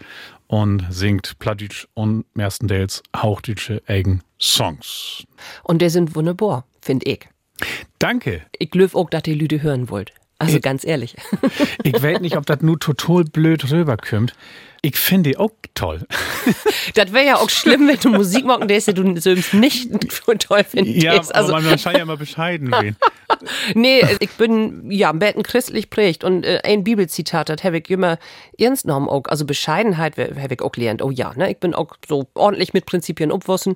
und 0.46 0.85
singt 0.90 1.38
Plattdeutsch 1.38 1.87
und 1.94 2.25
meistens 2.35 3.03
hauchdeutsche 3.16 3.83
eigen 3.87 4.22
Songs. 4.40 5.25
Und 5.62 5.83
der 5.83 5.90
sind 5.90 6.14
wunderbar, 6.14 6.64
finde 6.81 7.07
ich. 7.07 7.29
Danke. 7.99 8.42
Ich 8.59 8.70
glaube 8.70 8.94
auch, 8.96 9.11
dass 9.11 9.22
die 9.22 9.35
Lüde 9.35 9.62
hören 9.62 9.88
wollt. 9.88 10.12
Also 10.38 10.61
ganz 10.61 10.85
ehrlich. 10.85 11.16
ich 11.83 12.03
weiß 12.03 12.20
nicht, 12.20 12.37
ob 12.37 12.44
das 12.44 12.61
nur 12.61 12.79
total 12.79 13.25
blöd 13.25 13.70
rüberkommt. 13.70 14.35
Ich 14.83 14.97
finde 14.97 15.31
die 15.31 15.37
auch 15.37 15.51
toll. 15.75 16.07
das 16.95 17.12
wäre 17.12 17.27
ja 17.27 17.37
auch 17.37 17.51
schlimm, 17.51 17.89
wenn 17.89 17.99
du 17.99 18.11
Musik 18.11 18.45
machen 18.45 18.69
der 18.69 18.81
du 18.81 19.21
selbst 19.21 19.55
nicht 19.55 19.91
toll 20.39 20.65
findest. 20.65 21.03
Ja, 21.03 21.12
also, 21.12 21.55
aber 21.55 21.62
man 21.62 21.79
scheint 21.79 21.97
ja 21.97 22.03
immer 22.03 22.17
bescheiden 22.17 22.71
gehen. 22.71 22.97
nee, 23.75 24.03
ich 24.21 24.31
bin 24.33 24.91
ja 24.91 25.11
am 25.11 25.19
besten 25.19 25.43
christlich 25.43 25.91
prägt 25.91 26.25
und 26.25 26.45
äh, 26.45 26.61
ein 26.65 26.85
Bibelzitat, 26.85 27.49
das 27.49 27.65
habe 27.65 27.79
ich 27.79 27.91
immer 27.91 28.19
ernst 28.59 28.85
genommen 28.85 29.09
auch. 29.09 29.25
Also 29.27 29.45
Bescheidenheit 29.45 30.17
habe 30.17 30.55
ich 30.55 30.62
auch 30.62 30.73
gelernt. 30.73 31.03
Oh 31.03 31.11
ja, 31.11 31.33
ne, 31.35 31.51
ich 31.51 31.59
bin 31.59 31.75
auch 31.75 31.95
so 32.07 32.29
ordentlich 32.35 32.73
mit 32.73 32.87
Prinzipien 32.87 33.33
umwossen 33.33 33.75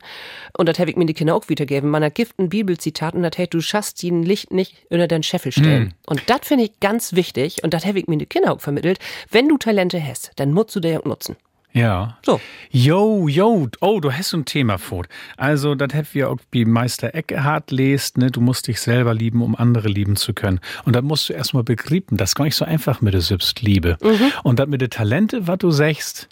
und 0.56 0.68
das 0.68 0.78
habe 0.78 0.90
ich 0.90 0.96
mir 0.96 1.06
die 1.06 1.14
Kinder 1.14 1.34
auch 1.34 1.48
wiedergegeben. 1.48 1.90
Man 1.90 2.08
gibt 2.12 2.38
ein 2.38 2.48
Bibelzitat 2.48 3.14
und 3.14 3.22
das 3.22 3.38
heißt, 3.38 3.52
du 3.52 3.60
schaffst 3.60 4.02
die 4.02 4.10
Licht 4.10 4.52
nicht 4.52 4.76
unter 4.90 5.08
deinen 5.08 5.22
Scheffel 5.22 5.52
stellen. 5.52 5.84
Mm. 6.06 6.10
Und 6.10 6.22
das 6.26 6.40
finde 6.42 6.64
ich 6.64 6.80
ganz 6.80 7.14
wichtig 7.14 7.62
und 7.62 7.74
das 7.74 7.84
habe 7.84 7.98
ich 7.98 8.06
mir 8.06 8.18
die 8.18 8.26
Kinder 8.26 8.52
auch 8.52 8.60
vermittelt. 8.60 8.98
Wenn 9.30 9.48
du 9.48 9.58
Talente 9.58 10.02
hast, 10.02 10.32
dann 10.36 10.52
musst 10.52 10.74
du 10.74 10.80
dir 10.80 10.89
nutzen. 11.05 11.37
Ja. 11.72 12.18
So. 12.26 12.40
Jo, 12.70 13.29
jo, 13.29 13.68
oh, 13.81 14.00
du 14.00 14.12
hast 14.12 14.33
ein 14.33 14.44
Thema 14.44 14.79
vor. 14.79 15.05
Also, 15.37 15.74
das 15.74 15.94
hätten 15.94 16.09
wir 16.12 16.31
auch 16.31 16.38
wie 16.50 16.64
Meister 16.64 17.14
Eckhardt 17.14 17.70
lest, 17.70 18.18
ne? 18.18 18.31
Du 18.31 18.40
musst 18.40 18.66
dich 18.66 18.81
selber 18.81 19.14
lieben, 19.14 19.40
um 19.40 19.55
andere 19.55 19.88
lieben 19.88 20.16
zu 20.16 20.35
können. 20.35 20.61
Und 20.85 20.96
da 20.96 21.03
musst 21.03 21.29
du 21.29 21.33
erstmal 21.33 21.62
begrieben, 21.62 22.16
das 22.16 22.31
ist 22.31 22.35
gar 22.35 22.44
nicht 22.44 22.57
so 22.57 22.64
einfach 22.64 23.00
mit 23.00 23.14
der 23.14 23.20
Selbstliebe. 23.20 23.98
Mhm. 24.03 24.33
Und 24.42 24.59
das 24.59 24.66
mit 24.66 24.81
den 24.81 24.90
Talente, 24.90 25.46
was 25.46 25.59
du 25.59 25.70
sagst, 25.70 26.29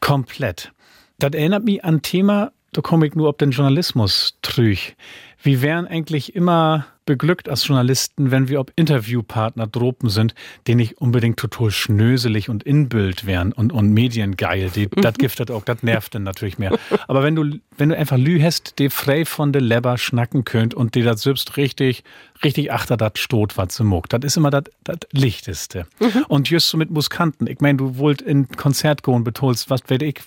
komplett. 0.00 0.72
Das 1.18 1.32
erinnert 1.32 1.64
mich 1.64 1.82
an 1.84 1.96
ein 1.96 2.02
Thema, 2.02 2.52
da 2.72 2.82
komme 2.82 3.06
ich 3.06 3.14
nur 3.14 3.28
ob 3.28 3.38
den 3.38 3.52
Journalismus 3.52 4.36
trüch. 4.42 4.96
Wir 5.42 5.62
wären 5.62 5.86
eigentlich 5.86 6.34
immer 6.34 6.86
beglückt 7.06 7.48
als 7.48 7.66
Journalisten, 7.66 8.30
wenn 8.30 8.48
wir 8.48 8.60
ob 8.60 8.72
Interviewpartner 8.76 9.66
dropen 9.66 10.08
sind, 10.08 10.34
die 10.66 10.74
nicht 10.74 10.98
unbedingt 10.98 11.38
total 11.38 11.70
schnöselig 11.70 12.48
und 12.48 12.62
inbild 12.62 13.26
wären 13.26 13.52
und, 13.52 13.72
und 13.72 13.90
mediengeil. 13.90 14.70
Die, 14.70 14.88
das 14.88 15.14
giftet 15.14 15.50
auch, 15.50 15.64
das 15.64 15.82
nervt 15.82 16.14
dann 16.14 16.22
natürlich 16.22 16.58
mehr. 16.58 16.78
Aber 17.08 17.22
wenn 17.22 17.34
du, 17.34 17.58
wenn 17.76 17.90
du 17.90 17.96
einfach 17.96 18.16
Lü 18.16 18.40
hast, 18.40 18.78
die 18.78 18.90
frei 18.90 19.24
von 19.24 19.52
der 19.52 19.62
Leber 19.62 19.98
schnacken 19.98 20.44
könnt 20.44 20.74
und 20.74 20.94
die 20.94 21.02
das 21.02 21.22
selbst 21.22 21.56
richtig, 21.56 22.04
richtig 22.42 22.72
achter 22.72 22.96
dat 22.96 23.18
stot, 23.18 23.56
was 23.56 23.76
sie 23.76 23.84
muckt, 23.84 24.12
das 24.12 24.22
ist 24.24 24.36
immer 24.36 24.50
das 24.50 24.64
Lichteste. 25.12 25.86
Mhm. 26.00 26.24
Und 26.28 26.48
just 26.50 26.68
so 26.68 26.78
mit 26.78 26.90
Muskanten. 26.90 27.46
Ich 27.46 27.60
meine, 27.60 27.78
du 27.78 27.98
wollt 27.98 28.22
in 28.22 28.48
Konzert 28.48 29.02
gehen, 29.02 29.24
betolst, 29.24 29.70
was 29.70 29.80
weiß 29.88 30.00
ich, 30.02 30.20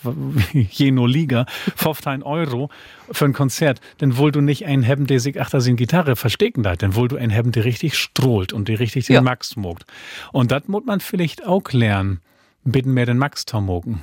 je 0.71 0.91
nur 0.91 1.09
Liga, 1.09 1.45
15 1.75 2.23
Euro 2.23 2.69
für 3.11 3.25
ein 3.25 3.33
Konzert, 3.33 3.81
dann 3.99 4.17
wollt 4.17 4.35
du 4.35 4.41
nicht 4.41 4.65
einen 4.65 4.85
haben, 4.85 5.07
der 5.07 5.19
sich 5.19 5.39
achter 5.39 5.61
sin 5.61 5.75
Gitarre 5.75 6.15
verstecken 6.15 6.66
da, 6.67 6.75
dann 6.75 6.95
wollt 6.95 7.11
du 7.11 7.15
einen 7.15 7.33
haben, 7.33 7.51
der 7.51 7.65
richtig 7.65 7.97
strohlt 7.97 8.51
und 8.53 8.67
der 8.67 8.79
richtig 8.79 9.05
den 9.07 9.15
ja. 9.15 9.21
Max 9.21 9.55
mogt. 9.55 9.85
Und 10.33 10.51
das 10.51 10.67
muss 10.67 10.83
man 10.85 10.99
vielleicht 10.99 11.45
auch 11.45 11.71
lernen, 11.71 12.19
bitten 12.63 12.93
mehr 12.93 13.05
den 13.05 13.17
Max 13.17 13.45
zu 13.45 13.61
mogen. 13.61 14.01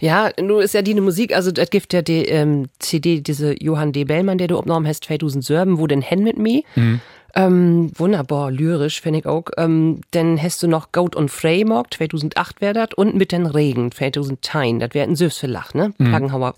Ja, 0.00 0.30
nun 0.40 0.60
ist 0.60 0.74
ja 0.74 0.82
die 0.82 0.94
Musik, 1.00 1.34
also 1.34 1.52
das 1.52 1.70
gibt 1.70 1.92
ja 1.92 2.02
die 2.02 2.24
ähm, 2.24 2.66
CD, 2.80 3.20
diese 3.20 3.54
Johann 3.62 3.92
D. 3.92 4.02
Bellmann, 4.04 4.38
der 4.38 4.48
du 4.48 4.58
abgenommen 4.58 4.88
hast, 4.88 5.04
2000 5.04 5.44
Serben, 5.44 5.78
wo 5.78 5.86
denn 5.86 6.02
Hen 6.02 6.24
mit 6.24 6.36
mir? 6.36 6.62
Mhm. 6.74 7.00
Ähm, 7.36 7.92
wunderbar, 7.96 8.50
lyrisch, 8.50 9.00
finde 9.00 9.20
ich 9.20 9.26
auch. 9.26 9.44
Ähm, 9.56 10.00
dann 10.10 10.40
hast 10.42 10.62
du 10.64 10.68
noch 10.68 10.90
Goat 10.90 11.14
und 11.14 11.30
Freymog, 11.30 11.94
2008 11.94 12.60
wäre 12.60 12.74
das, 12.74 12.88
und 12.96 13.14
mit 13.14 13.30
den 13.30 13.46
Regen, 13.46 13.92
2010, 13.92 14.80
das 14.80 14.90
wäre 14.94 15.08
ein 15.08 15.16
Süß 15.16 15.38
für 15.38 15.46
Lach, 15.46 15.74
ne? 15.74 15.94
Mhm. 15.98 16.52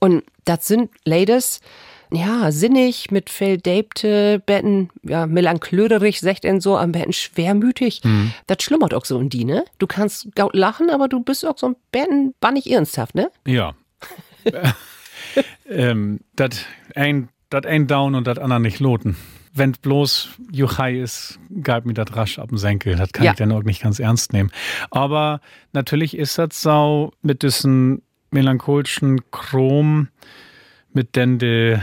Und 0.00 0.24
das 0.46 0.66
sind 0.66 0.90
Ladies, 1.04 1.60
ja, 2.12 2.52
sinnig, 2.52 3.10
mit 3.10 3.30
Felldäbte, 3.30 4.42
Betten, 4.44 4.90
ja, 5.02 5.26
melancholisch, 5.26 6.20
sagt 6.20 6.44
en 6.44 6.60
so, 6.60 6.76
am 6.76 6.92
Betten 6.92 7.12
schwermütig. 7.12 8.00
Hm. 8.02 8.32
Das 8.46 8.62
schlummert 8.62 8.94
auch 8.94 9.04
so 9.04 9.18
in 9.18 9.28
die, 9.28 9.44
ne? 9.44 9.64
Du 9.78 9.86
kannst 9.86 10.34
gaut 10.34 10.54
lachen, 10.54 10.90
aber 10.90 11.08
du 11.08 11.22
bist 11.22 11.46
auch 11.46 11.58
so 11.58 11.68
ein 11.68 11.76
Betten, 11.90 12.34
war 12.40 12.52
nicht 12.52 12.66
ernsthaft, 12.66 13.14
ne? 13.14 13.30
Ja. 13.46 13.74
ähm, 15.68 16.20
dat 16.36 16.66
ein, 16.94 17.28
dat 17.50 17.66
ein 17.66 17.86
down 17.86 18.14
und 18.14 18.26
dat 18.26 18.38
andere 18.38 18.60
nicht 18.60 18.80
loten. 18.80 19.16
Wenn 19.54 19.72
bloß 19.72 20.30
Juchai 20.50 20.98
ist, 20.98 21.38
gab 21.62 21.84
mir 21.84 21.92
das 21.92 22.16
rasch 22.16 22.38
ab 22.38 22.48
dem 22.48 22.58
Senkel. 22.58 22.96
Das 22.96 23.12
kann 23.12 23.24
Ja. 23.26 23.32
ich 23.32 23.36
dann 23.38 23.52
auch 23.52 23.62
nicht 23.62 23.82
ganz 23.82 23.98
ernst 23.98 24.32
nehmen. 24.32 24.50
Aber 24.90 25.40
natürlich 25.72 26.16
ist 26.16 26.38
das 26.38 26.60
so 26.62 27.12
mit 27.20 27.42
diesen 27.42 28.00
melancholischen 28.30 29.20
Chrom, 29.30 30.08
mit 30.94 31.16
den 31.16 31.38
de 31.38 31.78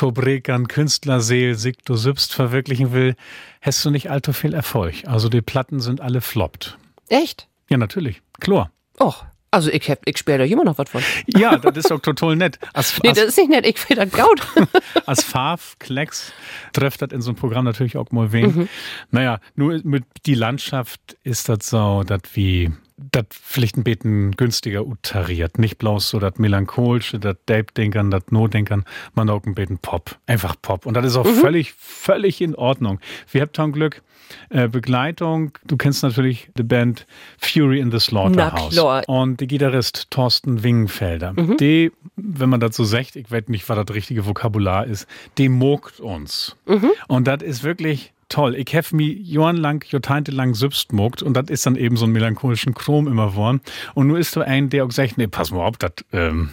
Tobrekern 0.00 0.66
Künstlerseel 0.66 1.56
sich 1.56 1.76
du 1.84 1.94
selbst 1.94 2.32
verwirklichen 2.32 2.94
will, 2.94 3.16
hast 3.60 3.84
du 3.84 3.90
nicht 3.90 4.10
allzu 4.10 4.32
viel 4.32 4.54
Erfolg. 4.54 4.94
Also 5.04 5.28
die 5.28 5.42
Platten 5.42 5.78
sind 5.78 6.00
alle 6.00 6.22
floppt. 6.22 6.78
Echt? 7.10 7.48
Ja, 7.68 7.76
natürlich. 7.76 8.22
Klar. 8.40 8.70
Och, 8.98 9.26
also 9.50 9.70
ich 9.70 9.90
hab, 9.90 9.98
ich 10.06 10.16
spiel 10.16 10.38
da 10.38 10.44
immer 10.44 10.64
noch 10.64 10.78
was 10.78 10.88
von. 10.88 11.02
Ja, 11.26 11.58
das 11.58 11.76
ist 11.76 11.92
auch 11.92 12.00
total 12.00 12.34
nett. 12.36 12.58
Als, 12.72 12.98
Nee, 13.02 13.12
das 13.12 13.24
ist 13.24 13.36
nicht 13.36 13.50
nett, 13.50 13.66
ich 13.66 13.90
will 13.90 13.96
das 13.98 14.10
gaut. 14.10 14.40
als 15.04 15.22
Farf, 15.22 15.76
Klecks 15.78 16.32
trifft 16.72 17.02
das 17.02 17.10
in 17.10 17.20
so 17.20 17.32
einem 17.32 17.36
Programm 17.36 17.66
natürlich 17.66 17.98
auch 17.98 18.10
mal 18.10 18.32
wen. 18.32 18.56
Mhm. 18.56 18.68
Naja, 19.10 19.38
nur 19.54 19.82
mit 19.84 20.04
die 20.24 20.34
Landschaft 20.34 21.18
ist 21.24 21.50
das 21.50 21.68
so, 21.68 22.04
dass 22.04 22.22
wie 22.32 22.72
das 23.12 23.26
vielleicht 23.30 23.76
ein 23.76 23.84
bisschen 23.84 24.32
günstiger 24.32 24.86
utariert. 24.86 25.58
Nicht 25.58 25.78
bloß 25.78 26.10
so 26.10 26.18
das 26.18 26.38
melancholische, 26.38 27.18
das 27.18 27.36
Deep-Denkern, 27.48 28.10
das 28.10 28.24
No-Denkern, 28.30 28.84
man 29.14 29.30
auch 29.30 29.44
ein 29.44 29.54
bisschen 29.54 29.78
Pop. 29.78 30.16
Einfach 30.26 30.54
Pop. 30.60 30.86
Und 30.86 30.94
das 30.94 31.06
ist 31.06 31.16
auch 31.16 31.24
Mhm. 31.24 31.34
völlig, 31.34 31.72
völlig 31.72 32.40
in 32.40 32.54
Ordnung. 32.54 33.00
Wir 33.30 33.48
haben 33.58 33.72
Glück. 33.72 34.02
Äh, 34.50 34.68
Begleitung, 34.68 35.58
du 35.66 35.76
kennst 35.76 36.04
natürlich 36.04 36.50
die 36.56 36.62
Band 36.62 37.04
Fury 37.38 37.80
in 37.80 37.90
the 37.90 37.98
Slaughterhouse. 37.98 38.76
Na 38.76 39.00
klar. 39.00 39.08
Und 39.08 39.40
der 39.40 39.48
Gitarrist 39.48 40.08
Thorsten 40.10 40.62
Wingenfelder, 40.62 41.32
Mhm. 41.32 41.56
die, 41.56 41.90
wenn 42.14 42.48
man 42.48 42.60
dazu 42.60 42.84
sagt, 42.84 43.16
ich 43.16 43.28
weiß 43.28 43.48
nicht, 43.48 43.68
was 43.68 43.84
das 43.84 43.92
richtige 43.96 44.26
Vokabular 44.26 44.86
ist, 44.86 45.08
die 45.36 45.48
mogt 45.48 45.98
uns. 45.98 46.54
Mhm. 46.66 46.92
Und 47.08 47.26
das 47.26 47.42
ist 47.42 47.64
wirklich 47.64 48.12
toll. 48.30 48.54
Ich 48.56 48.74
habe 48.74 48.96
mich 48.96 49.18
jahrelang, 49.20 49.84
jahrzehntelang 49.88 50.54
selbst 50.54 50.92
mogt 50.92 51.22
und 51.22 51.34
das 51.34 51.50
ist 51.50 51.66
dann 51.66 51.76
eben 51.76 51.96
so 51.96 52.06
ein 52.06 52.12
melancholischen 52.12 52.72
Chrom 52.72 53.06
immer 53.06 53.30
geworden. 53.30 53.60
Und 53.94 54.06
nur 54.06 54.18
ist 54.18 54.32
so 54.32 54.40
ein, 54.40 54.70
der 54.70 54.86
auch 54.86 54.90
sagt, 54.90 55.18
nee, 55.18 55.26
pass 55.26 55.50
mal 55.50 55.64
auf, 55.64 55.76
das 55.76 55.92
ähm, 56.12 56.50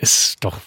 ist 0.00 0.44
doch, 0.44 0.58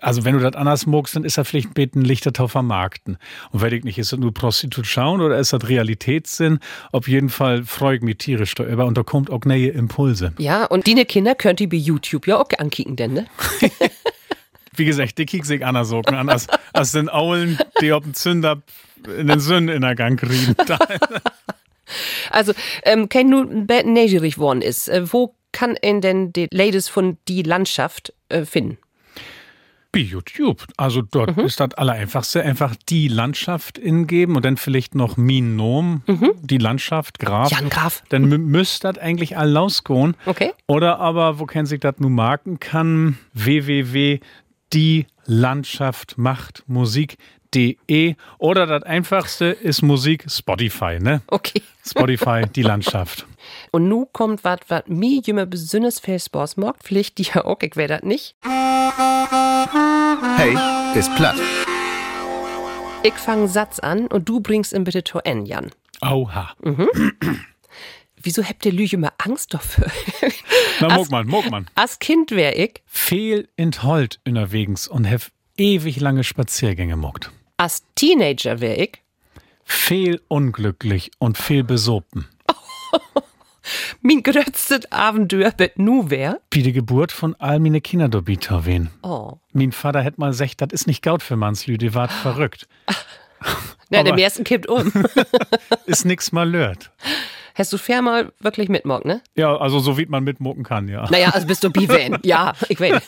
also 0.00 0.24
wenn 0.24 0.34
du 0.34 0.40
das 0.40 0.54
anders 0.54 0.86
mogst, 0.86 1.16
dann 1.16 1.24
ist 1.24 1.38
das 1.38 1.48
vielleicht 1.48 1.70
ein 1.70 1.74
bisschen 1.74 2.02
Lichter 2.02 2.30
drauf 2.30 2.52
vermarkten. 2.52 3.18
Und 3.50 3.60
weiß 3.60 3.72
ich 3.72 3.84
nicht, 3.84 3.98
ist 3.98 4.12
das 4.12 4.20
nur 4.20 4.32
Prostitution 4.32 5.20
oder 5.20 5.38
ist 5.38 5.52
das 5.52 5.68
Realitätssinn? 5.68 6.60
Auf 6.92 7.08
jeden 7.08 7.28
Fall 7.28 7.64
freue 7.64 7.96
ich 7.96 8.02
mich 8.02 8.18
tierisch 8.18 8.54
darüber 8.54 8.86
und 8.86 8.96
da 8.96 9.02
kommt 9.02 9.30
auch 9.30 9.44
neue 9.44 9.68
Impulse. 9.68 10.32
Ja, 10.38 10.66
und 10.66 10.86
die 10.86 10.94
Kinder 11.04 11.34
könnt 11.34 11.60
ihr 11.60 11.68
bei 11.68 11.76
YouTube 11.76 12.26
ja 12.26 12.38
auch 12.38 12.48
ankicken, 12.58 12.96
denn, 12.96 13.14
ne? 13.14 13.26
Wie 14.76 14.84
gesagt, 14.84 15.16
die 15.18 15.24
kiek 15.24 15.46
sich 15.46 15.64
anders 15.64 15.88
so 15.88 16.02
an, 16.02 16.28
als, 16.28 16.46
als 16.74 16.92
den 16.92 17.08
Aulen, 17.08 17.58
die 17.80 17.92
auf 17.92 18.04
den 18.04 18.12
Zünder 18.12 18.62
in 19.08 19.26
den 19.26 19.40
Sünden 19.40 19.74
in 19.74 19.82
der 19.82 19.94
Gang 19.94 20.18
kriegen. 20.18 20.54
Also, 22.32 22.52
ähm, 22.82 23.08
kein 23.08 23.28
nur 23.28 23.44
neugierig 23.44 24.38
worden 24.38 24.60
ist. 24.60 24.88
Äh, 24.88 25.04
wo 25.12 25.36
kann 25.52 25.76
ihn 25.82 26.00
denn 26.00 26.32
die 26.32 26.48
Ladies 26.50 26.88
von 26.88 27.16
die 27.28 27.42
Landschaft 27.42 28.12
äh, 28.28 28.44
finden? 28.44 28.78
Bei 29.92 30.00
YouTube. 30.00 30.64
Also 30.76 31.00
dort 31.00 31.38
ist 31.38 31.60
das 31.60 31.74
Allereinfachste. 31.74 32.42
Einfach 32.42 32.74
die 32.88 33.06
Landschaft 33.06 33.78
ingeben 33.78 34.34
und 34.36 34.44
dann 34.44 34.56
vielleicht 34.56 34.94
noch 34.96 35.16
Min 35.16 35.54
Nom, 35.56 36.02
die 36.42 36.58
Landschaft, 36.58 37.20
Graf. 37.20 37.50
Jan 37.52 37.70
Graf. 37.70 38.02
Dann 38.10 38.26
mü- 38.30 38.36
müsste 38.38 38.92
das 38.92 38.98
eigentlich 39.02 39.38
all 39.38 39.56
rausgehen. 39.56 40.16
Okay. 40.26 40.52
Oder 40.66 40.98
aber, 40.98 41.38
wo 41.38 41.46
kann 41.46 41.64
sich 41.66 41.80
das 41.80 41.94
nun 41.98 42.12
marken 42.14 42.58
kann? 42.60 43.16
www. 43.32 44.18
Die 44.72 45.06
Landschaft 45.24 46.18
macht 46.18 46.64
Musik.de 47.54 48.14
oder 48.38 48.66
das 48.66 48.82
einfachste 48.82 49.46
ist 49.46 49.82
Musik 49.82 50.24
Spotify, 50.28 50.98
ne? 51.00 51.22
Okay. 51.28 51.62
Spotify, 51.86 52.44
die 52.54 52.62
Landschaft. 52.62 53.26
Und 53.70 53.88
nu 53.88 54.06
kommt 54.06 54.44
wat, 54.44 54.68
wat 54.68 54.88
mir 54.88 55.20
jümme 55.20 55.46
besünnes 55.46 56.00
viel 56.00 56.18
Spaß 56.18 56.56
macht. 56.56 56.88
Die 56.90 57.22
ja 57.22 57.44
auch, 57.44 57.60
ich 57.60 57.76
wär 57.76 57.88
dat 57.88 58.04
nicht. 58.04 58.34
Hey 60.36 60.56
ist 60.98 61.14
platt. 61.16 61.36
Ich 63.02 63.14
fang 63.14 63.46
Satz 63.48 63.78
an 63.78 64.08
und 64.08 64.28
du 64.28 64.40
bringst 64.40 64.72
ihn 64.72 64.84
bitte 64.84 65.04
to 65.04 65.20
N, 65.20 65.46
Jan. 65.46 65.70
Oha. 66.02 66.54
Wieso 68.16 68.42
habt 68.42 68.66
ihr 68.66 68.72
Lüge 68.72 68.96
immer 68.96 69.12
Angst 69.18 69.54
dafür? 69.54 69.86
Na, 70.80 70.96
muck 70.96 71.10
man, 71.10 71.28
muck 71.28 71.48
man. 71.50 71.68
Als 71.76 72.00
Kind 72.00 72.32
wär 72.32 72.58
ich, 72.58 72.82
Fehl 72.86 73.48
in 73.56 73.70
unterwegs 74.26 74.88
und 74.88 75.04
hef 75.04 75.30
ewig 75.56 76.00
lange 76.00 76.24
Spaziergänge 76.24 76.96
muckt. 76.96 77.30
als 77.56 77.84
Teenager 77.94 78.60
wär 78.60 78.78
ich, 78.78 79.02
Fehl 79.68 80.22
unglücklich 80.28 81.10
und 81.18 81.36
fehl 81.36 81.64
besopen. 81.64 82.28
mein 84.00 84.22
grötztet 84.22 84.92
Abenteuer 84.92 85.50
bet 85.50 85.76
nu 85.76 86.08
wär. 86.08 86.40
Wie 86.52 86.62
die 86.62 86.72
Geburt 86.72 87.10
von 87.10 87.34
all 87.40 87.58
meine 87.58 87.80
Kinder 87.80 88.08
dobieter 88.08 88.64
wen. 88.64 88.90
Oh. 89.02 89.32
Mein 89.52 89.72
Vater 89.72 90.02
hätt 90.02 90.18
mal 90.18 90.30
gesagt, 90.30 90.60
das 90.60 90.68
ist 90.70 90.86
nicht 90.86 91.02
gaut 91.02 91.20
für 91.22 91.34
Manslü, 91.34 91.78
die 91.78 91.94
wart 91.94 92.12
verrückt. 92.12 92.68
Na, 93.90 94.04
dem 94.04 94.18
ersten 94.18 94.44
kippt 94.44 94.68
um. 94.68 94.92
Ist 95.86 96.04
nix 96.04 96.32
mal 96.32 96.48
lört. 96.48 96.90
Hast 97.56 97.72
du 97.72 97.78
fair 97.78 98.02
mal 98.02 98.32
wirklich 98.38 98.68
mitmockt, 98.68 99.06
ne? 99.06 99.22
Ja, 99.34 99.56
also 99.56 99.78
so 99.78 99.96
wie 99.96 100.04
man 100.04 100.24
mitmucken 100.24 100.62
kann, 100.62 100.88
ja. 100.88 101.08
Naja, 101.10 101.30
also 101.30 101.46
bist 101.46 101.64
du 101.64 101.70
Bivan. 101.70 102.18
ja, 102.22 102.52
ich 102.68 102.78
weiß. 102.78 103.02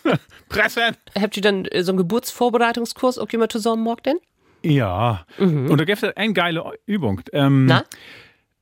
Pressen! 0.50 0.96
Habt 1.18 1.34
ihr 1.38 1.42
dann 1.42 1.64
äh, 1.64 1.82
so 1.82 1.92
einen 1.92 1.96
Geburtsvorbereitungskurs 1.96 3.16
auch 3.16 3.28
immer 3.30 3.48
zusammen 3.48 3.82
mockt 3.82 4.04
denn? 4.04 4.18
Ja. 4.62 5.24
Und 5.38 5.78
da 5.78 5.84
gibt 5.84 6.02
es 6.02 6.14
eine 6.14 6.32
geile 6.34 6.72
Übung. 6.84 7.22
Ähm, 7.32 7.64
Na? 7.64 7.84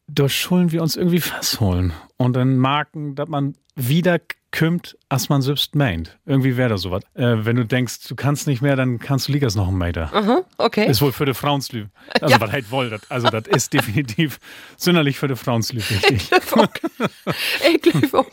Da 0.07 0.29
schulen 0.29 0.71
wir 0.71 0.83
uns 0.83 0.97
irgendwie 0.97 1.23
holen 1.59 1.93
Und 2.17 2.35
dann 2.37 2.57
marken, 2.59 3.17
dass 3.17 3.29
man 3.29 3.55
wieder 3.75 4.21
kümmt, 4.55 4.97
als 5.09 5.29
man 5.29 5.43
selbst 5.43 5.75
meint. 5.75 6.17
Irgendwie 6.27 6.57
wäre 6.57 6.69
das 6.71 6.83
sowas. 6.83 7.03
Äh, 7.15 7.45
wenn 7.45 7.57
du 7.57 7.67
denkst, 7.67 8.07
du 8.09 8.15
kannst 8.15 8.47
nicht 8.47 8.63
mehr, 8.63 8.77
dann 8.77 9.01
kannst 9.01 9.27
du 9.27 9.33
liegas 9.33 9.57
noch 9.57 9.67
einen 9.67 9.79
Meter. 9.79 10.11
Aha, 10.15 10.43
okay. 10.59 10.87
Ist 10.89 11.03
wohl 11.03 11.11
für 11.13 11.27
die 11.27 11.35
Frauenslü. 11.35 11.87
Also, 12.21 12.33
Ja. 12.35 12.41
was 12.41 12.53
halt 12.53 12.71
wohl, 12.71 12.89
das, 12.89 13.01
also, 13.11 13.29
das 13.29 13.49
ist 13.49 13.73
definitiv 13.73 14.39
sonderlich 14.77 15.19
für 15.19 15.27
die 15.29 15.35
Frauenslü 15.37 15.79
wichtig. 15.79 16.31
Ich 17.75 17.83
glaube 17.83 18.09
auch. 18.19 18.27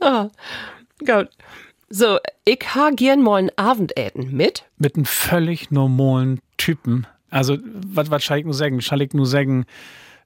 Ah, 0.00 0.28
gut. 1.00 1.28
So, 1.90 2.18
ich 2.44 2.60
ha 2.74 2.90
gern 2.94 3.22
mal 3.22 3.36
ein 3.42 3.50
Abendessen 3.56 4.30
mit. 4.36 4.64
Mit 4.78 4.94
einem 4.96 5.04
völlig 5.06 5.70
normalen 5.70 6.40
Typen. 6.58 7.06
Also, 7.30 7.58
was, 7.64 8.10
was 8.10 8.24
soll 8.24 8.38
ich 8.38 8.44
nur 8.44 8.54
sagen? 8.54 8.80
Soll 8.80 9.02
ich 9.02 9.12
nur 9.14 9.26
sagen, 9.26 9.64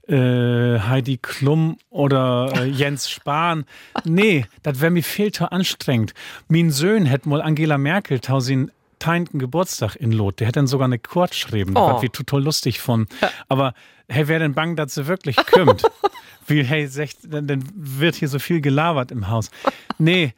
äh, 0.09 0.79
Heidi 0.81 1.19
Klum 1.19 1.79
oder 1.91 2.53
äh, 2.57 2.65
Jens 2.67 3.09
Spahn? 3.11 3.65
Nee, 4.05 4.47
das 4.63 4.81
wäre 4.81 4.91
mir 4.91 5.03
viel 5.03 5.33
zu 5.33 5.51
anstrengend. 5.51 6.15
Mein 6.49 6.71
Sohn 6.71 7.07
hätte 7.07 7.29
mal 7.29 7.43
Angela 7.43 7.79
Merkel 7.79 8.21
tausin 8.21 8.71
teinten 8.99 9.39
Geburtstag 9.39 9.97
in 9.97 10.13
Lot. 10.13 10.39
Der 10.39 10.47
hätte 10.47 10.61
dann 10.61 10.67
sogar 10.69 10.87
eine 10.87 10.99
Chord 10.99 11.33
geschrieben, 11.33 11.73
Oh. 11.77 11.93
was 11.93 12.03
wir 12.03 12.13
total 12.13 12.43
lustig 12.43 12.81
von. 12.81 13.07
Aber 13.49 13.75
hey, 14.09 14.29
wer 14.29 14.39
denn 14.39 14.55
bang, 14.55 14.77
dass 14.77 14.95
sie 14.95 15.07
wirklich 15.07 15.37
kümmt? 15.37 15.83
Wie, 16.47 16.63
hey, 16.65 16.87
secht, 16.87 17.19
dann, 17.25 17.47
dann 17.47 17.65
wird 17.75 18.15
hier 18.17 18.29
so 18.29 18.39
viel 18.39 18.61
gelabert 18.61 19.11
im 19.11 19.29
Haus. 19.29 19.51
Nee, 19.99 20.35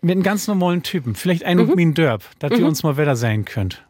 mit 0.00 0.12
einem 0.12 0.22
ganz 0.22 0.46
normalen 0.46 0.82
Typen. 0.82 1.14
Vielleicht 1.14 1.44
einen 1.44 1.66
mhm. 1.66 1.74
min 1.74 1.94
Dörp, 1.94 2.22
dass 2.38 2.52
ihr 2.58 2.66
uns 2.66 2.82
mal 2.82 2.96
wieder 2.96 3.16
sein 3.16 3.44
könnt. 3.44 3.82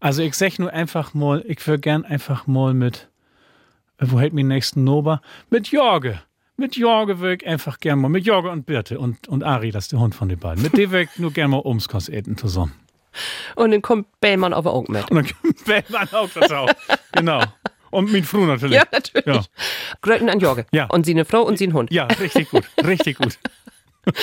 Also 0.00 0.22
ich 0.22 0.34
sag 0.34 0.58
nur 0.58 0.72
einfach 0.72 1.14
mal, 1.14 1.44
ich 1.46 1.64
würde 1.66 1.80
gern 1.80 2.04
einfach 2.04 2.46
mal 2.46 2.74
mit, 2.74 3.08
wo 3.98 4.20
hält 4.20 4.32
mir 4.32 4.44
nächsten 4.44 4.84
Nober? 4.84 5.20
Mit 5.50 5.68
Jorge. 5.68 6.20
Mit 6.56 6.76
Jorge 6.76 7.32
ich 7.32 7.46
einfach 7.46 7.80
gern 7.80 7.98
mal, 7.98 8.08
mit 8.08 8.26
Jorge 8.26 8.50
und 8.50 8.64
Birte 8.64 8.98
und, 9.00 9.26
und 9.26 9.42
Ari, 9.42 9.72
das 9.72 9.84
ist 9.84 9.92
der 9.92 9.98
Hund 9.98 10.14
von 10.14 10.28
den 10.28 10.38
beiden. 10.38 10.62
Mit 10.62 10.76
dem 10.76 10.94
ich 10.94 11.08
nur 11.18 11.32
gern 11.32 11.50
mal 11.50 11.58
Umskos 11.58 12.08
eten 12.08 12.36
zusammen. 12.36 12.72
Und 13.56 13.72
dann 13.72 13.82
kommt 13.82 14.06
Bellmann 14.20 14.52
auf 14.54 14.66
Augen 14.66 14.92
mit. 14.92 15.10
Und 15.10 15.16
dann 15.16 15.54
wählt 15.66 15.90
man 15.90 16.08
auch 16.12 16.30
das 16.30 16.50
auch. 16.52 16.70
Genau. 17.12 17.42
Und 17.90 18.12
mit 18.12 18.24
Fru 18.26 18.44
natürlich. 18.44 18.76
Ja, 18.76 18.84
natürlich. 18.90 19.26
Ja. 19.26 19.42
Gröten 20.00 20.28
an 20.28 20.40
Jorge. 20.40 20.66
Ja. 20.72 20.86
Und 20.86 21.06
sie 21.06 21.12
eine 21.12 21.24
Frau 21.24 21.42
und 21.42 21.58
sie 21.58 21.68
ein 21.68 21.72
Hund. 21.74 21.92
Ja, 21.92 22.06
richtig 22.06 22.50
gut. 22.50 22.64
Richtig 22.84 23.18
gut. 23.18 23.38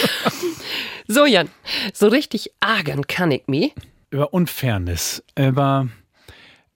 So, 1.08 1.26
Jan, 1.26 1.50
so 1.94 2.08
richtig 2.08 2.52
ärgern 2.62 3.06
kann 3.06 3.32
ich 3.32 3.46
mich. 3.48 3.74
Über 4.12 4.34
Unfairness, 4.34 5.22
über 5.38 5.90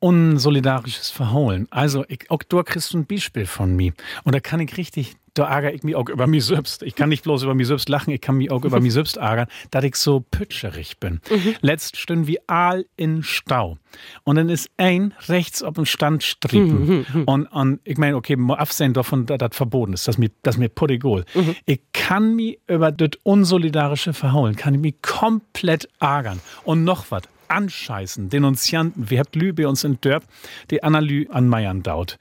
unsolidarisches 0.06 1.10
Verholen. 1.10 1.68
Also, 1.72 2.06
ich, 2.08 2.30
auch 2.30 2.44
da 2.44 2.62
kriegst 2.62 2.94
du 2.94 3.00
ein 3.00 3.08
Beispiel 3.08 3.48
von 3.48 3.76
mir. 3.76 3.94
Und 4.24 4.36
da 4.36 4.40
kann 4.40 4.60
ich 4.60 4.78
richtig 4.78 5.16
da 5.34 5.50
ärgere 5.50 5.74
ich 5.74 5.84
mich 5.84 5.96
auch 5.96 6.08
über 6.08 6.28
mich 6.28 6.46
selbst. 6.46 6.82
Ich 6.82 6.96
kann 6.96 7.10
nicht 7.10 7.24
bloß 7.24 7.44
über 7.44 7.54
mich 7.56 7.68
selbst 7.68 7.90
lachen, 7.90 8.12
ich 8.12 8.22
kann 8.22 8.38
mich 8.38 8.52
auch 8.52 8.64
über 8.64 8.80
mich 8.80 8.94
selbst 8.94 9.18
ärgern, 9.18 9.48
dass 9.70 9.84
ich 9.84 9.96
so 9.96 10.22
pütscherig 10.22 10.98
bin. 11.00 11.20
Mhm. 11.30 11.56
Letzt 11.60 11.98
stünden 11.98 12.26
wie 12.28 12.40
Aal 12.48 12.86
in 12.96 13.22
Stau. 13.22 13.78
Und 14.24 14.38
dann 14.38 14.48
ist 14.48 14.70
ein 14.78 15.14
rechts 15.28 15.62
auf 15.62 15.74
dem 15.74 15.86
Stand 15.86 16.24
striepen. 16.24 16.86
Mhm, 16.86 17.06
mhm. 17.14 17.24
Und, 17.26 17.48
und 17.48 17.80
ich 17.84 17.98
meine, 17.98 18.16
okay, 18.16 18.38
absehen 18.50 18.94
davon, 18.94 19.26
dass 19.26 19.40
das 19.40 19.50
verboten 19.58 19.92
ist. 19.92 20.08
Das 20.08 20.18
mir, 20.18 20.32
das 20.42 20.56
mir 20.56 20.70
putigol. 20.70 21.26
Mhm. 21.34 21.56
Ich 21.66 21.82
kann 21.92 22.36
mich 22.36 22.60
über 22.68 22.94
das 22.94 23.10
unsolidarische 23.24 24.14
Verhauen, 24.14 24.56
kann 24.56 24.74
ich 24.74 24.80
mich 24.80 25.02
komplett 25.02 25.90
ärgern. 26.00 26.40
Und 26.64 26.86
noch 26.86 27.12
was 27.12 27.24
anscheißen, 27.48 28.30
Denunzianten. 28.30 29.10
Wir 29.10 29.20
habt 29.20 29.36
Lü 29.36 29.54
bei 29.54 29.68
uns 29.68 29.84
in 29.84 30.00
Dörp, 30.02 30.24
die 30.72 30.84
Analy 30.84 31.28
an 31.32 31.48
Meiern 31.48 31.84
daut. 31.84 32.18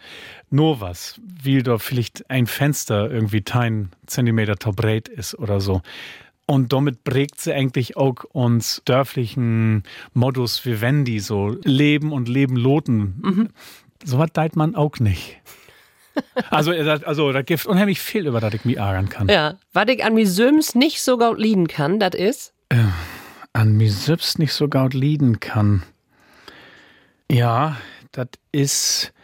Nur 0.51 0.81
was, 0.81 1.21
wie 1.25 1.63
da 1.63 1.79
vielleicht 1.79 2.29
ein 2.31 2.47
Fenster 2.47 3.11
irgendwie 3.11 3.43
ein 3.53 3.91
Zentimeter 4.07 4.55
breit 4.73 5.09
ist 5.09 5.39
oder 5.39 5.61
so. 5.61 5.83
Und 6.47 6.73
damit 6.73 7.05
prägt 7.05 7.41
sie 7.41 7.55
eigentlich 7.55 7.97
auch 7.97 8.25
uns 8.33 8.83
dörflichen 8.85 9.83
Modus 10.13 10.65
vivendi, 10.65 11.19
so 11.21 11.57
Leben 11.65 12.13
und 12.13 12.29
Leben 12.29 12.57
loten. 12.57 13.21
Mhm. 13.23 13.49
So 14.05 14.19
was 14.19 14.31
deit 14.33 14.57
man 14.57 14.75
auch 14.75 14.99
nicht. 14.99 15.41
Also, 16.49 16.71
also 16.71 17.33
da 17.33 17.43
gibt 17.43 17.67
unheimlich 17.67 17.99
viel, 17.99 18.29
über 18.29 18.39
das 18.39 18.55
ich 18.55 18.65
mich 18.65 18.77
ärgern 18.77 19.09
kann. 19.09 19.29
Ja, 19.29 19.59
was 19.73 19.89
ich 19.89 20.05
an 20.05 20.15
mir 20.15 20.29
Söms 20.29 20.77
nicht 20.77 21.03
so 21.03 21.19
gut 21.19 21.41
lieben 21.41 21.67
kann, 21.67 21.99
das 21.99 22.15
ist? 22.15 22.53
An 23.57 23.77
mir 23.77 23.91
selbst 23.91 24.41
nicht 24.41 24.53
so 24.53 24.69
gut 24.69 24.95
lieben 24.95 25.39
kann. 25.39 25.85
Ja, 27.31 27.77
das 28.11 28.29
ist, 28.51 29.15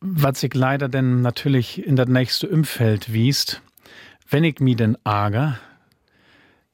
was 0.00 0.44
ich 0.44 0.54
leider 0.54 0.88
denn 0.88 1.22
natürlich 1.22 1.84
in 1.84 1.96
das 1.96 2.08
nächste 2.08 2.48
Umfeld 2.48 3.12
wiest. 3.12 3.60
Wenn 4.30 4.44
ich 4.44 4.60
mich 4.60 4.76
denn 4.76 4.96
ärger, 5.04 5.58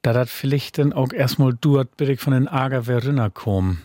da 0.03 0.13
das 0.13 0.31
vielleicht 0.31 0.77
dann 0.77 0.93
auch 0.93 1.15
erstmal 1.15 1.57
dort, 1.59 1.97
bis 1.97 2.11
ich 2.11 2.21
von 2.21 2.35
den 2.35 2.49
Ärger 2.49 2.87
wer 2.87 3.31
komme. 3.31 3.79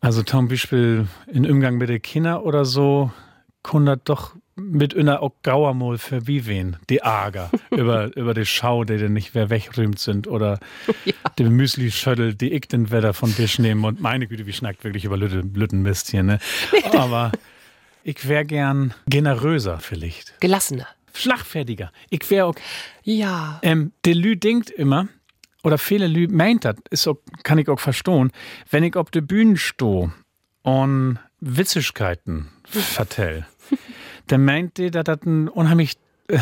Also 0.00 0.22
zum 0.22 0.48
Beispiel 0.48 1.06
in 1.26 1.48
Umgang 1.48 1.76
mit 1.76 1.90
den 1.90 2.00
Kindern 2.00 2.40
oder 2.40 2.64
so, 2.64 3.12
kann 3.62 3.84
das 3.84 3.98
doch 4.04 4.34
mit 4.54 4.96
einer 4.96 5.22
auch 5.22 5.32
Gauermol 5.42 5.98
für 5.98 6.26
wie 6.26 6.46
wen, 6.46 6.76
die 6.90 7.02
Ager, 7.02 7.50
über, 7.70 8.14
über 8.16 8.34
die 8.34 8.46
Schau, 8.46 8.84
die 8.84 8.98
denn 8.98 9.12
nicht 9.12 9.34
wer 9.34 9.50
wegrühmt 9.50 9.98
sind, 9.98 10.26
oder 10.26 10.58
ja. 11.04 11.14
die 11.38 11.44
Müsli-Schöttel, 11.44 12.34
die 12.34 12.52
ich 12.52 12.68
den 12.68 12.90
Wetter 12.90 13.14
von 13.14 13.34
Tisch 13.34 13.58
nehmen 13.58 13.84
und 13.84 14.00
meine 14.00 14.26
Güte, 14.26 14.46
wie 14.46 14.52
schnackt 14.52 14.84
wirklich 14.84 15.04
über 15.04 15.16
Lüttenmist 15.16 16.10
hier, 16.10 16.22
ne? 16.22 16.38
Aber 16.92 17.32
ich 18.04 18.28
wäre 18.28 18.44
gern 18.44 18.94
generöser 19.06 19.78
vielleicht. 19.78 20.38
Gelassener. 20.40 20.88
Schlagfertiger. 21.14 21.92
Ich 22.08 22.30
wäre 22.30 22.46
auch. 22.46 22.54
Ja. 23.02 23.60
Ähm, 23.62 23.92
der 24.04 24.14
Lü 24.14 24.36
denkt 24.36 24.70
immer, 24.70 25.08
oder 25.62 25.78
viele 25.78 26.06
Lü 26.06 26.26
meint 26.28 26.64
das, 26.64 26.76
ist 26.90 27.06
auch, 27.06 27.18
kann 27.42 27.58
ich 27.58 27.68
auch 27.68 27.80
verstehen, 27.80 28.32
wenn 28.70 28.82
ich 28.82 28.96
auf 28.96 29.10
der 29.10 29.20
Bühne 29.20 29.56
stehe 29.56 30.12
und 30.62 31.18
Witzigkeiten 31.40 32.48
vertell 32.64 33.46
der 34.30 34.38
meinte, 34.38 34.90
dass 34.90 35.04
das 35.04 35.22
ein 35.24 35.48
unheimlich 35.48 35.96
äh, 36.28 36.38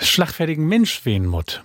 schlachtfertigen 0.00 0.66
Mensch 0.66 1.04
wehen 1.04 1.26
muss. 1.26 1.60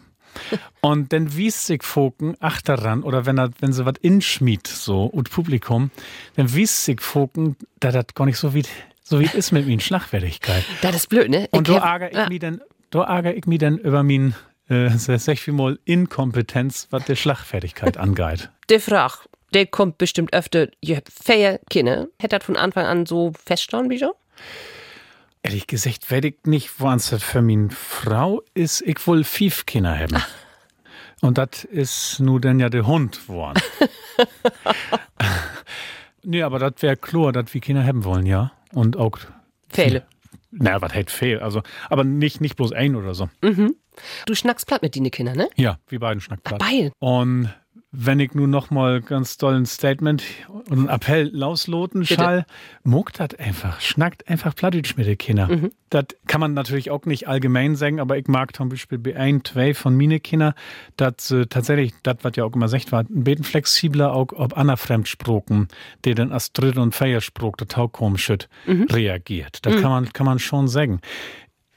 Und 0.81 1.13
dann 1.13 1.35
wies 1.35 1.67
sich 1.67 1.83
Foken 1.83 2.35
achteran, 2.39 3.03
oder 3.03 3.25
wenn 3.25 3.37
er, 3.37 3.51
wenn 3.59 3.73
sie 3.73 3.85
was 3.85 3.95
inschmied, 4.01 4.65
so, 4.65 5.05
und 5.05 5.29
Publikum, 5.29 5.91
dann 6.35 6.53
wies 6.53 6.85
sich 6.85 7.01
Foken, 7.01 7.55
dass 7.79 7.93
das 7.93 8.05
gar 8.15 8.25
nicht 8.25 8.37
so 8.37 8.53
wie, 8.53 8.63
so 9.03 9.19
wie 9.19 9.25
ist 9.25 9.51
mit 9.51 9.67
mir 9.67 9.79
Schlagfertigkeit. 9.79 10.63
Das 10.81 10.95
ist 10.95 11.07
blöd, 11.09 11.29
ne? 11.29 11.47
Und 11.51 11.69
da 11.69 11.77
ärgere 11.77 12.11
ich 12.11 12.17
ah. 12.17 12.27
mich 12.27 12.39
dann, 12.39 12.61
da 12.89 13.03
ärgere 13.03 13.33
ich 13.33 13.45
mich 13.45 13.59
dann 13.59 13.77
über 13.77 14.03
mein, 14.03 14.33
äh, 14.69 14.89
sag 14.89 15.33
ich 15.33 15.47
mal, 15.47 15.77
Inkompetenz, 15.85 16.87
was 16.89 17.05
der 17.07 17.15
Schlagfertigkeit 17.15 17.97
angeht. 17.97 18.49
Die 18.69 18.79
Frage, 18.79 19.15
der 19.53 19.67
kommt 19.67 19.97
bestimmt 19.97 20.33
öfter, 20.33 20.69
ihr 20.79 20.97
habt 20.97 21.09
vier 21.11 21.59
Kinder. 21.69 22.07
Hätte 22.19 22.39
das 22.39 22.45
von 22.45 22.55
Anfang 22.55 22.85
an 22.85 23.05
so 23.05 23.33
feststanden, 23.45 23.91
wie 23.91 23.99
schon? 23.99 24.11
Ehrlich 25.43 25.67
gesagt, 25.67 26.11
weiß 26.11 26.23
ich 26.25 26.35
nicht, 26.45 26.79
was 26.79 27.09
das 27.09 27.23
für 27.23 27.41
meine 27.41 27.69
Frau 27.71 28.43
ist. 28.53 28.81
Ich 28.81 29.05
will 29.07 29.23
fünf 29.23 29.65
Kinder 29.65 29.97
haben. 29.97 30.15
Ach. 30.15 30.27
Und 31.21 31.37
das 31.37 31.63
ist 31.63 32.19
nun 32.19 32.41
dann 32.41 32.59
ja 32.59 32.69
der 32.69 32.87
Hund 32.87 33.27
geworden. 33.27 33.61
nee, 36.23 36.41
aber 36.41 36.59
das 36.59 36.81
wäre 36.81 36.97
klar, 36.97 37.31
dass 37.31 37.53
wir 37.53 37.61
Kinder 37.61 37.85
haben 37.85 38.03
wollen, 38.03 38.25
ja. 38.25 38.51
Und 38.73 38.97
auch. 38.97 39.17
Fehler. 39.69 40.03
Na, 40.51 40.81
was 40.81 40.93
heißt 40.93 41.11
fehl? 41.11 41.39
Also, 41.39 41.61
aber 41.89 42.03
nicht, 42.03 42.41
nicht 42.41 42.55
bloß 42.55 42.73
ein 42.73 42.95
oder 42.95 43.13
so. 43.13 43.29
Mhm. 43.41 43.75
Du 44.25 44.35
schnackst 44.35 44.67
platt 44.67 44.81
mit 44.81 44.95
deinen 44.95 45.11
Kindern, 45.11 45.37
ne? 45.37 45.49
Ja, 45.55 45.77
wir 45.87 45.99
beiden 45.99 46.21
schnacken 46.21 46.43
platt. 46.43 46.59
Beil. 46.59 46.91
Und 46.99 47.53
wenn 47.93 48.21
ich 48.21 48.33
nun 48.33 48.49
noch 48.49 48.69
mal 48.69 49.01
ganz 49.01 49.37
doll 49.37 49.53
ein 49.53 49.65
Statement 49.65 50.23
und 50.69 50.85
ein 50.85 50.87
Appell 50.87 51.29
lausloten 51.33 52.05
schall, 52.05 52.45
muckt 52.83 53.19
das 53.19 53.35
einfach, 53.37 53.81
schnackt 53.81 54.29
einfach 54.29 54.55
Plattdeutsch 54.55 54.95
mit 54.95 55.07
den 55.07 55.17
Kindern. 55.17 55.51
Mhm. 55.51 55.71
Das 55.89 56.05
kann 56.25 56.39
man 56.39 56.53
natürlich 56.53 56.89
auch 56.89 57.03
nicht 57.05 57.27
allgemein 57.27 57.75
sagen, 57.75 57.99
aber 57.99 58.17
ich 58.17 58.27
mag 58.27 58.55
zum 58.55 58.69
Beispiel 58.69 58.97
bei 58.97 59.17
ein, 59.17 59.43
zwei 59.43 59.73
von 59.73 59.97
meine 59.97 60.21
Kinder, 60.21 60.55
dass 60.95 61.31
äh, 61.31 61.47
tatsächlich, 61.47 61.93
das, 62.03 62.17
was 62.21 62.31
ja 62.37 62.45
auch 62.45 62.53
immer 62.53 62.67
gesagt 62.67 62.93
war, 62.93 63.01
ein 63.01 63.25
bisschen 63.25 63.43
flexibler 63.43 64.13
auch 64.13 64.27
ob 64.31 64.57
Anna 64.57 64.77
Fremdsproken, 64.77 65.67
der 66.05 66.15
dann 66.15 66.31
als 66.31 66.53
Dritt- 66.53 66.77
und 66.77 66.95
Feierspruch, 66.95 67.57
der 67.57 67.67
Taukom 67.67 68.15
mhm. 68.67 68.87
reagiert. 68.89 69.65
Das 69.65 69.75
mhm. 69.75 69.81
kann 69.81 69.91
man, 69.91 70.13
kann 70.13 70.25
man 70.25 70.39
schon 70.39 70.69
sagen 70.69 71.01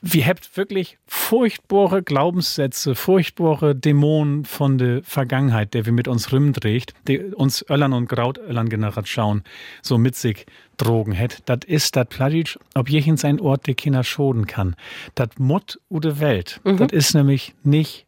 wir 0.06 0.26
habt 0.26 0.56
wirklich 0.58 0.98
furchtbare 1.06 2.02
Glaubenssätze, 2.02 2.94
furchtbare 2.94 3.74
Dämonen 3.74 4.44
von 4.44 4.76
der 4.76 5.02
Vergangenheit, 5.02 5.72
der 5.72 5.86
wir 5.86 5.94
mit 5.94 6.08
uns 6.08 6.30
rumdreht, 6.30 6.92
die 7.08 7.20
uns 7.20 7.64
Öllern 7.70 7.94
und 7.94 8.08
Grautöllern 8.08 8.68
Generation 8.68 9.42
so 9.80 9.96
mit 9.96 10.14
sich 10.14 10.44
drogen 10.76 11.18
hat. 11.18 11.42
Das 11.46 11.60
ist 11.66 11.96
das 11.96 12.06
Pladic, 12.08 12.58
ob 12.74 12.90
jeden 12.90 13.16
sein 13.16 13.40
Ort 13.40 13.66
die 13.66 13.74
Kinder 13.74 14.04
schoden 14.04 14.46
kann. 14.46 14.76
Das 15.14 15.30
Mut 15.38 15.80
oder 15.88 16.20
Welt, 16.20 16.60
mhm. 16.64 16.76
das 16.76 16.92
ist 16.92 17.14
nämlich 17.14 17.54
nicht. 17.62 18.06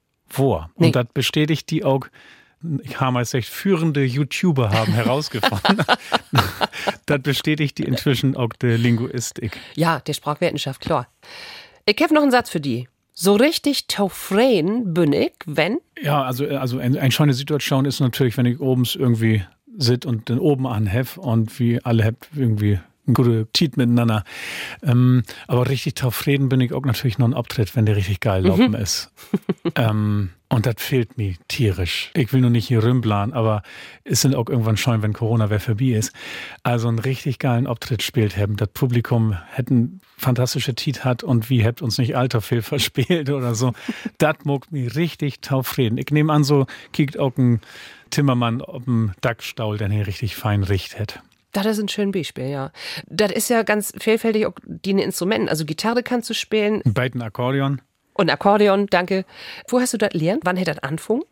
Nee. 0.77 0.87
Und 0.89 0.97
das 0.97 1.07
bestätigt 1.15 1.71
die 1.71 1.83
auch 1.85 2.09
ich 2.83 2.99
habe 2.99 3.13
mal 3.13 3.21
gesagt, 3.21 3.45
führende 3.45 4.03
YouTuber 4.03 4.71
haben 4.71 4.93
herausgefunden. 4.95 5.85
das 7.07 7.23
bestätigt 7.23 7.79
die 7.79 7.85
inzwischen 7.85 8.35
auch 8.35 8.49
der 8.61 8.77
Linguistik. 8.77 9.59
Ja, 9.75 10.01
der 10.01 10.15
Sprachwissenschaft, 10.15 10.81
klar. 10.81 11.07
Ich 11.89 12.03
habe 12.03 12.13
noch 12.13 12.23
einen 12.23 12.33
Satz 12.33 12.51
für 12.51 12.61
die. 12.61 12.89
So 13.13 13.35
richtig 13.37 13.87
taufreien 13.87 14.93
bin 14.93 15.13
ich, 15.13 15.33
wenn? 15.47 15.79
Ja, 16.03 16.25
also, 16.25 16.45
also 16.47 16.79
eine 16.79 17.01
ein 17.01 17.13
schöne 17.13 17.33
Situation 17.33 17.85
ist 17.85 18.01
natürlich, 18.01 18.37
wenn 18.37 18.45
ich 18.45 18.61
oben 18.61 18.85
irgendwie 18.95 19.45
sit 19.79 20.05
und 20.05 20.29
den 20.29 20.39
oben 20.39 20.67
anhef 20.67 21.17
und 21.17 21.59
wie 21.61 21.83
alle 21.83 22.05
habt 22.05 22.29
irgendwie 22.35 22.81
ein 23.07 23.15
gute 23.15 23.47
Tiet 23.53 23.77
miteinander. 23.77 24.25
Ähm, 24.83 25.23
aber 25.47 25.69
richtig 25.69 25.95
taufreden 25.95 26.49
bin 26.49 26.61
ich 26.61 26.73
auch 26.73 26.85
natürlich 26.85 27.19
noch 27.19 27.29
ein 27.29 27.35
Abtritt, 27.35 27.77
wenn 27.77 27.87
der 27.87 27.97
richtig 27.97 28.21
geil 28.21 28.43
mhm. 28.43 28.49
laufen 28.49 28.75
ist. 28.75 29.13
ähm, 29.77 30.31
und 30.49 30.67
das 30.67 30.77
fehlt 30.79 31.19
mir 31.19 31.35
tierisch. 31.49 32.11
Ich 32.15 32.33
will 32.33 32.41
nur 32.41 32.51
nicht 32.51 32.69
hier 32.69 32.83
rümblan, 32.83 33.33
aber 33.33 33.63
es 34.05 34.21
sind 34.21 34.35
auch 34.35 34.49
irgendwann 34.49 34.77
schon, 34.77 35.03
wenn 35.03 35.13
Corona 35.13 35.51
wer 35.51 35.59
vorbei 35.59 35.87
ist. 35.87 36.13
Also 36.63 36.89
einen 36.89 37.01
richtig 37.01 37.39
geilen 37.39 37.67
Auftritt 37.67 38.03
spielt 38.03 38.37
haben. 38.37 38.57
Das 38.57 38.69
Publikum 38.69 39.37
hätten 39.51 40.01
fantastische 40.17 40.75
Tiet 40.75 41.05
hat 41.05 41.25
und 41.25 41.51
wie 41.51 41.65
habt 41.65 41.83
uns 41.83 41.99
nicht 41.99 42.17
alter 42.17 42.41
viel 42.41 42.63
verspielt 42.63 43.31
oder 43.31 43.55
so. 43.55 43.73
das 44.19 44.37
mag 44.45 44.71
mir 44.71 44.95
richtig 44.95 45.41
taufreden. 45.41 45.99
Ich 45.99 46.11
nehme 46.11 46.33
an, 46.33 46.45
so 46.45 46.67
kiegt 46.93 47.19
auch 47.19 47.37
ein 47.37 47.61
Timmermann 48.11 48.63
ob 48.63 48.85
dem 48.85 49.13
Dackstaul, 49.21 49.79
der 49.79 49.89
hier 49.89 50.07
richtig 50.07 50.37
fein 50.37 50.63
richt 50.63 50.99
hätte. 50.99 51.21
Das 51.53 51.67
ist 51.67 51.81
ein 51.81 51.89
schönes 51.89 52.13
Beispiel, 52.13 52.49
ja. 52.49 52.71
Das 53.07 53.33
ist 53.33 53.49
ja 53.49 53.63
ganz 53.63 53.93
vielfältig 53.99 54.47
auch 54.47 54.55
die 54.65 54.91
Instrumenten. 54.91 55.49
Also 55.49 55.65
Gitarre 55.65 56.03
kannst 56.03 56.29
du 56.31 56.35
spielen. 56.35 56.83
Beiden 56.85 57.23
Akkordeon. 57.23 57.81
Und 58.17 58.31
Akkordeon, 58.31 58.87
danke. 58.87 59.25
Wo 59.69 59.81
hast 59.81 59.93
du 59.93 59.99
das 59.99 60.13
lernen? 60.15 60.41
Wann 60.45 60.57
hätte 60.57 60.75
das 60.75 60.83
anfangen? 60.83 61.23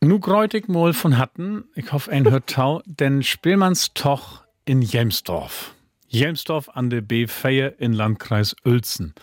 Nu 0.00 0.20
gräutig 0.20 0.68
mal 0.68 0.92
von 0.92 1.18
hatten, 1.18 1.64
ich 1.74 1.92
hoffe 1.92 2.12
ein 2.12 2.30
hört 2.30 2.48
tau, 2.48 2.82
denn 2.84 3.22
Spielmanns 3.22 3.94
Toch 3.94 4.44
in 4.64 4.82
Jemsdorf. 4.82 5.74
Jemsdorf 6.08 6.68
an 6.68 6.90
der 6.90 7.02
B4 7.02 7.78
in 7.78 7.92
Landkreis 7.92 8.54
Uelzen. 8.64 9.14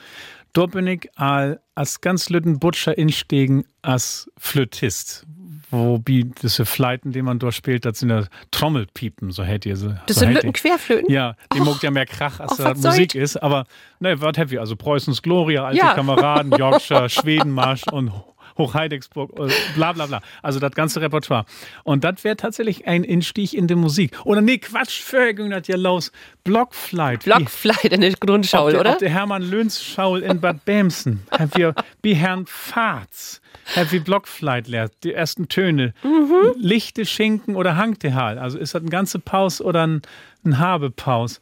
Dort 0.52 0.72
bin 0.72 0.88
ich 0.88 1.10
als 1.18 2.02
ganz 2.02 2.30
lütten 2.30 2.60
Butcher 2.60 2.98
instegen 2.98 3.66
als 3.82 4.30
Flötist. 4.38 5.26
Wobei 5.74 6.26
diese 6.42 6.66
Fleiten, 6.66 7.12
die 7.12 7.24
man 7.24 7.40
dort 7.40 7.56
spielt, 7.56 7.84
das 7.86 8.00
sind 8.00 8.12
ja 8.12 8.24
Trommelpiepen, 8.52 9.32
so 9.32 9.44
hätte 9.44 9.70
ihr 9.70 9.76
sie. 9.76 9.96
Das 10.06 10.18
so 10.18 10.20
sind 10.20 10.34
Lütten 10.34 10.54
Querflöten? 10.54 11.12
Ja, 11.12 11.36
die 11.52 11.62
oh. 11.62 11.76
ja 11.82 11.90
mehr 11.90 12.06
Krach, 12.06 12.40
als 12.40 12.60
oh, 12.60 12.88
Musik 12.88 13.16
ist. 13.16 13.38
Aber 13.38 13.66
ne, 14.00 14.22
was 14.22 14.38
happy. 14.38 14.60
Also 14.60 14.76
Preußens 14.76 15.24
Gloria, 15.24 15.66
alte 15.66 15.80
ja. 15.80 15.96
Kameraden, 15.96 16.52
Yorkshire, 16.52 17.10
Schwedenmarsch 17.10 17.84
und 17.92 18.12
Hochheidecksburg, 18.58 19.32
äh, 19.39 19.51
bla 19.76 19.93
bla 19.93 20.06
bla. 20.06 20.22
Also 20.41 20.60
das 20.60 20.72
ganze 20.72 21.01
Repertoire. 21.01 21.45
Und 21.84 22.04
das 22.04 22.24
wäre 22.24 22.36
tatsächlich 22.38 22.88
ein 22.88 23.04
Instich 23.04 23.56
in 23.56 23.68
die 23.68 23.76
Musik. 23.76 24.18
Oder 24.26 24.41
nee, 24.41 24.58
Quatsch, 24.58 25.01
vorher 25.01 25.34
ging 25.34 25.49
das 25.49 25.68
ja 25.68 25.78
los. 25.78 26.12
Blockflight. 26.43 27.24
Blockflight 27.24 27.86
in 27.86 28.01
der 28.01 28.14
Grundschule, 28.14 28.76
ob 28.76 28.80
oder? 28.80 28.91
Ob 28.93 28.99
der 28.99 29.10
Hermann 29.10 29.43
Löns 29.43 29.84
Schaul 29.84 30.22
in 30.22 30.39
Bad 30.39 30.66
Bämsen. 30.66 31.24
haben 31.32 31.51
wir 31.56 31.74
wie 32.01 32.14
Herrn 32.14 32.45
Fahrs. 32.45 33.41
Heavy 33.66 33.99
Blockflight 33.99 34.68
lehrt, 34.68 34.93
die 35.04 35.14
ersten 35.14 35.47
Töne. 35.47 35.93
Mhm. 36.04 36.54
Lichte 36.58 37.06
Schinken 37.06 37.56
oder 37.56 37.78
Hangtehal. 37.78 38.38
Also 38.38 38.58
ist 38.58 38.76
das 38.76 38.84
ein 38.84 38.89
ganze 38.89 39.20
Paus 39.20 39.62
oder 39.62 39.88
ein, 39.88 40.01
ein 40.45 40.60
Habepaus. 40.60 41.39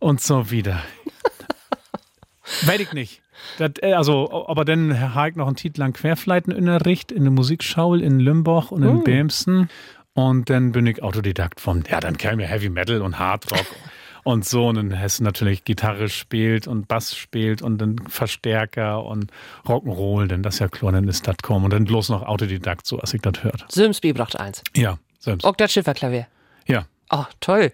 Und 0.00 0.20
so 0.20 0.50
wieder. 0.50 0.82
Weiß 2.62 2.80
ich 2.80 2.92
nicht. 2.92 3.22
Das, 3.58 3.72
äh, 3.82 3.92
also, 3.92 4.46
aber 4.48 4.64
dann 4.64 5.14
habe 5.14 5.30
ich 5.30 5.36
noch 5.36 5.46
einen 5.46 5.56
Titel 5.56 5.80
lang 5.80 5.92
Querfleiten 5.92 6.52
in 6.52 6.66
der 6.66 6.84
Richt, 6.84 7.12
in 7.12 7.22
der 7.24 7.32
Musikschule 7.32 8.04
in 8.04 8.20
Lümboch 8.20 8.70
und 8.70 8.82
in 8.82 8.96
mm. 8.98 9.04
Bämsen. 9.04 9.70
Und 10.14 10.50
dann 10.50 10.72
bin 10.72 10.86
ich 10.86 11.02
Autodidakt 11.02 11.60
vom, 11.60 11.82
ja, 11.88 12.00
dann 12.00 12.18
käme 12.18 12.46
Heavy 12.46 12.68
Metal 12.68 13.00
und 13.02 13.18
Hardrock 13.18 13.66
und 14.24 14.44
so. 14.44 14.68
Und 14.68 14.76
dann 14.76 14.98
hast 14.98 15.20
du 15.20 15.24
natürlich 15.24 15.64
Gitarre 15.64 16.08
spielt 16.08 16.66
und 16.66 16.88
Bass 16.88 17.16
spielt 17.16 17.62
und 17.62 17.78
dann 17.78 17.96
Verstärker 18.08 19.04
und 19.04 19.30
Rock'n'Roll, 19.66 20.26
denn 20.26 20.42
das 20.42 20.58
ja 20.58 20.68
klar, 20.68 20.92
dann 20.92 21.08
ist 21.08 21.26
das 21.26 21.36
kommen. 21.42 21.64
Und 21.64 21.72
dann 21.72 21.84
bloß 21.84 22.08
noch 22.08 22.22
Autodidakt, 22.22 22.86
so 22.86 22.98
als 22.98 23.14
ich 23.14 23.22
das 23.22 23.42
hört. 23.44 23.64
Simsby 23.68 24.12
braucht 24.12 24.38
eins. 24.38 24.62
Ja, 24.76 24.98
Sims. 25.18 25.44
Auch 25.44 25.56
das 25.56 25.72
Schifferklavier. 25.72 26.26
Ja. 26.66 26.86
Oh, 27.10 27.24
toll. 27.40 27.72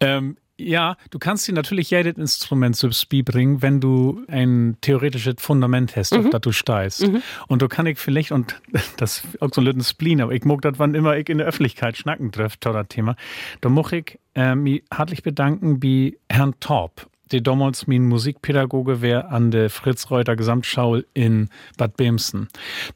Ähm, 0.00 0.36
ja, 0.58 0.96
du 1.10 1.18
kannst 1.18 1.46
dir 1.46 1.52
natürlich 1.52 1.90
jedes 1.90 2.16
Instrument 2.16 2.76
zu 2.76 2.90
Speed 2.90 3.26
bringen, 3.26 3.62
wenn 3.62 3.80
du 3.80 4.22
ein 4.28 4.76
theoretisches 4.80 5.36
Fundament 5.38 5.96
hast, 5.96 6.12
mhm. 6.12 6.26
auf 6.26 6.30
das 6.30 6.40
du 6.40 6.52
steigst. 6.52 7.06
Mhm. 7.06 7.22
Und 7.46 7.62
du 7.62 7.68
kann 7.68 7.86
ich 7.86 7.98
vielleicht, 7.98 8.32
und 8.32 8.60
das 8.96 9.24
ist 9.24 9.40
auch 9.40 9.50
so 9.52 9.60
ein 9.60 9.64
bisschen 9.64 9.84
Spleen, 9.84 10.20
aber 10.20 10.32
ich 10.32 10.44
mag 10.44 10.60
das, 10.62 10.74
wann 10.78 10.94
immer 10.94 11.16
ich 11.16 11.28
in 11.28 11.38
der 11.38 11.46
Öffentlichkeit 11.46 11.96
schnacken 11.96 12.32
treffe, 12.32 12.58
toller 12.58 12.88
Thema, 12.88 13.16
da 13.60 13.68
muss 13.68 13.92
ich 13.92 14.18
äh, 14.34 14.54
mich 14.54 14.82
herzlich 14.92 15.22
bedanken 15.22 15.78
bei 15.78 16.16
Herrn 16.28 16.54
Torp, 16.58 17.08
der 17.30 17.40
damals 17.40 17.86
mein 17.86 18.04
Musikpädagoge 18.04 19.00
wäre 19.00 19.28
an 19.28 19.50
der 19.52 19.70
Fritz-Reuter 19.70 20.34
Gesamtschau 20.34 21.00
in 21.14 21.50
Bad 21.76 21.96
Bemsen. 21.96 22.48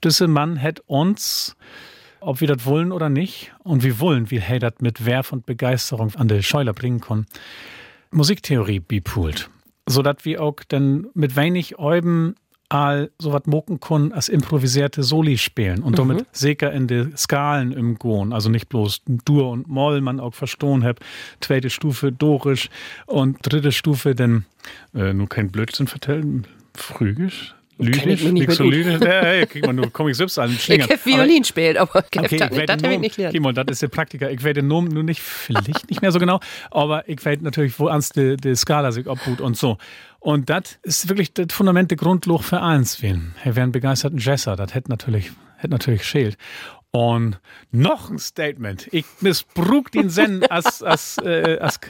Dieser 0.02 0.26
Mann 0.26 0.60
hat 0.60 0.80
uns 0.86 1.56
ob 2.22 2.40
wir 2.40 2.48
das 2.48 2.64
wollen 2.64 2.92
oder 2.92 3.08
nicht, 3.08 3.52
und 3.62 3.82
wir 3.82 4.00
wollen, 4.00 4.30
wie 4.30 4.40
hey 4.40 4.58
das 4.58 4.74
mit 4.80 5.04
Werf 5.06 5.32
und 5.32 5.46
Begeisterung 5.46 6.14
an 6.14 6.28
der 6.28 6.42
Scheuler 6.42 6.72
bringen 6.72 7.00
können, 7.00 7.26
Musiktheorie 8.10 8.80
bepoolt. 8.80 9.50
So 9.86 10.02
dass 10.02 10.24
wir 10.24 10.42
auch 10.42 10.56
dann 10.68 11.08
mit 11.14 11.34
wenig 11.36 11.78
Euben 11.78 12.34
all 12.72 13.10
so 13.18 13.32
was 13.32 13.46
moken 13.46 13.80
können 13.80 14.12
als 14.12 14.28
improvisierte 14.28 15.02
Soli 15.02 15.36
spielen 15.36 15.82
und 15.82 15.92
mhm. 15.92 15.96
damit 15.96 16.26
sicher 16.32 16.72
in 16.72 16.86
die 16.86 17.12
Skalen 17.16 17.72
im 17.72 17.98
Gon, 17.98 18.32
also 18.32 18.48
nicht 18.48 18.68
bloß 18.68 19.02
Dur 19.06 19.50
und 19.50 19.68
Moll, 19.68 20.00
man 20.00 20.20
auch 20.20 20.32
verstohlen 20.32 20.82
hab, 20.82 21.00
zweite 21.40 21.68
Stufe 21.68 22.12
Dorisch 22.12 22.70
und 23.06 23.38
dritte 23.42 23.72
Stufe 23.72 24.14
denn 24.14 24.46
äh, 24.94 25.12
nur 25.12 25.28
kein 25.28 25.50
Blödsinn 25.50 25.86
vertellen, 25.86 26.46
Phrygisch, 26.74 27.54
Lydisch, 27.78 28.24
nicht 28.24 28.52
so 28.52 28.64
lydisch. 28.64 29.00
Ja, 29.00 29.22
hey, 29.22 29.46
krieg 29.46 29.66
mal 29.66 29.72
nur 29.72 29.90
Comic 29.92 30.14
selbst 30.14 30.38
an. 30.38 30.50
Ich 30.68 31.06
Violin 31.06 31.44
spielt, 31.44 31.76
aber 31.76 31.96
okay, 31.96 32.38
das, 32.38 32.50
das 32.50 32.82
habe 32.82 32.94
ich 32.94 33.00
nicht 33.00 33.16
gelernt. 33.16 33.34
Kimon, 33.34 33.54
das 33.54 33.64
ist 33.70 33.82
der 33.82 33.88
Praktiker. 33.88 34.30
Ich 34.30 34.42
werde 34.44 34.62
nur, 34.62 34.82
nur 34.82 35.02
nicht, 35.02 35.20
vielleicht 35.20 35.88
nicht 35.88 36.02
mehr 36.02 36.12
so 36.12 36.18
genau, 36.18 36.40
aber 36.70 37.08
ich 37.08 37.24
werde 37.24 37.44
natürlich, 37.44 37.78
wo 37.78 37.88
ans 37.88 38.10
die, 38.10 38.36
die 38.36 38.54
Skala 38.54 38.92
sich 38.92 39.08
abhut 39.08 39.40
und 39.40 39.56
so. 39.56 39.78
Und 40.20 40.50
das 40.50 40.78
ist 40.82 41.08
wirklich 41.08 41.32
das 41.34 41.46
Fundament, 41.50 41.90
der 41.90 41.98
Grundloch 41.98 42.42
für 42.42 42.60
eins. 42.60 43.02
Wen? 43.02 43.34
Er 43.42 43.56
wäre 43.56 43.66
ein 43.66 43.72
begeisterten 43.72 44.18
Jesser, 44.18 44.54
das 44.54 44.74
hätte 44.74 44.90
natürlich, 44.90 45.32
hätte 45.56 45.70
natürlich 45.70 46.04
schält. 46.04 46.36
Und 46.92 47.40
noch 47.70 48.10
ein 48.10 48.18
Statement. 48.18 48.86
Ich 48.92 49.06
missbrauch 49.20 49.88
den 49.88 50.10
Zen 50.10 50.44
als, 50.50 50.82
als, 50.82 51.16
äh, 51.24 51.58
als, 51.58 51.80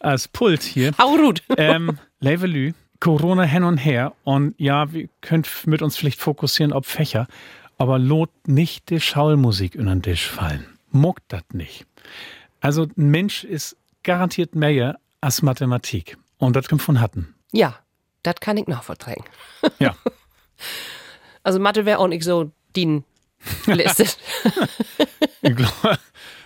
als 0.00 0.26
Pult 0.26 0.62
hier. 0.62 0.92
Haurut. 0.98 1.42
Ähm, 1.56 1.98
Levelü. 2.20 2.72
Corona 3.00 3.44
hin 3.44 3.62
und 3.62 3.78
her 3.78 4.14
und 4.24 4.54
ja, 4.58 4.92
wir 4.92 5.08
können 5.20 5.44
mit 5.66 5.82
uns 5.82 5.96
vielleicht 5.96 6.20
fokussieren 6.20 6.72
auf 6.72 6.86
Fächer, 6.86 7.26
aber 7.76 7.98
lot 7.98 8.30
nicht 8.46 8.90
die 8.90 9.00
Schaulmusik 9.00 9.74
in 9.74 9.86
den 9.86 10.02
Tisch 10.02 10.26
fallen. 10.26 10.66
Muckt 10.90 11.24
das 11.28 11.42
nicht. 11.52 11.86
Also 12.60 12.86
ein 12.96 13.10
Mensch 13.10 13.44
ist 13.44 13.76
garantiert 14.02 14.54
mehr 14.54 14.98
als 15.20 15.42
Mathematik. 15.42 16.16
Und 16.38 16.56
das 16.56 16.68
kommt 16.68 16.82
von 16.82 17.00
Hatten. 17.00 17.34
Ja, 17.52 17.76
das 18.22 18.36
kann 18.40 18.56
ich 18.56 18.66
noch 18.66 18.82
vertragen. 18.82 19.24
Ja. 19.78 19.94
Also 21.44 21.60
Mathe 21.60 21.86
wäre 21.86 21.98
auch 21.98 22.08
nicht 22.08 22.24
so 22.24 22.50
die 22.74 23.02
Liste. 23.66 24.04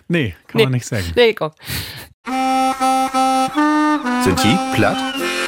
nee, 0.08 0.36
kann 0.46 0.58
nee. 0.58 0.64
man 0.64 0.72
nicht 0.72 0.86
sagen. 0.86 1.10
Nee, 1.16 1.32
komm. 1.32 1.52
Sind 4.22 4.44
die 4.44 4.58
platt? 4.74 5.41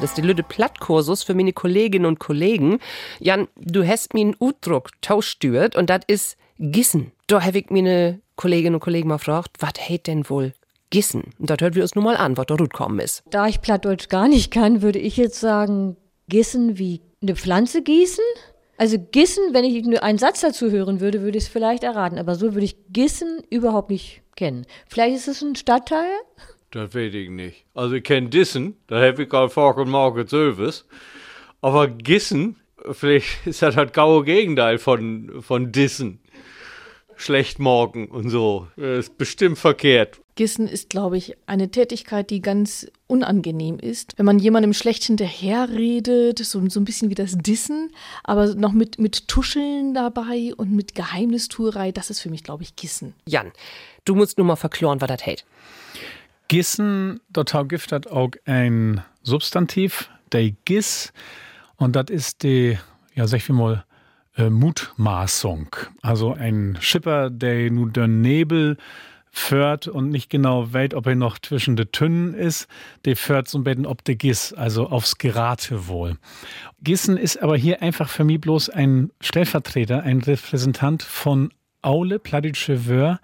Das 0.00 0.02
ist 0.10 0.16
der 0.16 0.24
Lüde 0.24 0.42
Plattkursus 0.42 1.22
für 1.22 1.34
meine 1.34 1.52
Kolleginnen 1.52 2.06
und 2.06 2.18
Kollegen. 2.18 2.78
Jan, 3.20 3.48
du 3.56 3.86
hast 3.86 4.14
mir 4.14 4.22
einen 4.22 4.36
Udruck 4.40 4.90
tauschtürt 5.02 5.76
und 5.76 5.90
das 5.90 6.00
ist 6.06 6.36
Gissen. 6.58 7.12
Da 7.26 7.44
habe 7.44 7.58
ich 7.58 7.70
meine 7.70 8.20
Kolleginnen 8.36 8.76
und 8.76 8.80
Kollegen 8.80 9.08
mal 9.08 9.18
gefragt, 9.18 9.56
was 9.60 9.72
hält 9.76 10.06
denn 10.06 10.30
wohl 10.30 10.54
Gissen? 10.88 11.34
Und 11.38 11.50
das 11.50 11.58
hört 11.60 11.74
wir 11.74 11.82
uns 11.82 11.94
nun 11.94 12.04
mal 12.04 12.16
an, 12.16 12.38
was 12.38 12.46
da 12.46 12.56
kommen 12.72 13.00
ist. 13.00 13.22
Da 13.30 13.48
ich 13.48 13.60
Plattdeutsch 13.60 14.08
gar 14.08 14.28
nicht 14.28 14.50
kann, 14.50 14.80
würde 14.80 14.98
ich 14.98 15.18
jetzt 15.18 15.40
sagen, 15.40 15.96
Gissen 16.28 16.78
wie 16.78 17.02
eine 17.20 17.36
Pflanze 17.36 17.82
gießen? 17.82 18.24
Also 18.78 18.96
Gissen, 18.98 19.52
wenn 19.52 19.64
ich 19.64 19.84
nur 19.84 20.02
einen 20.02 20.18
Satz 20.18 20.40
dazu 20.40 20.70
hören 20.70 21.00
würde, 21.00 21.20
würde 21.20 21.36
ich 21.36 21.44
es 21.44 21.50
vielleicht 21.50 21.84
erraten. 21.84 22.18
Aber 22.18 22.34
so 22.34 22.54
würde 22.54 22.64
ich 22.64 22.76
Gissen 22.88 23.42
überhaupt 23.50 23.90
nicht 23.90 24.22
kennen. 24.36 24.66
Vielleicht 24.88 25.16
ist 25.16 25.28
es 25.28 25.42
ein 25.42 25.54
Stadtteil? 25.54 26.10
Das 26.72 26.94
weiß 26.94 27.12
ich 27.12 27.28
nicht. 27.28 27.66
Also 27.74 27.94
ich 27.94 28.02
kenne 28.02 28.30
Dissen, 28.30 28.76
da 28.86 29.00
habe 29.00 29.22
ich 29.22 29.32
auch 29.32 29.52
Fork 29.52 29.76
und 29.76 29.90
Market 29.90 30.30
Service. 30.30 30.86
Aber 31.60 31.86
Gissen, 31.86 32.56
vielleicht 32.90 33.28
ist 33.46 33.62
das 33.62 33.76
halt 33.76 33.92
gaue 33.92 34.24
Gegenteil 34.24 34.78
von, 34.78 35.42
von 35.42 35.70
Dissen. 35.70 36.18
Schlecht 37.14 37.58
morgen 37.58 38.08
und 38.08 38.30
so. 38.30 38.68
Das 38.76 39.06
ist 39.06 39.18
bestimmt 39.18 39.58
verkehrt. 39.58 40.18
Gissen 40.34 40.66
ist, 40.66 40.88
glaube 40.88 41.18
ich, 41.18 41.36
eine 41.44 41.70
Tätigkeit, 41.70 42.30
die 42.30 42.40
ganz 42.40 42.90
unangenehm 43.06 43.78
ist. 43.78 44.14
Wenn 44.16 44.24
man 44.24 44.38
jemandem 44.38 44.72
schlecht 44.72 45.04
hinterherredet, 45.04 46.38
so, 46.38 46.66
so 46.70 46.80
ein 46.80 46.84
bisschen 46.86 47.10
wie 47.10 47.14
das 47.14 47.36
Dissen, 47.36 47.90
aber 48.24 48.54
noch 48.54 48.72
mit, 48.72 48.98
mit 48.98 49.28
Tuscheln 49.28 49.92
dabei 49.92 50.54
und 50.56 50.72
mit 50.72 50.94
Geheimnistuerei, 50.94 51.92
das 51.92 52.08
ist 52.08 52.20
für 52.20 52.30
mich, 52.30 52.42
glaube 52.42 52.62
ich, 52.62 52.76
Gissen. 52.76 53.12
Jan, 53.28 53.52
du 54.06 54.14
musst 54.14 54.38
nur 54.38 54.46
mal 54.46 54.56
verkloren, 54.56 55.02
was 55.02 55.08
das 55.08 55.26
hält. 55.26 55.44
Gissen, 56.52 57.20
dort 57.30 57.54
es 57.54 58.06
auch 58.08 58.30
ein 58.44 59.02
Substantiv, 59.22 60.10
der 60.32 60.50
Giss, 60.66 61.14
und 61.76 61.96
das 61.96 62.10
ist 62.10 62.42
die, 62.42 62.78
ja, 63.14 63.26
sag 63.26 63.38
ich 63.38 63.48
mal, 63.48 63.86
äh, 64.36 64.50
Mutmaßung. 64.50 65.74
Also 66.02 66.34
ein 66.34 66.76
Schipper, 66.78 67.30
der 67.30 67.70
nur 67.70 67.88
den 67.88 68.20
Nebel 68.20 68.76
führt 69.30 69.88
und 69.88 70.10
nicht 70.10 70.28
genau 70.28 70.70
weiß, 70.70 70.92
ob 70.92 71.06
er 71.06 71.14
noch 71.14 71.38
zwischen 71.38 71.74
den 71.74 71.90
Tünnen 71.90 72.34
ist, 72.34 72.68
der 73.06 73.16
so 73.16 73.56
ein 73.56 73.64
bisschen 73.64 73.86
ob 73.86 74.04
der 74.04 74.16
Giss, 74.16 74.52
also 74.52 74.90
aufs 74.90 75.16
Geratewohl. 75.16 76.18
Gissen 76.82 77.16
ist 77.16 77.42
aber 77.42 77.56
hier 77.56 77.80
einfach 77.80 78.10
für 78.10 78.24
mich 78.24 78.42
bloß 78.42 78.68
ein 78.68 79.10
Stellvertreter, 79.22 80.02
ein 80.02 80.20
Repräsentant 80.20 81.02
von 81.02 81.50
Aule, 81.80 82.18
Pladische 82.18 82.84
Wör, 82.84 83.20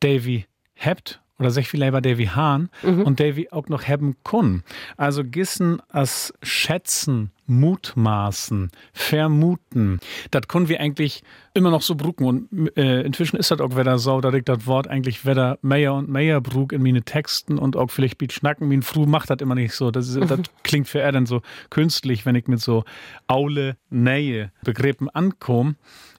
Davy 0.00 0.46
hebt 0.72 1.19
oder 1.40 1.50
sech 1.50 1.68
viel 1.68 1.82
lieber 1.82 2.00
Davy 2.00 2.26
Hahn 2.26 2.68
mhm. 2.82 3.02
und 3.02 3.18
Davy 3.18 3.48
auch 3.50 3.68
noch 3.68 3.88
haben 3.88 4.16
können. 4.22 4.62
Also 4.96 5.24
gissen 5.24 5.80
als 5.88 6.34
schätzen, 6.42 7.32
mutmaßen, 7.46 8.70
vermuten. 8.92 9.98
Das 10.30 10.46
können 10.46 10.68
wir 10.68 10.80
eigentlich 10.80 11.22
immer 11.54 11.70
noch 11.70 11.82
so 11.82 11.96
brucken 11.96 12.24
und 12.24 12.76
äh, 12.76 13.02
inzwischen 13.02 13.36
ist 13.36 13.50
das 13.50 13.60
auch 13.60 13.76
wieder 13.76 13.98
so, 13.98 14.20
dass 14.20 14.34
ich 14.34 14.44
das 14.44 14.66
Wort 14.66 14.86
eigentlich 14.86 15.26
wieder 15.26 15.58
mehr 15.62 15.94
und 15.94 16.08
mehr 16.08 16.40
brug 16.40 16.72
in 16.72 16.82
meine 16.82 17.02
Texten 17.02 17.58
und 17.58 17.76
auch 17.76 17.90
vielleicht 17.90 18.18
biet 18.18 18.32
schnacken. 18.32 18.68
Mein 18.68 18.82
Fru 18.82 19.06
macht 19.06 19.30
das 19.30 19.40
immer 19.40 19.56
nicht 19.56 19.74
so. 19.74 19.90
Das, 19.90 20.08
ist, 20.08 20.16
das 20.30 20.40
klingt 20.62 20.88
für 20.88 21.00
er 21.00 21.10
dann 21.10 21.26
so 21.26 21.42
künstlich, 21.70 22.24
wenn 22.24 22.36
ich 22.36 22.46
mit 22.46 22.60
so 22.60 22.84
aule, 23.26 23.76
Nähe 23.88 24.52
Begriffen 24.62 25.08
ankomme. 25.08 25.74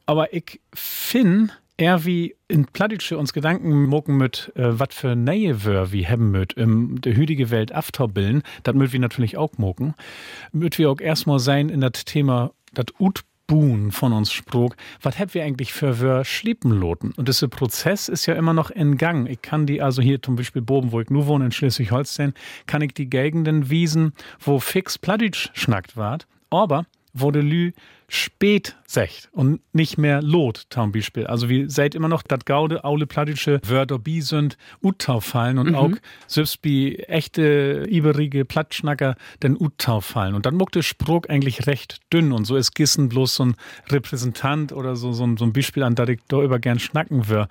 Aber 0.05 0.33
ich 0.33 0.59
finde, 0.73 1.53
er 1.81 2.05
wie 2.05 2.35
in 2.47 2.65
Pladitsche 2.65 3.17
uns 3.17 3.33
Gedanken 3.33 3.87
mocken 3.87 4.15
mit, 4.15 4.51
äh, 4.55 4.79
was 4.79 4.93
für 4.93 5.15
Nähe 5.15 5.65
wir 5.65 5.91
wie 5.91 6.07
haben 6.07 6.29
mit 6.31 6.53
in 6.53 7.01
der 7.01 7.15
hüdige 7.15 7.49
Welt 7.49 7.73
afterbillen, 7.73 8.43
das 8.63 8.75
möcht 8.75 8.93
wir 8.93 8.99
natürlich 8.99 9.35
auch 9.35 9.57
mocken. 9.57 9.95
Möt 10.51 10.77
wir 10.77 10.91
auch 10.91 11.01
erstmal 11.01 11.39
sein 11.39 11.69
in 11.69 11.81
das 11.81 12.05
Thema, 12.05 12.51
das 12.73 12.85
Ut 12.99 13.23
von 13.91 14.13
uns 14.13 14.31
sprach, 14.31 14.69
was 15.01 15.19
haben 15.19 15.33
wir 15.33 15.43
eigentlich 15.43 15.73
für 15.73 15.99
wir 15.99 16.23
Schliepenloten? 16.23 17.11
Und 17.17 17.27
dieser 17.27 17.49
Prozess 17.49 18.07
ist 18.07 18.25
ja 18.25 18.35
immer 18.35 18.53
noch 18.53 18.71
in 18.71 18.95
Gang. 18.95 19.27
Ich 19.27 19.41
kann 19.41 19.65
die 19.65 19.81
also 19.81 20.01
hier 20.01 20.21
zum 20.21 20.37
Beispiel 20.37 20.61
Boben, 20.61 20.93
wo 20.93 21.01
ich 21.01 21.09
nur 21.09 21.27
wohne, 21.27 21.43
in 21.43 21.51
Schleswig-Holstein, 21.51 22.33
kann 22.65 22.81
ich 22.81 22.93
die 22.93 23.09
Gegenden 23.09 23.69
wiesen, 23.69 24.13
wo 24.39 24.59
fix 24.59 24.97
Pladitsch 24.97 25.49
schnackt 25.51 25.97
ward, 25.97 26.27
aber 26.49 26.85
wo 27.13 27.29
de 27.29 27.41
Lü 27.41 27.73
spät 28.13 28.75
secht 28.87 29.29
und 29.31 29.61
nicht 29.73 29.97
mehr 29.97 30.21
lot, 30.21 30.65
zum 30.69 30.91
Beispiel. 30.91 31.25
Also 31.27 31.47
wie 31.47 31.69
seid 31.69 31.95
immer 31.95 32.09
noch 32.09 32.23
dat 32.23 32.45
gaude 32.45 32.83
aule 32.83 33.07
plattische 33.07 33.61
Wörter 33.65 33.99
bi 33.99 34.19
sind 34.19 34.57
Uttau 34.81 35.21
fallen 35.21 35.57
und 35.57 35.69
Mhm. 35.69 35.75
auch 35.75 35.91
selbst 36.27 36.59
wie 36.63 36.97
echte 36.97 37.85
iberige 37.89 38.43
Plattschnacker 38.43 39.15
den 39.43 39.55
Uttau 39.57 40.01
fallen. 40.01 40.35
Und 40.35 40.45
dann 40.45 40.55
muckt 40.55 40.75
der 40.75 40.81
Spruch 40.81 41.21
eigentlich 41.29 41.67
recht 41.67 41.99
dünn 42.11 42.33
und 42.33 42.43
so 42.43 42.57
ist 42.57 42.75
Gissen 42.75 43.07
bloß 43.07 43.33
so 43.35 43.45
ein 43.45 43.55
Repräsentant 43.89 44.73
oder 44.73 44.97
so, 44.97 45.13
so, 45.13 45.23
ein- 45.25 45.37
so 45.37 45.45
ein 45.45 45.53
Beispiel 45.53 45.83
an, 45.83 45.95
das 45.95 46.09
ich 46.09 46.19
da 46.27 46.41
über 46.41 46.59
gern 46.59 46.79
schnacken 46.79 47.29
wär. 47.29 47.47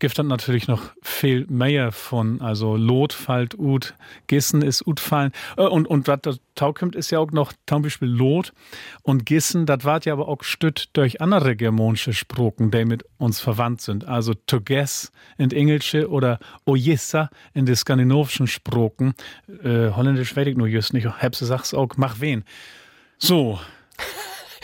Gibt 0.00 0.18
dann 0.18 0.26
natürlich 0.26 0.66
noch 0.66 0.82
viel 1.00 1.46
mehr 1.48 1.92
von, 1.92 2.40
also 2.40 2.76
Lot 2.76 3.12
fällt 3.12 3.56
Ut, 3.56 3.94
Gissen 4.26 4.62
ist 4.62 4.84
Ut 4.84 4.98
fallen. 4.98 5.30
Äh, 5.56 5.62
Und, 5.62 5.86
und 5.86 6.08
was 6.08 6.18
da 6.22 6.32
taukommt, 6.56 6.96
ist 6.96 7.10
ja 7.12 7.20
auch 7.20 7.30
noch 7.30 7.52
zum 7.68 7.82
Beispiel 7.82 8.08
Lot 8.08 8.52
und 9.02 9.24
Gissen, 9.26 9.64
das 9.64 9.84
wart 9.92 10.06
ja 10.06 10.14
aber 10.14 10.26
auch 10.28 10.42
stütt 10.42 10.88
durch 10.94 11.20
andere 11.20 11.54
germanische 11.54 12.14
Sproken, 12.14 12.70
die 12.70 12.86
mit 12.86 13.04
uns 13.18 13.40
verwandt 13.40 13.82
sind. 13.82 14.06
Also 14.08 14.32
to 14.32 14.58
guess 14.58 15.12
in 15.36 15.50
Engelsche 15.50 16.08
oder 16.08 16.38
Ojissa 16.64 17.28
in 17.52 17.66
den 17.66 17.76
skandinavischen 17.76 18.46
Sproken. 18.46 19.12
Äh, 19.62 19.90
Holländisch 19.90 20.34
weiß 20.34 20.46
ich 20.46 20.56
nur 20.56 20.66
just 20.66 20.94
nicht. 20.94 21.06
Hebse 21.20 21.44
sag's 21.44 21.74
auch, 21.74 21.90
mach 21.96 22.20
wen. 22.20 22.44
So, 23.18 23.60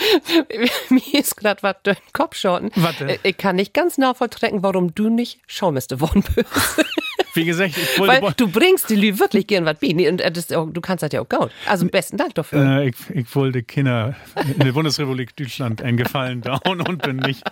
Mir 0.88 1.20
ist 1.20 1.36
gerade 1.36 1.62
was 1.62 1.76
durch 1.82 1.98
den 1.98 2.12
Kopf 2.14 2.40
denn? 2.40 2.70
Äh, 3.08 3.18
Ich 3.22 3.36
kann 3.36 3.56
nicht 3.56 3.74
ganz 3.74 3.98
nachvollstrecken, 3.98 4.62
warum 4.62 4.94
du 4.94 5.10
nicht 5.10 5.40
Schaumeister 5.46 6.00
worden 6.00 6.24
bist. 6.34 6.48
wie 7.34 7.44
gesagt, 7.44 7.76
ich 7.76 7.98
wollte. 7.98 8.22
Weil 8.22 8.32
du 8.36 8.48
bringst 8.48 8.90
die 8.90 8.96
Lü 8.96 9.18
wirklich 9.18 9.46
gern 9.46 9.64
was 9.64 9.78
bi. 9.78 10.08
Und 10.08 10.20
äh, 10.20 10.30
das, 10.30 10.48
du 10.48 10.80
kannst 10.80 11.02
das 11.02 11.12
ja 11.12 11.20
auch 11.20 11.28
gut. 11.28 11.50
Also 11.66 11.86
besten 11.86 12.16
Dank 12.16 12.34
dafür. 12.34 12.80
Äh, 12.80 12.88
ich, 12.88 12.96
ich 13.10 13.34
wollte 13.34 13.62
Kinder 13.62 14.16
in 14.46 14.58
der 14.60 14.72
Bundesrepublik 14.72 15.36
Deutschland 15.36 15.82
einen 15.82 15.96
Gefallen 15.96 16.40
down 16.40 16.80
und 16.86 17.02
bin 17.02 17.16
nicht 17.16 17.42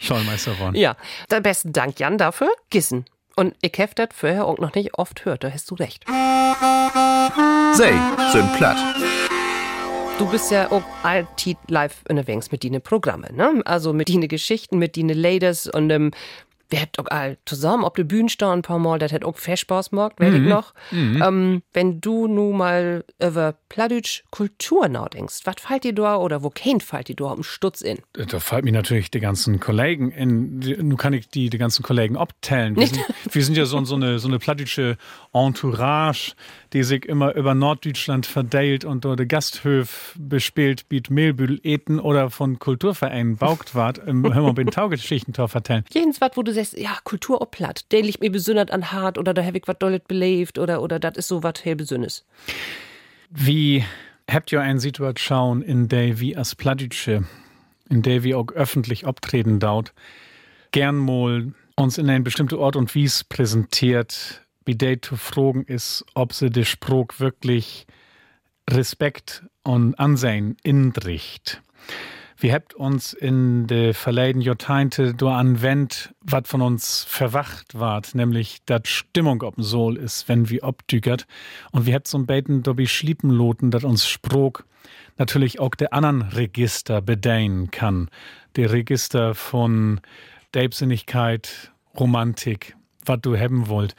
Schollmeister 0.00 0.52
geworden. 0.52 0.76
Ja, 0.76 0.96
dann 1.28 1.42
besten 1.42 1.72
Dank, 1.72 1.98
Jan, 2.00 2.18
dafür. 2.18 2.50
Gissen. 2.70 3.04
Und 3.36 3.54
ich 3.62 3.72
hab 3.78 3.94
das 3.94 4.08
vorher 4.12 4.46
auch 4.46 4.58
noch 4.58 4.74
nicht 4.74 4.98
oft 4.98 5.24
hört, 5.24 5.44
da 5.44 5.50
hast 5.50 5.70
du 5.70 5.74
recht. 5.76 6.04
Sei 6.06 7.92
sind 8.32 8.52
platt. 8.56 8.76
Du 10.18 10.26
bist 10.30 10.50
ja 10.50 10.70
auch 10.70 10.82
alltid 11.02 11.56
live 11.68 12.02
unterwegs 12.06 12.52
mit 12.52 12.62
deinen 12.62 12.82
Programmen, 12.82 13.34
ne? 13.34 13.62
Also 13.64 13.94
mit 13.94 14.10
deinen 14.10 14.28
Geschichten, 14.28 14.78
mit 14.78 14.98
deinen 14.98 15.16
Ladies 15.16 15.66
und 15.66 15.88
ähm, 15.88 16.10
wir 16.70 16.80
habt 16.80 16.98
auch 16.98 17.06
all 17.06 17.38
zusammen 17.44 17.84
auf 17.84 17.94
der 17.94 18.04
Bühne 18.04 18.28
stehen 18.28 18.48
ein 18.48 18.62
paar 18.62 18.78
Mal, 18.78 18.98
das 18.98 19.12
hat 19.12 19.24
auch 19.24 19.36
viel 19.36 19.56
Spaß 19.56 19.90
gemacht, 19.90 20.14
weiß 20.18 20.34
ich 20.34 20.40
noch. 20.40 20.74
Ähm, 20.92 21.62
wenn 21.72 22.00
du 22.00 22.26
nu 22.26 22.52
mal 22.52 23.04
über 23.20 23.54
Plattdeutsch 23.68 24.22
Kultur 24.30 24.88
nachdenkst, 24.88 25.40
was 25.44 25.56
fällt 25.58 25.84
dir 25.84 25.92
da 25.92 26.16
oder 26.16 26.42
wo 26.42 26.50
kein 26.50 26.80
fällt 26.80 27.08
dir 27.08 27.16
da 27.16 27.32
im 27.32 27.42
Stutz 27.42 27.80
in? 27.80 27.98
Da 28.12 28.40
fallen 28.40 28.64
mir 28.64 28.72
natürlich 28.72 29.10
die 29.10 29.20
ganzen 29.20 29.60
Kollegen 29.60 30.10
in. 30.10 30.58
Nun 30.58 30.96
kann 30.96 31.12
ich 31.12 31.28
die, 31.28 31.50
die 31.50 31.58
ganzen 31.58 31.82
Kollegen 31.82 32.16
abtellen. 32.16 32.76
Wir 32.76 32.86
sind, 32.86 33.04
wir 33.30 33.44
sind 33.44 33.56
ja 33.56 33.66
so, 33.66 33.84
so 33.84 33.94
eine, 33.94 34.18
so 34.18 34.28
eine 34.28 34.38
plattische 34.38 34.96
Entourage, 35.32 36.34
die 36.72 36.82
sich 36.82 37.04
immer 37.06 37.34
über 37.34 37.54
Norddeutschland 37.54 38.26
verteilt 38.26 38.84
und 38.84 39.04
dort 39.04 39.28
Gasthöf 39.28 40.14
bespielt, 40.18 40.88
biet 40.88 41.10
Mehlbüdel 41.10 41.60
eten 41.62 41.98
oder 41.98 42.30
von 42.30 42.58
Kulturvereinen 42.58 43.36
baugt 43.36 43.74
ward, 43.74 43.98
im 43.98 44.32
Hör 44.34 44.52
bin 44.54 44.68
Taugeschichtentor 44.68 45.48
vertellen. 45.48 45.84
Jens 45.92 46.20
was, 46.20 46.32
wo 46.34 46.42
du 46.42 46.52
sagst, 46.64 46.78
ja, 46.78 46.98
Kultur 47.04 47.40
ob 47.40 47.52
platt, 47.52 47.90
der 47.92 48.02
liegt 48.02 48.20
mir 48.20 48.30
besündert 48.30 48.70
an 48.70 48.92
hart 48.92 49.18
oder 49.18 49.34
da 49.34 49.44
hab 49.44 49.54
ich 49.54 49.66
was 49.66 49.78
dollet 49.78 50.08
belebt 50.08 50.58
oder, 50.58 50.82
oder 50.82 50.98
das 50.98 51.16
ist 51.16 51.28
so 51.28 51.42
was 51.42 51.64
hell 51.64 51.76
besünnes. 51.76 52.24
Wie 53.30 53.84
habt 54.28 54.52
ihr 54.52 54.60
eine 54.60 54.80
Situation, 54.80 55.62
in 55.62 55.88
der 55.88 56.20
wie 56.20 56.36
als 56.36 56.54
Plattdeutsche, 56.54 57.24
in 57.88 58.02
der 58.02 58.22
wir 58.22 58.38
auch 58.38 58.50
öffentlich 58.52 59.06
abtreten 59.06 59.60
daut, 59.60 59.92
gern 60.72 60.96
mal 60.96 61.52
uns 61.76 61.98
in 61.98 62.08
eine 62.08 62.22
bestimmte 62.22 62.58
Ort 62.58 62.76
und 62.76 62.94
Wies 62.94 63.24
präsentiert, 63.24 64.42
wie 64.64 64.74
der 64.74 65.00
zu 65.02 65.16
fragen 65.16 65.64
ist, 65.64 66.04
ob 66.14 66.32
sie 66.32 66.50
den 66.50 66.64
Spruch 66.64 67.18
wirklich 67.18 67.86
Respekt 68.68 69.44
und 69.62 69.98
Ansehen 69.98 70.56
indricht. 70.62 71.62
Wir 72.42 72.54
habt 72.54 72.72
uns 72.72 73.12
in 73.12 73.66
de 73.66 73.92
verleiden 73.92 74.40
Jahrzehnte 74.40 75.12
do 75.12 75.28
anwendt, 75.28 76.14
wat 76.22 76.48
von 76.48 76.62
uns 76.62 77.04
verwacht 77.04 77.78
ward, 77.78 78.14
nämlich 78.14 78.60
dat 78.64 78.88
Stimmung 78.88 79.42
ob'n 79.42 79.62
Soul 79.62 79.98
ist, 79.98 80.26
wenn 80.26 80.48
wir 80.48 80.64
obdügert. 80.64 81.26
Und 81.70 81.84
wir 81.84 81.94
habt 81.94 82.08
so 82.08 82.18
beten 82.18 82.62
dobi 82.62 82.86
Schliepenloten, 82.86 83.70
dat 83.70 83.84
uns 83.84 84.08
Sprog 84.08 84.64
natürlich 85.18 85.60
auch 85.60 85.74
der 85.74 85.92
anderen 85.92 86.22
Register 86.22 87.02
bedeinen 87.02 87.70
kann. 87.70 88.08
Der 88.56 88.72
Register 88.72 89.34
von 89.34 90.00
Deibsinnigkeit, 90.52 91.72
Romantik, 91.98 92.74
wat 93.04 93.24
du 93.24 93.36
haben 93.36 93.68
wollt. 93.68 93.94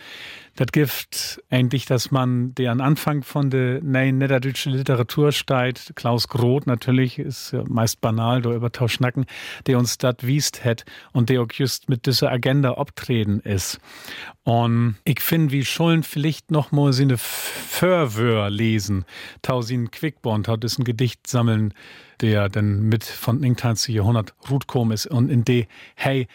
Das 0.55 0.67
gibt 0.73 1.41
eigentlich, 1.49 1.85
dass 1.85 2.11
man, 2.11 2.53
der 2.55 2.71
an 2.71 2.81
Anfang 2.81 3.23
von 3.23 3.49
der 3.49 3.81
neuen 3.81 4.17
niederdeutsche 4.17 4.69
Literatur 4.69 5.31
steigt, 5.31 5.93
Klaus 5.95 6.27
Groth 6.27 6.67
natürlich, 6.67 7.19
ist 7.19 7.55
meist 7.69 8.01
banal, 8.01 8.41
da 8.41 8.53
über 8.53 8.71
Tauschnacken, 8.71 9.25
der 9.65 9.77
uns 9.77 9.97
das 9.97 10.15
wiest 10.21 10.65
hat 10.65 10.83
und 11.13 11.29
der 11.29 11.41
auch 11.41 11.47
just 11.51 11.87
mit 11.87 12.05
dieser 12.05 12.31
Agenda 12.31 12.73
abtreten 12.73 13.39
ist. 13.39 13.79
Und 14.43 14.97
ich 15.05 15.21
finde, 15.21 15.51
wie 15.51 15.63
Schullen 15.63 16.03
vielleicht 16.03 16.51
noch 16.51 16.71
mal 16.73 16.91
seine 16.91 17.17
Verwör 17.17 18.49
lesen, 18.49 19.05
tausin 19.41 19.89
Quickbond 19.89 20.49
hat 20.49 20.65
ist 20.65 20.79
ein 20.79 20.83
Gedicht 20.83 21.27
sammeln, 21.27 21.73
der 22.19 22.49
dann 22.49 22.81
mit 22.83 23.05
von 23.05 23.39
19. 23.39 23.95
Jahrhundert 23.95 24.33
Rutkom 24.49 24.91
ist 24.91 25.07
und 25.07 25.29
in 25.29 25.45
de, 25.45 25.67
hey, 25.95 26.27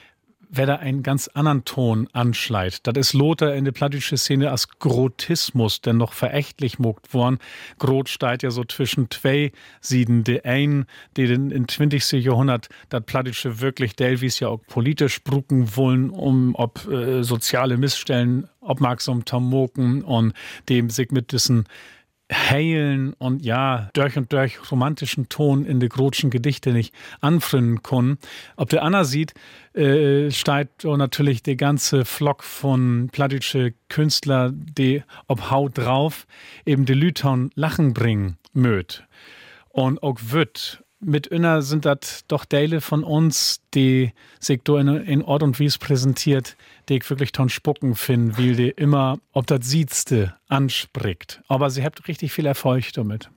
wer 0.57 0.67
da 0.67 0.77
einen 0.77 1.03
ganz 1.03 1.29
anderen 1.29 1.65
Ton 1.65 2.09
anschleit. 2.13 2.81
Das 2.87 2.95
ist 2.97 3.13
Lothar 3.13 3.55
in 3.55 3.65
der 3.65 3.73
plattdeutsche 3.73 4.17
Szene 4.17 4.51
als 4.51 4.69
Grotismus, 4.79 5.81
denn 5.81 5.97
noch 5.97 6.13
verächtlich 6.13 6.79
mogt 6.79 7.15
worden. 7.15 7.39
Grot 7.79 8.09
steigt 8.09 8.43
ja 8.43 8.51
so 8.51 8.65
zwischen 8.65 9.11
zwei 9.11 9.53
Sieden. 9.81 10.25
Der 10.25 10.45
ein, 10.45 10.87
die 11.17 11.27
den 11.27 11.51
in 11.51 11.69
20. 11.69 12.25
Jahrhundert 12.25 12.69
das 12.89 13.03
plattdeutsche 13.05 13.61
wirklich 13.61 13.97
Delvis 13.97 14.41
ja 14.41 14.49
auch 14.49 14.61
politisch 14.67 15.23
brucken 15.23 15.77
wollen, 15.77 16.11
um 16.11 16.55
ob 16.55 16.87
äh, 16.89 17.23
soziale 17.23 17.77
Missstellen 17.77 18.49
aufmerksam 18.61 19.25
zu 19.25 19.41
moken 19.41 20.03
und 20.03 20.33
dem 20.69 20.91
sich 20.91 21.11
mit 21.11 21.33
diesen 21.33 21.67
heilen 22.33 23.13
und 23.15 23.45
ja, 23.45 23.89
durch 23.93 24.17
und 24.17 24.33
durch 24.33 24.71
romantischen 24.71 25.29
Ton 25.29 25.65
in 25.65 25.79
die 25.79 25.89
grotschen 25.89 26.31
Gedichte 26.31 26.73
nicht 26.73 26.93
anfrinnen 27.21 27.83
können. 27.83 28.19
Ob 28.57 28.69
der 28.69 28.83
Anna 28.83 29.05
sieht, 29.05 29.35
äh, 29.75 30.31
steigt 30.31 30.85
natürlich 30.85 31.43
der 31.43 31.57
ganze 31.57 32.05
Flock 32.05 32.43
von 32.43 33.11
plattdeutsche 33.13 33.75
Künstler, 33.89 34.53
die 34.53 35.03
ob 35.29 35.51
Haut 35.51 35.79
drauf 35.79 36.27
eben 36.65 36.85
die 36.85 36.95
Lüton 36.95 37.51
Lachen 37.55 37.95
bringen 37.95 38.39
möt. 38.53 39.05
Und 39.69 40.03
auch 40.03 40.19
wird 40.21 40.83
mit 41.01 41.27
Inner 41.27 41.63
sind 41.63 41.85
das 41.85 42.25
doch 42.27 42.45
Teile 42.45 42.81
von 42.81 43.05
uns, 43.05 43.61
die 43.75 44.13
sich 44.41 44.61
in, 44.67 44.89
in 44.89 45.23
Ort 45.23 45.43
und 45.43 45.59
Wies 45.59 45.79
präsentiert, 45.79 46.57
die 46.89 46.97
ich 46.97 47.11
wirklich 47.11 47.33
ton 47.33 47.49
spucken 47.49 47.95
finde, 47.95 48.39
weil 48.39 48.57
die 48.57 48.71
immer, 48.71 49.19
ob 49.33 49.47
das 49.47 49.67
Siedste 49.67 50.35
anspricht. 50.49 51.43
Aber 51.49 51.71
sie 51.71 51.85
habt 51.85 52.09
richtig 52.09 52.33
viel 52.33 52.47
Erfolg 52.47 52.93
damit. 52.95 53.31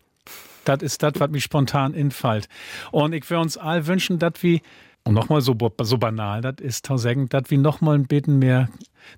Das 0.65 0.81
ist 0.81 1.03
das, 1.03 1.13
was 1.17 1.29
mich 1.31 1.43
spontan 1.43 1.93
infällt. 1.93 2.47
Und 2.91 3.13
ich 3.13 3.29
will 3.29 3.37
uns 3.37 3.57
all 3.57 3.87
wünschen, 3.87 4.19
dass 4.19 4.41
wir, 4.41 4.59
und 5.03 5.13
nochmal 5.13 5.41
so, 5.41 5.55
so 5.81 5.97
banal, 5.97 6.41
das 6.41 6.55
ist 6.59 6.87
sagen, 6.87 7.27
dass 7.29 7.49
wir 7.49 7.57
nochmal 7.57 7.95
ein 7.95 8.07
bisschen 8.07 8.39
mehr 8.39 8.69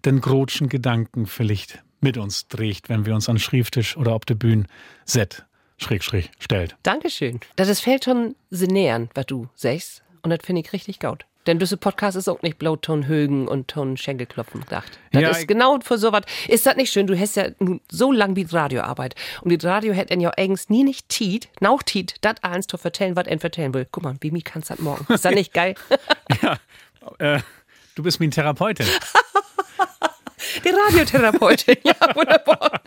den 0.06 0.22
grotschen 0.22 0.70
Gedanken 0.70 1.26
vielleicht 1.26 1.84
mit 2.00 2.18
uns 2.18 2.48
trägt, 2.48 2.90
wenn 2.90 3.06
wir 3.06 3.14
uns 3.14 3.30
an 3.30 3.38
Schrifttisch 3.38 3.98
oder 3.98 4.14
auf 4.14 4.26
der 4.26 4.36
Bühne 4.36 4.66
set, 5.06 5.46
schräg, 5.82 6.04
schräg, 6.04 6.30
stellt. 6.40 6.76
Dankeschön. 6.84 7.40
Das 7.56 7.68
ist 7.68 7.82
fällt 7.82 8.06
schon 8.06 8.36
sehr 8.50 8.72
nähern, 8.72 9.10
was 9.14 9.26
du 9.26 9.48
sagst. 9.56 10.04
Und 10.22 10.30
das 10.30 10.40
finde 10.44 10.62
ich 10.62 10.72
richtig 10.74 11.00
gut. 11.00 11.26
Denn 11.48 11.58
diese 11.58 11.76
Podcast 11.76 12.16
ist 12.16 12.28
auch 12.30 12.44
nicht 12.44 12.60
Blauton 12.60 13.08
Högen 13.08 13.48
und 13.48 13.68
Ton 13.68 13.98
Schenkelklopfen 13.98 14.62
gedacht. 14.62 15.00
Das 15.12 15.22
Ja, 15.24 15.30
ist 15.30 15.48
genau 15.48 15.80
für 15.82 15.98
sowas. 15.98 16.22
Ist 16.48 16.68
das 16.68 16.76
nicht 16.76 16.92
schön? 16.94 17.08
Du 17.08 17.18
hast 17.20 17.36
ja 17.36 17.48
nun 17.58 17.82
so 17.92 18.12
lang 18.12 18.36
wie 18.36 18.44
Radioarbeit. 18.44 19.16
Und 19.42 19.50
die 19.50 19.66
Radio 19.66 19.92
hätte 19.94 20.14
ja 20.20 20.30
eigens 20.38 20.70
nie 20.70 20.84
nicht 20.84 21.10
Tiet, 21.10 21.50
noch 21.60 21.82
Tiet, 21.82 22.14
das 22.22 22.36
eins 22.44 22.68
zu 22.68 22.78
vertellen, 22.78 23.16
was 23.16 23.26
er 23.26 23.40
vertellen 23.40 23.74
will. 23.74 23.88
Guck 23.92 24.04
mal, 24.04 24.16
wie 24.22 24.30
mir 24.30 24.44
kannst 24.44 24.70
das 24.70 24.78
morgen. 24.78 25.12
Ist 25.12 25.26
das 25.26 25.34
nicht 25.34 25.54
geil? 25.54 25.76
Äh, 27.18 27.40
du 27.96 28.04
bist 28.04 28.20
mein 28.20 28.30
Therapeutin. 28.30 28.86
Die 30.64 30.70
Radiotherapeutin. 30.70 31.78
ja, 31.84 31.96
wunderbar. 32.14 32.80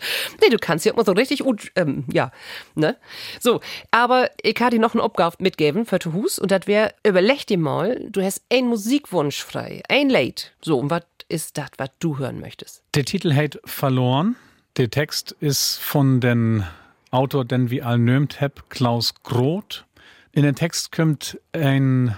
nee, 0.42 0.48
du 0.50 0.58
kannst 0.58 0.84
ja 0.84 0.92
immer 0.92 1.04
so 1.04 1.12
richtig 1.12 1.40
gut, 1.40 1.70
ähm, 1.76 2.04
ja, 2.12 2.30
ne? 2.74 2.96
So, 3.40 3.60
aber 3.90 4.30
ich 4.42 4.54
kann 4.54 4.70
dir 4.70 4.80
noch 4.80 4.94
eine 4.94 5.02
Aufgabe 5.02 5.36
mitgeben 5.40 5.86
für 5.86 5.98
zu 5.98 6.12
Hus 6.12 6.38
und 6.38 6.50
das 6.50 6.66
wäre, 6.66 6.94
überleg 7.04 7.46
dir 7.46 7.58
mal, 7.58 8.00
du 8.10 8.22
hast 8.22 8.42
einen 8.50 8.68
Musikwunsch 8.68 9.42
frei, 9.42 9.82
ein 9.88 10.08
Lied. 10.10 10.52
So, 10.60 10.78
und 10.78 10.90
was 10.90 11.02
ist 11.28 11.58
das, 11.58 11.70
was 11.78 11.90
du 11.98 12.18
hören 12.18 12.40
möchtest? 12.40 12.82
Der 12.94 13.04
Titel 13.04 13.34
heißt 13.34 13.60
Verloren. 13.64 14.36
Der 14.76 14.90
Text 14.90 15.32
ist 15.40 15.78
von 15.78 16.20
den 16.20 16.64
Autor, 17.10 17.44
den 17.44 17.70
wir 17.70 17.86
all 17.86 17.98
nömt 17.98 18.40
hab, 18.40 18.68
Klaus 18.68 19.14
Groth. 19.22 19.86
in 20.32 20.42
den 20.42 20.54
Text 20.54 20.92
kommt 20.92 21.40
ein 21.52 22.16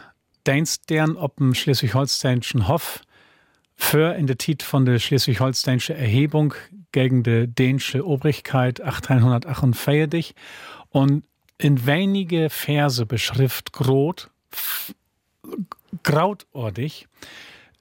Deinstern 0.48 1.16
ob 1.16 1.36
dem 1.36 1.54
schleswig-holsteinischen 1.54 2.68
Hof 2.68 3.02
für 3.76 4.14
in 4.14 4.26
der 4.26 4.38
Tit 4.38 4.62
von 4.62 4.86
der 4.86 4.98
schleswig-holsteinische 4.98 5.94
Erhebung 5.94 6.54
gegen 6.92 7.22
die 7.22 7.46
dänische 7.46 8.06
Obrigkeit 8.06 8.80
1848 8.80 10.34
und 10.90 11.24
in 11.58 11.86
wenige 11.86 12.50
Verse 12.50 13.04
beschrift 13.04 13.72
Grot, 13.72 14.30
grautordig, 16.02 17.08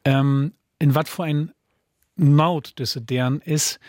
ähm, 0.04 0.54
in 0.80 0.96
wat 0.96 1.08
für 1.08 1.24
ein 1.24 1.52
Naut 2.16 2.80
des 2.80 3.00
deren 3.04 3.42
ist, 3.42 3.80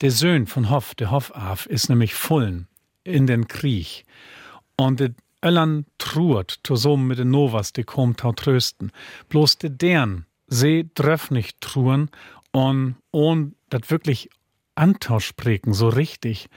der 0.00 0.10
Söhn 0.10 0.46
von 0.46 0.70
Hoff, 0.70 0.94
der 0.94 1.10
Hofaf, 1.10 1.66
ist 1.66 1.88
nämlich 1.88 2.14
Fullen 2.14 2.68
in 3.04 3.26
den 3.26 3.48
Krieg. 3.48 4.04
Und 4.76 5.00
der 5.00 5.14
Öllern 5.42 5.86
truert, 5.98 6.60
so 6.68 6.96
mit 6.96 7.18
den 7.18 7.30
Novas, 7.30 7.72
die 7.72 7.84
kommt 7.84 8.20
tau 8.20 8.32
trösten. 8.32 8.92
Bloß 9.28 9.58
de 9.58 9.70
deren, 9.70 10.26
sie 10.46 10.90
dröff 10.94 11.30
nicht 11.30 11.60
truren 11.60 12.10
und 12.52 12.96
ohn 13.10 13.54
dat 13.70 13.90
wirklich 13.90 14.28
antauschpreken, 14.80 15.72
so 15.72 15.88
richtig. 15.88 16.48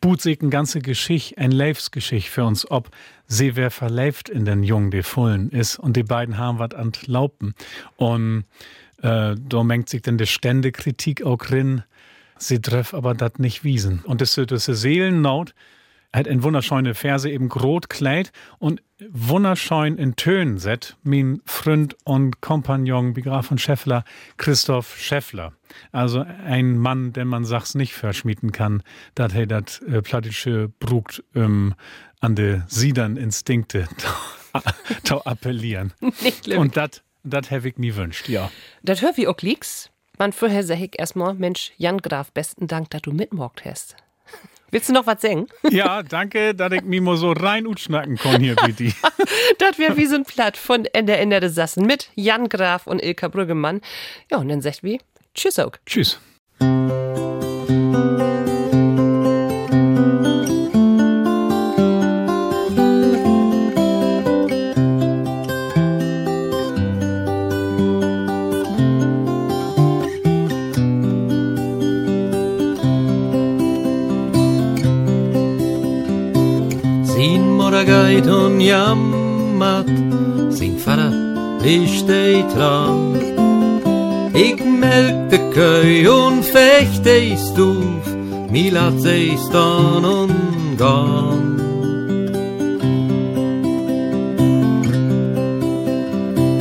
But 0.00 0.20
sich 0.20 0.40
ein 0.40 0.50
ganze 0.50 0.80
Geschicht, 0.80 1.36
ein 1.38 1.52
Leifsgeschicht 1.52 2.28
für 2.28 2.44
uns, 2.44 2.70
ob 2.70 2.90
sie 3.26 3.54
wer 3.54 3.70
verleift 3.70 4.28
in 4.28 4.44
den 4.44 4.62
Jungen, 4.62 4.90
die 4.90 5.02
Fullen 5.02 5.50
ist, 5.50 5.78
und 5.78 5.96
die 5.96 6.02
beiden 6.02 6.38
haben 6.38 6.58
wat 6.58 6.74
antlaupen. 6.74 7.54
Und 7.96 8.44
äh, 9.02 9.34
da 9.36 9.62
mengt 9.62 9.88
sich 9.88 10.02
denn 10.02 10.18
die 10.18 10.26
Ständekritik 10.26 11.22
auch 11.22 11.36
drin, 11.36 11.82
sie 12.38 12.60
treff 12.60 12.94
aber 12.94 13.14
dat 13.14 13.38
nicht 13.38 13.62
wiesen. 13.62 14.00
Und 14.00 14.20
das, 14.22 14.34
das 14.34 14.64
Seelennaut, 14.64 15.54
hat 16.12 16.26
ein 16.26 16.42
wunderschöne 16.42 16.94
Verse 16.94 17.30
eben 17.30 17.48
grot 17.48 17.88
kleid 17.88 18.32
und 18.58 18.82
wunderschön 19.08 19.96
in 19.96 20.16
Tönen 20.16 20.58
set 20.58 20.96
mein 21.02 21.40
Freund 21.44 21.96
und 22.04 22.40
Kompagnon 22.40 23.14
Graf 23.14 23.46
von 23.46 23.58
Scheffler, 23.58 24.04
Christoph 24.36 24.98
Scheffler. 24.98 25.52
Also 25.92 26.20
ein 26.20 26.78
Mann, 26.78 27.12
den 27.12 27.28
man 27.28 27.44
sag's 27.44 27.74
nicht 27.74 27.94
verschmieden 27.94 28.52
kann, 28.52 28.82
dat 29.14 29.34
er 29.34 29.46
dat 29.46 29.80
äh, 29.88 30.02
plattische 30.02 30.68
Brugt 30.80 31.22
ähm, 31.34 31.74
an 32.20 32.34
de 32.34 32.62
Siedern 32.66 33.16
Instinkte 33.16 33.88
zu 35.04 35.24
appellieren. 35.24 35.92
Nicht 36.00 36.44
schlimm. 36.44 36.58
Und 36.58 36.76
dat, 36.76 37.02
dat 37.22 37.50
hab 37.50 37.64
ich 37.64 37.78
nie 37.78 37.94
wünscht, 37.94 38.28
ja. 38.28 38.50
Das 38.82 39.00
hör 39.00 39.16
wie 39.16 39.28
auch 39.28 39.40
liegt's. 39.40 39.90
Man 40.18 40.32
vorher 40.32 40.64
sag 40.64 40.80
ich 40.80 40.98
erstmal, 40.98 41.32
Mensch, 41.34 41.72
Jan 41.78 41.98
Graf, 41.98 42.30
besten 42.32 42.66
Dank, 42.66 42.90
dass 42.90 43.00
du 43.00 43.12
mitmorgt 43.12 43.64
hast. 43.64 43.96
Willst 44.70 44.88
du 44.88 44.92
noch 44.92 45.06
was 45.06 45.20
singen? 45.20 45.46
Ja, 45.70 46.02
danke, 46.02 46.54
dass 46.54 46.72
ich 46.72 46.82
mal 46.82 47.16
so 47.16 47.32
rein 47.32 47.66
utschnacken 47.66 48.16
kann 48.16 48.40
hier, 48.40 48.56
bitte. 48.56 48.92
das 49.58 49.78
wäre 49.78 49.96
wie 49.96 50.06
so 50.06 50.16
ein 50.16 50.24
Platt 50.24 50.56
von 50.56 50.84
Ende 50.84 51.16
Ende 51.16 51.40
des 51.40 51.54
Sassen 51.54 51.86
mit 51.86 52.10
Jan 52.14 52.48
Graf 52.48 52.86
und 52.86 53.02
Ilka 53.02 53.28
Brüggemann. 53.28 53.80
Ja, 54.30 54.38
und 54.38 54.48
dann 54.48 54.60
sagt 54.60 54.82
wie 54.82 55.00
Tschüss 55.34 55.58
auch. 55.58 55.72
Tschüss. 55.86 56.18
Geit 78.10 78.26
hon 78.26 78.60
jammert, 78.60 79.88
sin 80.50 80.78
Vater 80.78 81.12
liegt 81.62 82.10
ei 82.10 82.44
dran. 82.52 83.14
Ich 84.34 84.64
melk 84.64 85.30
de 85.30 85.38
Köi 85.54 86.08
und 86.08 86.44
fecht 86.44 87.06
ei 87.06 87.36
stuf, 87.36 88.04
mi 88.50 88.70
lat 88.70 89.04
ei 89.04 89.36
stan 89.46 90.04
und 90.04 90.76
gan. 90.78 91.44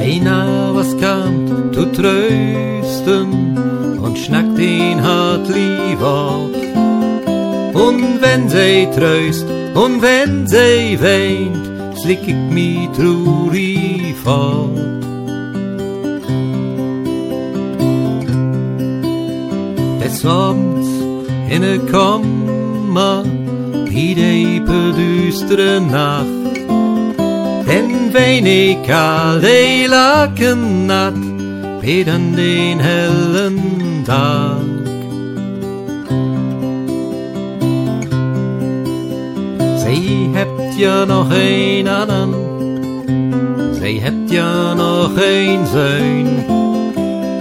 Einer 0.10 0.72
was 0.76 0.91
kamt 0.97 1.74
zu 1.74 1.86
trösten 1.97 3.30
und 4.04 4.18
schnackt 4.18 4.60
ihn 4.60 5.02
hart 5.02 5.47
lieber. 5.47 6.50
Und 7.74 8.22
wenn 8.22 8.50
sie 8.50 8.88
tröst 8.95 9.59
und 9.76 10.01
wenn 10.01 10.47
sie 10.47 10.99
weint, 11.01 11.97
slick 11.99 12.28
ich 12.28 12.36
mi 12.55 12.89
traurig 12.95 14.15
fort. 14.24 14.78
Des 20.01 20.26
Abends 20.26 20.89
in 21.49 21.61
ne 21.61 21.80
Kammer, 21.91 23.24
wie 23.86 24.15
die 24.15 24.61
düstere 24.70 25.82
Nacht, 25.82 26.55
denn 27.67 28.13
wenn 28.13 28.45
ich 28.45 28.93
all 28.93 29.39
die 29.41 29.86
Laken 29.88 30.91
hat, 30.91 31.30
an 32.07 32.36
den 32.36 32.80
hellen 32.80 34.03
Tag. 34.05 34.68
Sie 39.92 40.30
hebt 40.36 40.78
ja 40.78 41.04
noch 41.04 41.32
ein 41.32 41.88
anderen, 41.88 43.74
sie 43.74 44.00
hebt 44.00 44.32
ja 44.32 44.76
noch 44.76 45.18
ein 45.18 45.66
Söhn. 45.66 46.46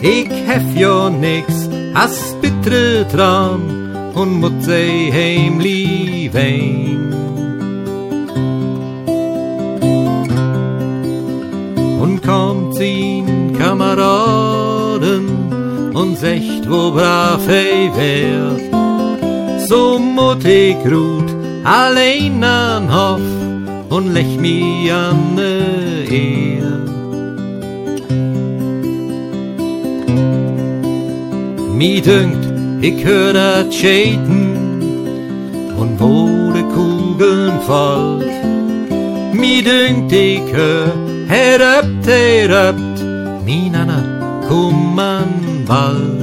Ich 0.00 0.30
hef 0.46 0.74
ja 0.74 1.10
nix, 1.10 1.68
as 1.92 2.34
bittere 2.40 3.04
dran 3.12 3.60
und 4.14 4.40
mut 4.40 4.62
sie 4.62 5.12
heimlich 5.12 6.32
wein. 6.32 7.12
Und 12.00 12.22
kommt 12.22 12.76
sie 12.76 13.24
Kameraden 13.58 15.26
und 15.92 16.16
secht, 16.16 16.64
wo 16.70 16.92
brav 16.92 17.46
ei 17.46 17.90
wär. 17.94 18.56
So 19.68 19.98
mutig 19.98 20.78
ruht 20.90 21.37
allein 21.68 22.42
an 22.42 22.88
Hof 22.90 23.20
und 23.90 24.14
lech 24.14 24.38
mi 24.38 24.90
an 24.90 25.34
ne 25.34 25.52
Ehr. 26.10 26.72
Mi 31.78 32.00
dünkt, 32.00 32.44
ich 32.80 33.04
hör 33.04 33.32
dat 33.34 33.72
Schäden 33.72 34.46
und 35.80 36.00
wo 36.00 36.50
de 36.56 36.64
Kugeln 36.74 37.60
fallt. 37.66 38.36
Mi 39.32 39.62
dünkt, 39.62 40.12
ich 40.12 40.48
hör, 40.52 40.92
heröpt, 41.28 42.06
heröpt, 42.06 42.98
mi 43.44 43.68
Nana, 43.70 44.00
komm 44.48 44.98
an 44.98 45.30
bald. 45.66 46.17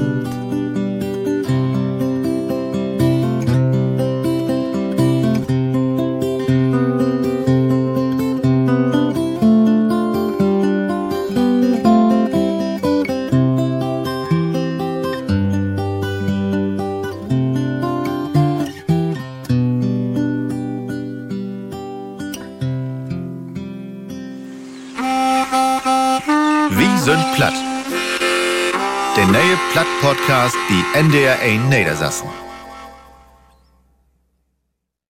NDR 30.95 31.41
1 31.41 31.67
Niedersassen. 31.67 32.44